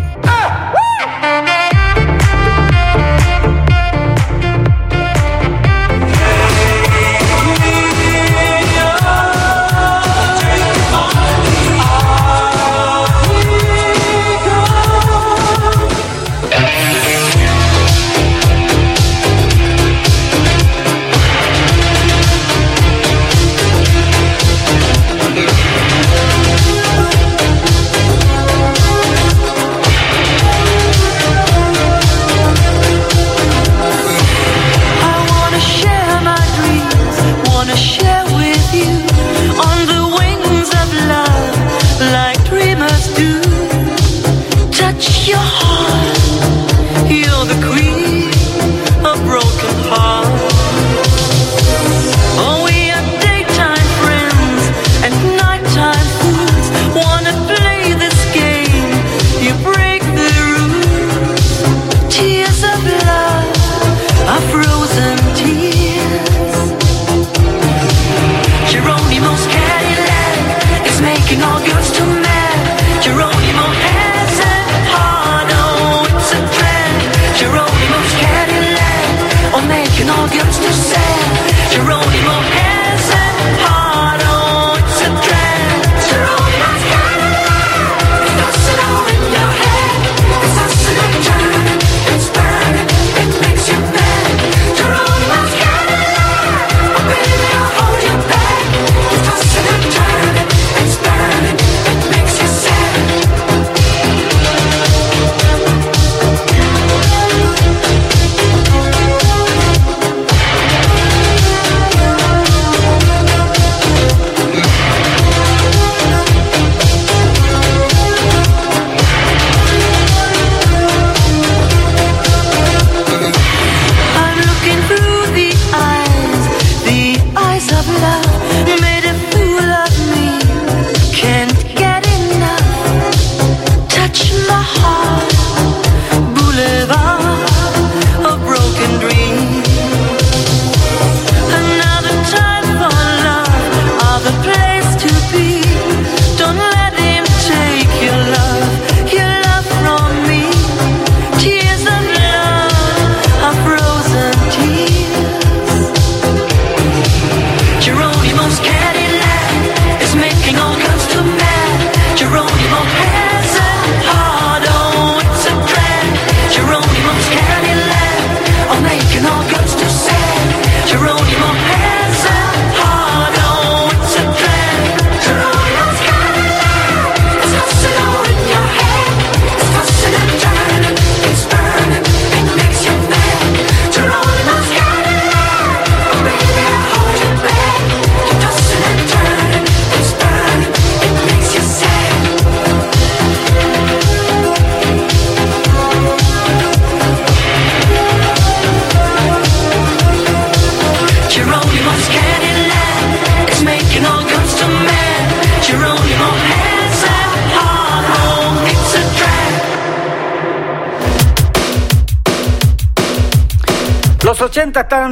time. 55.79 56.07
Fools 56.19 56.67
wanna 56.95 57.48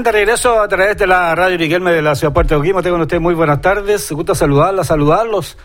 de 0.08 0.14
regreso 0.14 0.62
a 0.62 0.70
través 0.70 0.96
de 0.96 1.06
la 1.06 1.36
radio 1.36 1.58
Riquelme 1.58 1.92
de 1.92 2.02
la 2.02 2.16
ciudad 2.16 2.32
de 2.32 2.34
Puerto 2.34 2.56
Coquimbo. 2.56 2.82
Tengo 2.82 2.96
con 2.96 3.02
ustedes 3.02 3.22
muy 3.22 3.34
buenas 3.34 3.60
tardes. 3.60 4.10
Gusto 4.10 4.36
saludarla, 4.36 4.86
saludarlos. 4.86 5.58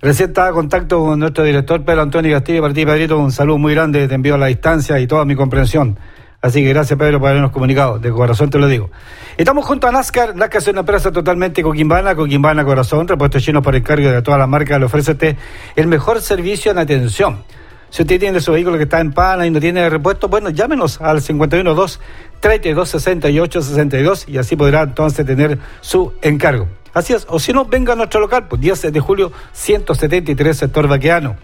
Recién 0.00 0.30
estaba 0.30 0.48
en 0.48 0.54
contacto 0.54 1.00
con 1.00 1.18
nuestro 1.18 1.44
director 1.44 1.84
Pedro 1.84 2.00
Antonio 2.00 2.34
Castillo. 2.34 2.62
Para 2.62 2.72
Pedrito, 2.72 3.18
un 3.18 3.30
saludo 3.30 3.58
muy 3.58 3.74
grande. 3.74 4.08
Te 4.08 4.14
envío 4.14 4.36
a 4.36 4.38
la 4.38 4.46
distancia 4.46 4.98
y 5.00 5.06
toda 5.06 5.26
mi 5.26 5.36
comprensión. 5.36 5.98
Así 6.40 6.62
que 6.62 6.70
gracias, 6.70 6.98
Pedro, 6.98 7.20
por 7.20 7.28
habernos 7.28 7.50
comunicado. 7.50 7.98
De 7.98 8.10
corazón 8.10 8.48
te 8.48 8.58
lo 8.58 8.68
digo. 8.68 8.90
Estamos 9.36 9.66
junto 9.66 9.86
a 9.86 9.92
NASCAR. 9.92 10.34
NASCAR 10.34 10.62
es 10.62 10.68
una 10.68 10.80
empresa 10.80 11.12
totalmente 11.12 11.62
coquimbana, 11.62 12.14
coquimbana 12.14 12.64
corazón, 12.64 13.06
repuesto 13.06 13.38
chino 13.38 13.60
por 13.60 13.76
encargo 13.76 14.08
de 14.08 14.22
todas 14.22 14.40
las 14.40 14.48
marcas. 14.48 14.78
Le 14.78 14.86
ofrece 14.86 15.36
el 15.76 15.86
mejor 15.88 16.22
servicio 16.22 16.72
en 16.72 16.78
atención. 16.78 17.44
Si 17.90 18.02
usted 18.02 18.20
tiene 18.20 18.40
su 18.40 18.52
vehículo 18.52 18.76
que 18.76 18.84
está 18.84 19.00
en 19.00 19.12
pana 19.12 19.46
y 19.46 19.50
no 19.50 19.58
tiene 19.58 19.90
repuesto, 19.90 20.28
bueno, 20.28 20.48
llámenos 20.50 21.00
al 21.00 21.20
512 21.20 21.98
32 22.40 22.88
68 22.88 23.62
62 23.62 24.28
y 24.28 24.38
así 24.38 24.56
podrá 24.56 24.82
entonces 24.82 25.24
tener 25.24 25.58
su 25.80 26.12
encargo. 26.22 26.68
Así 26.92 27.12
es, 27.12 27.26
o 27.28 27.38
si 27.38 27.52
no, 27.52 27.64
venga 27.64 27.92
a 27.92 27.96
nuestro 27.96 28.20
local, 28.20 28.48
pues 28.48 28.60
10 28.60 28.92
de 28.92 29.00
julio 29.00 29.32
173, 29.52 30.56
sector 30.56 30.88
vaqueano. 30.88 31.36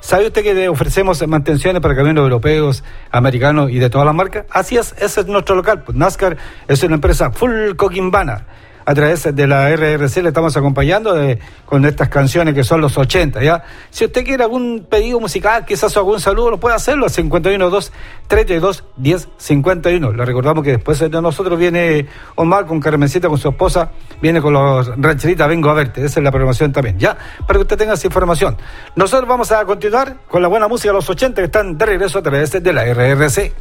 ¿Sabe 0.00 0.26
usted 0.26 0.42
que 0.42 0.68
ofrecemos 0.68 1.26
mantenciones 1.26 1.80
para 1.80 1.94
camiones 1.94 2.22
europeos, 2.22 2.84
americanos 3.10 3.70
y 3.70 3.78
de 3.78 3.90
todas 3.90 4.06
las 4.06 4.14
marcas? 4.14 4.44
Así 4.50 4.76
es, 4.76 4.94
ese 4.98 5.20
es 5.20 5.26
nuestro 5.26 5.56
local. 5.56 5.82
Pues 5.82 5.96
NASCAR 5.96 6.36
es 6.68 6.82
una 6.82 6.96
empresa 6.96 7.30
full 7.30 7.74
coquimbana 7.76 8.46
a 8.84 8.94
través 8.94 9.34
de 9.34 9.46
la 9.46 9.74
RRC 9.74 10.22
le 10.22 10.28
estamos 10.28 10.56
acompañando 10.56 11.14
de, 11.14 11.38
con 11.64 11.84
estas 11.84 12.08
canciones 12.08 12.54
que 12.54 12.64
son 12.64 12.80
los 12.80 12.96
80, 12.96 13.42
¿ya? 13.42 13.62
Si 13.90 14.04
usted 14.04 14.24
quiere 14.24 14.42
algún 14.42 14.86
pedido 14.88 15.20
musical, 15.20 15.64
quizás 15.64 15.96
algún 15.96 16.20
saludo, 16.20 16.50
lo 16.50 16.60
puede 16.60 16.76
hacerlo 16.76 17.06
al 17.06 17.12
512 17.12 17.92
32 18.28 18.84
10 18.96 19.28
51. 19.36 20.12
Le 20.12 20.24
recordamos 20.24 20.64
que 20.64 20.72
después 20.72 20.98
de 20.98 21.08
nosotros 21.08 21.58
viene 21.58 22.06
Omar 22.34 22.66
con 22.66 22.80
Carmencita, 22.80 23.28
con 23.28 23.38
su 23.38 23.48
esposa, 23.48 23.90
viene 24.20 24.40
con 24.40 24.52
los 24.52 24.88
rancheritas, 24.96 25.48
vengo 25.48 25.70
a 25.70 25.74
verte, 25.74 26.04
esa 26.04 26.20
es 26.20 26.24
la 26.24 26.30
programación 26.30 26.72
también, 26.72 26.98
¿ya? 26.98 27.16
Para 27.46 27.58
que 27.58 27.62
usted 27.62 27.76
tenga 27.76 27.94
esa 27.94 28.06
información. 28.06 28.56
Nosotros 28.96 29.28
vamos 29.28 29.50
a 29.52 29.64
continuar 29.64 30.18
con 30.28 30.42
la 30.42 30.48
buena 30.48 30.68
música 30.68 30.90
de 30.90 30.94
los 30.94 31.08
80 31.08 31.40
que 31.40 31.46
están 31.46 31.78
de 31.78 31.86
regreso 31.86 32.18
a 32.18 32.22
través 32.22 32.50
de 32.50 32.72
la 32.72 32.84
RRC. 32.84 33.52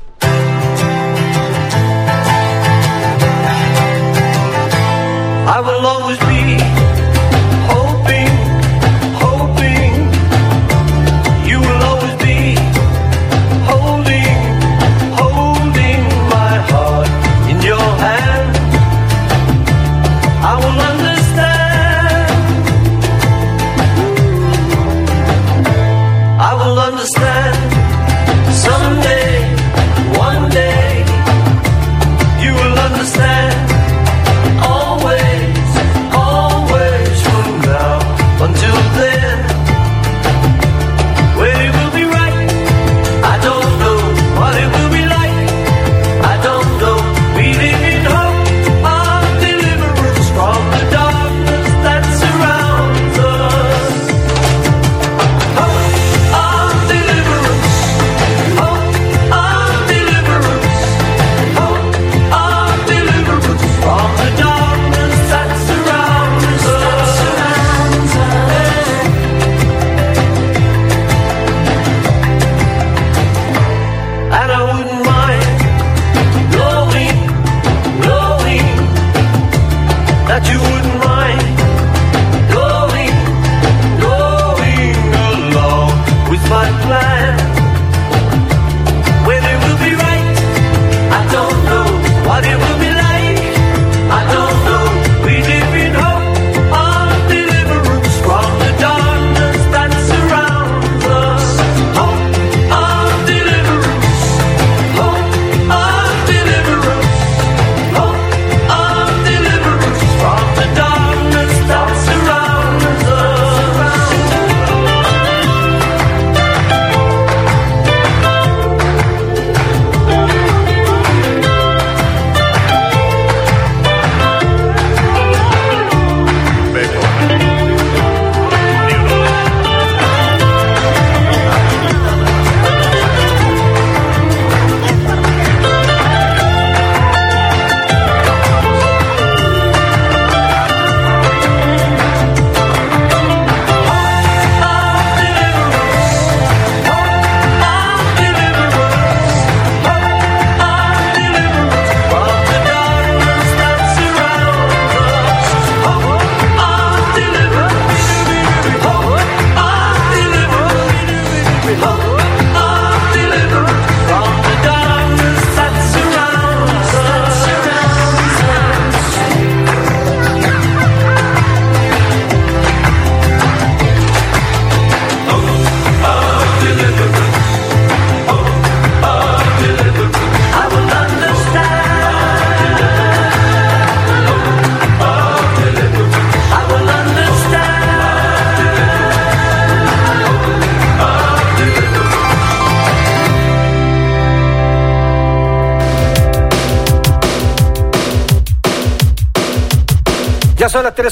I 5.46 5.60
will 5.60 5.86
always 5.86 6.18
be 6.20 6.93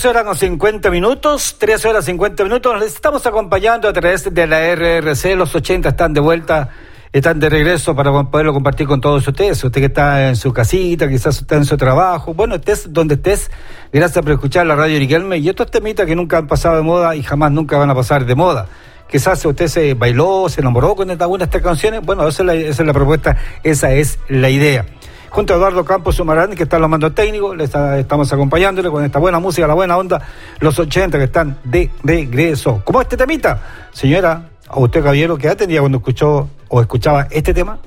13 0.01 0.17
horas 0.17 0.23
con 0.23 0.35
50 0.35 0.89
minutos, 0.89 1.57
13 1.59 1.89
horas 1.89 2.05
50 2.05 2.43
minutos. 2.43 2.79
Les 2.79 2.95
estamos 2.95 3.23
acompañando 3.27 3.87
a 3.87 3.93
través 3.93 4.33
de 4.33 4.47
la 4.47 4.73
RRC. 4.73 5.35
Los 5.35 5.53
80 5.53 5.89
están 5.89 6.11
de 6.11 6.19
vuelta, 6.19 6.69
están 7.13 7.39
de 7.39 7.47
regreso 7.51 7.95
para 7.95 8.11
poderlo 8.23 8.51
compartir 8.51 8.87
con 8.87 8.99
todos 8.99 9.27
ustedes. 9.27 9.63
Usted 9.63 9.79
que 9.79 9.85
está 9.85 10.29
en 10.29 10.35
su 10.37 10.51
casita, 10.53 11.07
quizás 11.07 11.37
está 11.37 11.55
en 11.57 11.65
su 11.65 11.77
trabajo. 11.77 12.33
Bueno, 12.33 12.55
estés 12.55 12.91
donde 12.91 13.13
estés. 13.13 13.51
Gracias 13.93 14.23
por 14.23 14.31
escuchar 14.31 14.65
la 14.65 14.75
radio 14.75 14.97
Riquelme. 14.97 15.37
Y 15.37 15.47
estos 15.47 15.69
temitas 15.69 16.07
que 16.07 16.15
nunca 16.15 16.39
han 16.39 16.47
pasado 16.47 16.77
de 16.77 16.81
moda 16.81 17.15
y 17.15 17.21
jamás 17.21 17.51
nunca 17.51 17.77
van 17.77 17.91
a 17.91 17.93
pasar 17.93 18.25
de 18.25 18.33
moda. 18.33 18.65
quizás 19.07 19.45
usted 19.45 19.67
se 19.67 19.93
bailó, 19.93 20.49
se 20.49 20.61
enamoró 20.61 20.95
con 20.95 21.11
alguna 21.11 21.37
de 21.37 21.43
estas 21.45 21.61
canciones, 21.61 22.01
bueno, 22.01 22.27
esa 22.27 22.41
esa 22.55 22.81
es 22.81 22.87
la 22.87 22.93
propuesta, 22.93 23.37
esa 23.61 23.91
es 23.91 24.17
la 24.29 24.49
idea. 24.49 24.83
Junto 25.31 25.53
a 25.53 25.55
Eduardo 25.55 25.85
Campos 25.85 26.15
Sumarán, 26.17 26.53
que 26.55 26.63
está 26.63 26.75
en 26.75 26.81
los 26.81 26.91
mandos 26.91 27.15
técnicos, 27.15 27.55
le 27.55 27.63
está- 27.63 27.97
estamos 27.97 28.31
acompañándole 28.33 28.89
con 28.89 29.03
esta 29.05 29.17
buena 29.17 29.39
música, 29.39 29.65
la 29.65 29.73
buena 29.73 29.97
onda, 29.97 30.21
los 30.59 30.77
80 30.77 31.17
que 31.17 31.23
están 31.23 31.57
de 31.63 31.89
regreso. 32.03 32.81
¿Cómo 32.83 32.99
este 33.01 33.15
temita? 33.15 33.61
Señora, 33.93 34.49
a 34.67 34.77
usted, 34.79 35.01
caballero, 35.01 35.37
¿qué 35.37 35.47
edad 35.47 35.55
tenía 35.55 35.79
cuando 35.79 35.99
escuchó 35.99 36.49
o 36.67 36.81
escuchaba 36.81 37.27
este 37.31 37.53
tema? 37.53 37.79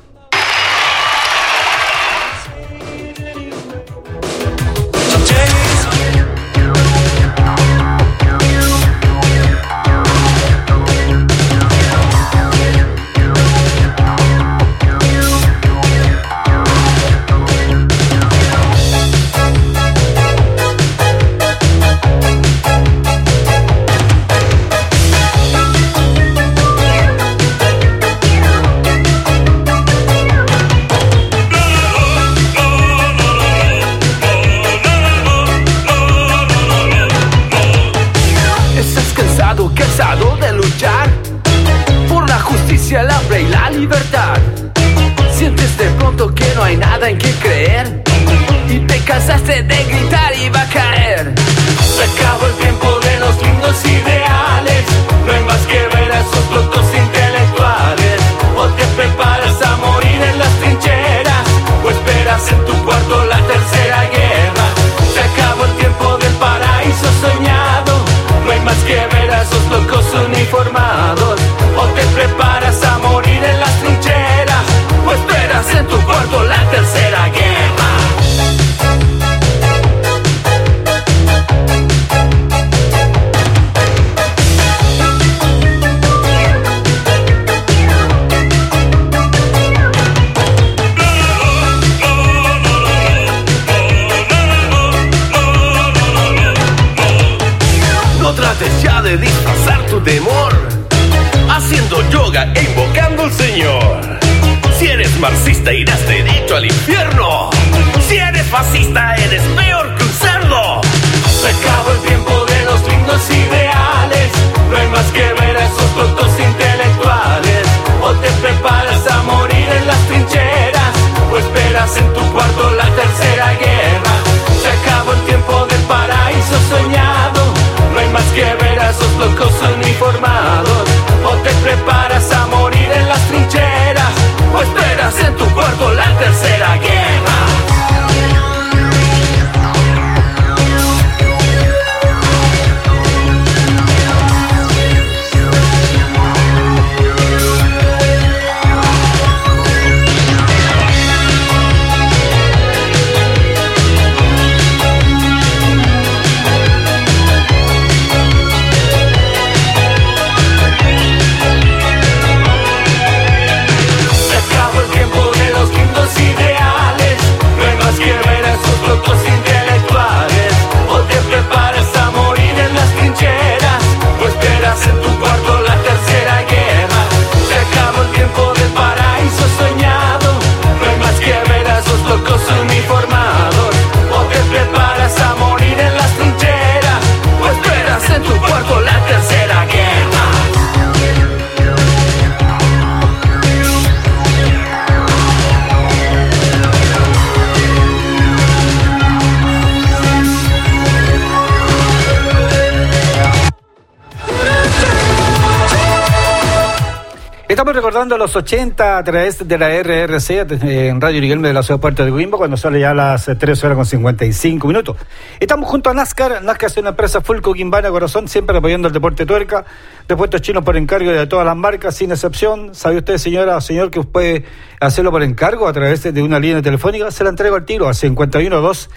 Recordando 207.95 208.19
los 208.19 208.35
80 208.35 208.99
a 208.99 209.05
través 209.05 209.47
de 209.47 209.57
la 209.57 209.69
RRC 209.69 210.31
eh, 210.31 210.89
en 210.89 211.01
Radio 211.01 211.21
Riquelme 211.21 211.47
de 211.47 211.55
la 211.55 211.63
ciudad 211.63 211.79
Puerto 211.79 212.05
de 212.05 212.11
Coimbo 212.11 212.39
cuando 212.39 212.57
sale 212.57 212.81
ya 212.81 212.93
las 212.93 213.29
eh, 213.29 213.37
3 213.37 213.63
horas 213.63 213.77
con 213.77 213.87
55 213.87 214.67
minutos. 214.67 214.97
Estamos 215.39 215.71
junto 215.71 215.91
a 215.91 215.95
NASCAR. 215.95 216.43
NASCAR 216.43 216.71
es 216.71 216.77
una 216.77 216.89
empresa 216.89 217.21
full 217.21 217.39
Coquimbana 217.39 217.91
Corazón, 217.91 218.27
siempre 218.27 218.59
apoyando 218.59 218.89
el 218.89 218.95
deporte 218.95 219.25
tuerca. 219.27 219.65
Repuestos 220.09 220.43
chinos 220.43 220.65
por 220.65 220.77
encargo 220.77 221.13
de 221.13 221.25
todas 221.29 221.47
las 221.47 221.55
marcas, 221.55 221.95
sin 221.95 222.11
excepción. 222.11 222.75
¿Sabe 222.75 222.97
usted, 222.97 223.17
señora 223.17 223.59
o 223.59 223.61
señor, 223.61 223.93
que 223.93 224.03
puede 224.03 224.45
hacerlo 224.81 225.13
por 225.13 225.23
encargo 225.23 225.69
a 225.69 225.73
través 225.73 226.03
de 226.03 226.21
una 226.21 226.41
línea 226.41 226.63
telefónica? 226.63 227.13
Se 227.13 227.23
la 227.23 227.31
entrego 227.31 227.55
al 227.55 227.65
tiro 227.65 227.89
a 227.89 227.93
512 227.93 228.89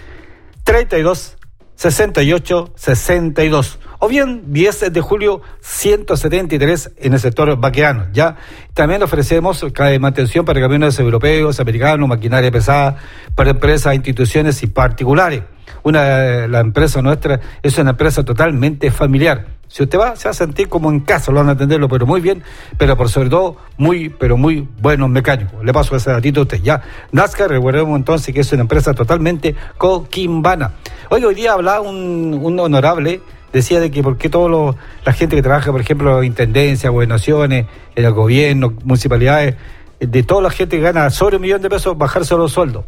32 0.63 1.37
68 1.78 2.73
62 2.75 3.80
o 3.99 4.07
bien 4.07 4.51
10 4.51 4.91
de 4.91 5.01
julio 5.01 5.41
173 5.61 6.91
en 6.97 7.13
el 7.13 7.19
sector 7.19 7.55
vaqueano. 7.59 8.07
Ya 8.13 8.36
también 8.73 9.01
ofrecemos 9.03 9.65
mantención 9.99 10.43
para 10.43 10.59
camiones 10.59 10.99
europeos, 10.99 11.59
americanos, 11.59 12.09
maquinaria 12.09 12.51
pesada 12.51 12.97
para 13.36 13.51
empresas, 13.51 13.95
instituciones 13.95 14.61
y 14.63 14.67
particulares. 14.67 15.43
Una, 15.84 16.47
la 16.47 16.59
empresa 16.59 17.01
nuestra 17.01 17.39
es 17.61 17.78
una 17.78 17.91
empresa 17.91 18.25
totalmente 18.25 18.91
familiar. 18.91 19.57
Si 19.68 19.84
usted 19.84 19.99
va, 19.99 20.15
se 20.15 20.30
va 20.30 20.32
a 20.32 20.34
sentir 20.34 20.70
como 20.70 20.89
en 20.89 21.01
casa, 21.01 21.32
lo 21.32 21.39
van 21.39 21.49
a 21.49 21.51
atenderlo, 21.53 21.89
pero 21.89 22.05
muy 22.05 22.22
bien, 22.22 22.41
pero 22.78 22.95
por 22.95 23.09
sobre 23.09 23.30
todo, 23.30 23.57
muy, 23.78 24.09
pero 24.09 24.38
muy 24.38 24.68
buenos 24.80 25.09
mecánicos. 25.09 25.63
Le 25.63 25.74
paso 25.74 25.95
ese 25.95 26.09
datito 26.09 26.39
a 26.39 26.43
usted. 26.43 26.61
Ya, 26.61 26.82
NASCAR, 27.11 27.49
recordemos 27.49 27.97
entonces 27.97 28.34
que 28.34 28.41
es 28.41 28.51
una 28.53 28.61
empresa 28.61 28.93
totalmente 28.93 29.55
coquimbana. 29.78 30.74
Oiga, 31.09 31.28
hoy 31.28 31.36
día 31.36 31.53
hablaba 31.53 31.82
un, 31.82 32.39
un 32.41 32.59
honorable, 32.59 33.22
decía 33.51 33.80
de 33.80 33.91
que 33.91 34.01
por 34.01 34.18
qué 34.18 34.30
toda 34.30 34.76
la 35.05 35.13
gente 35.13 35.36
que 35.36 35.41
trabaja, 35.41 35.72
por 35.72 35.82
ejemplo, 35.82 36.20
en 36.20 36.28
intendencias, 36.28 36.91
gobernaciones, 36.91 37.65
en 37.95 38.05
el 38.05 38.13
gobierno, 38.13 38.74
municipalidades, 38.84 39.55
de 39.99 40.24
toda 40.24 40.41
la 40.41 40.49
gente 40.49 40.78
que 40.78 40.84
gana 40.84 41.09
sobre 41.09 41.38
un 41.38 41.41
millón 41.41 41.61
de 41.61 41.70
pesos, 41.70 41.97
bajarse 41.97 42.36
los 42.36 42.51
sueldos. 42.51 42.86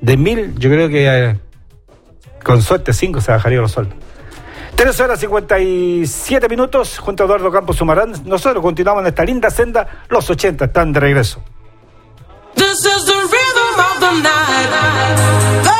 De 0.00 0.16
mil, 0.16 0.54
yo 0.58 0.70
creo 0.70 0.88
que 0.88 1.06
eh, 1.06 1.36
con 2.42 2.62
suerte 2.62 2.92
cinco 2.92 3.20
se 3.20 3.32
bajaría 3.32 3.60
los 3.60 3.72
sueldos. 3.72 3.96
3 4.80 4.98
horas 5.00 5.20
57 5.20 6.48
minutos, 6.48 6.98
junto 6.98 7.22
a 7.22 7.26
Eduardo 7.26 7.52
Campos 7.52 7.76
Sumarán. 7.76 8.14
Nosotros 8.24 8.62
continuamos 8.62 9.02
en 9.02 9.08
esta 9.08 9.26
linda 9.26 9.50
senda. 9.50 9.86
Los 10.08 10.30
80 10.30 10.64
están 10.64 10.90
de 10.94 11.00
regreso. 11.00 11.44
This 12.54 12.86
is 12.86 13.04
the 13.04 13.12
rhythm 13.12 13.78
of 13.78 14.00
the 14.00 14.22
night. 14.22 15.79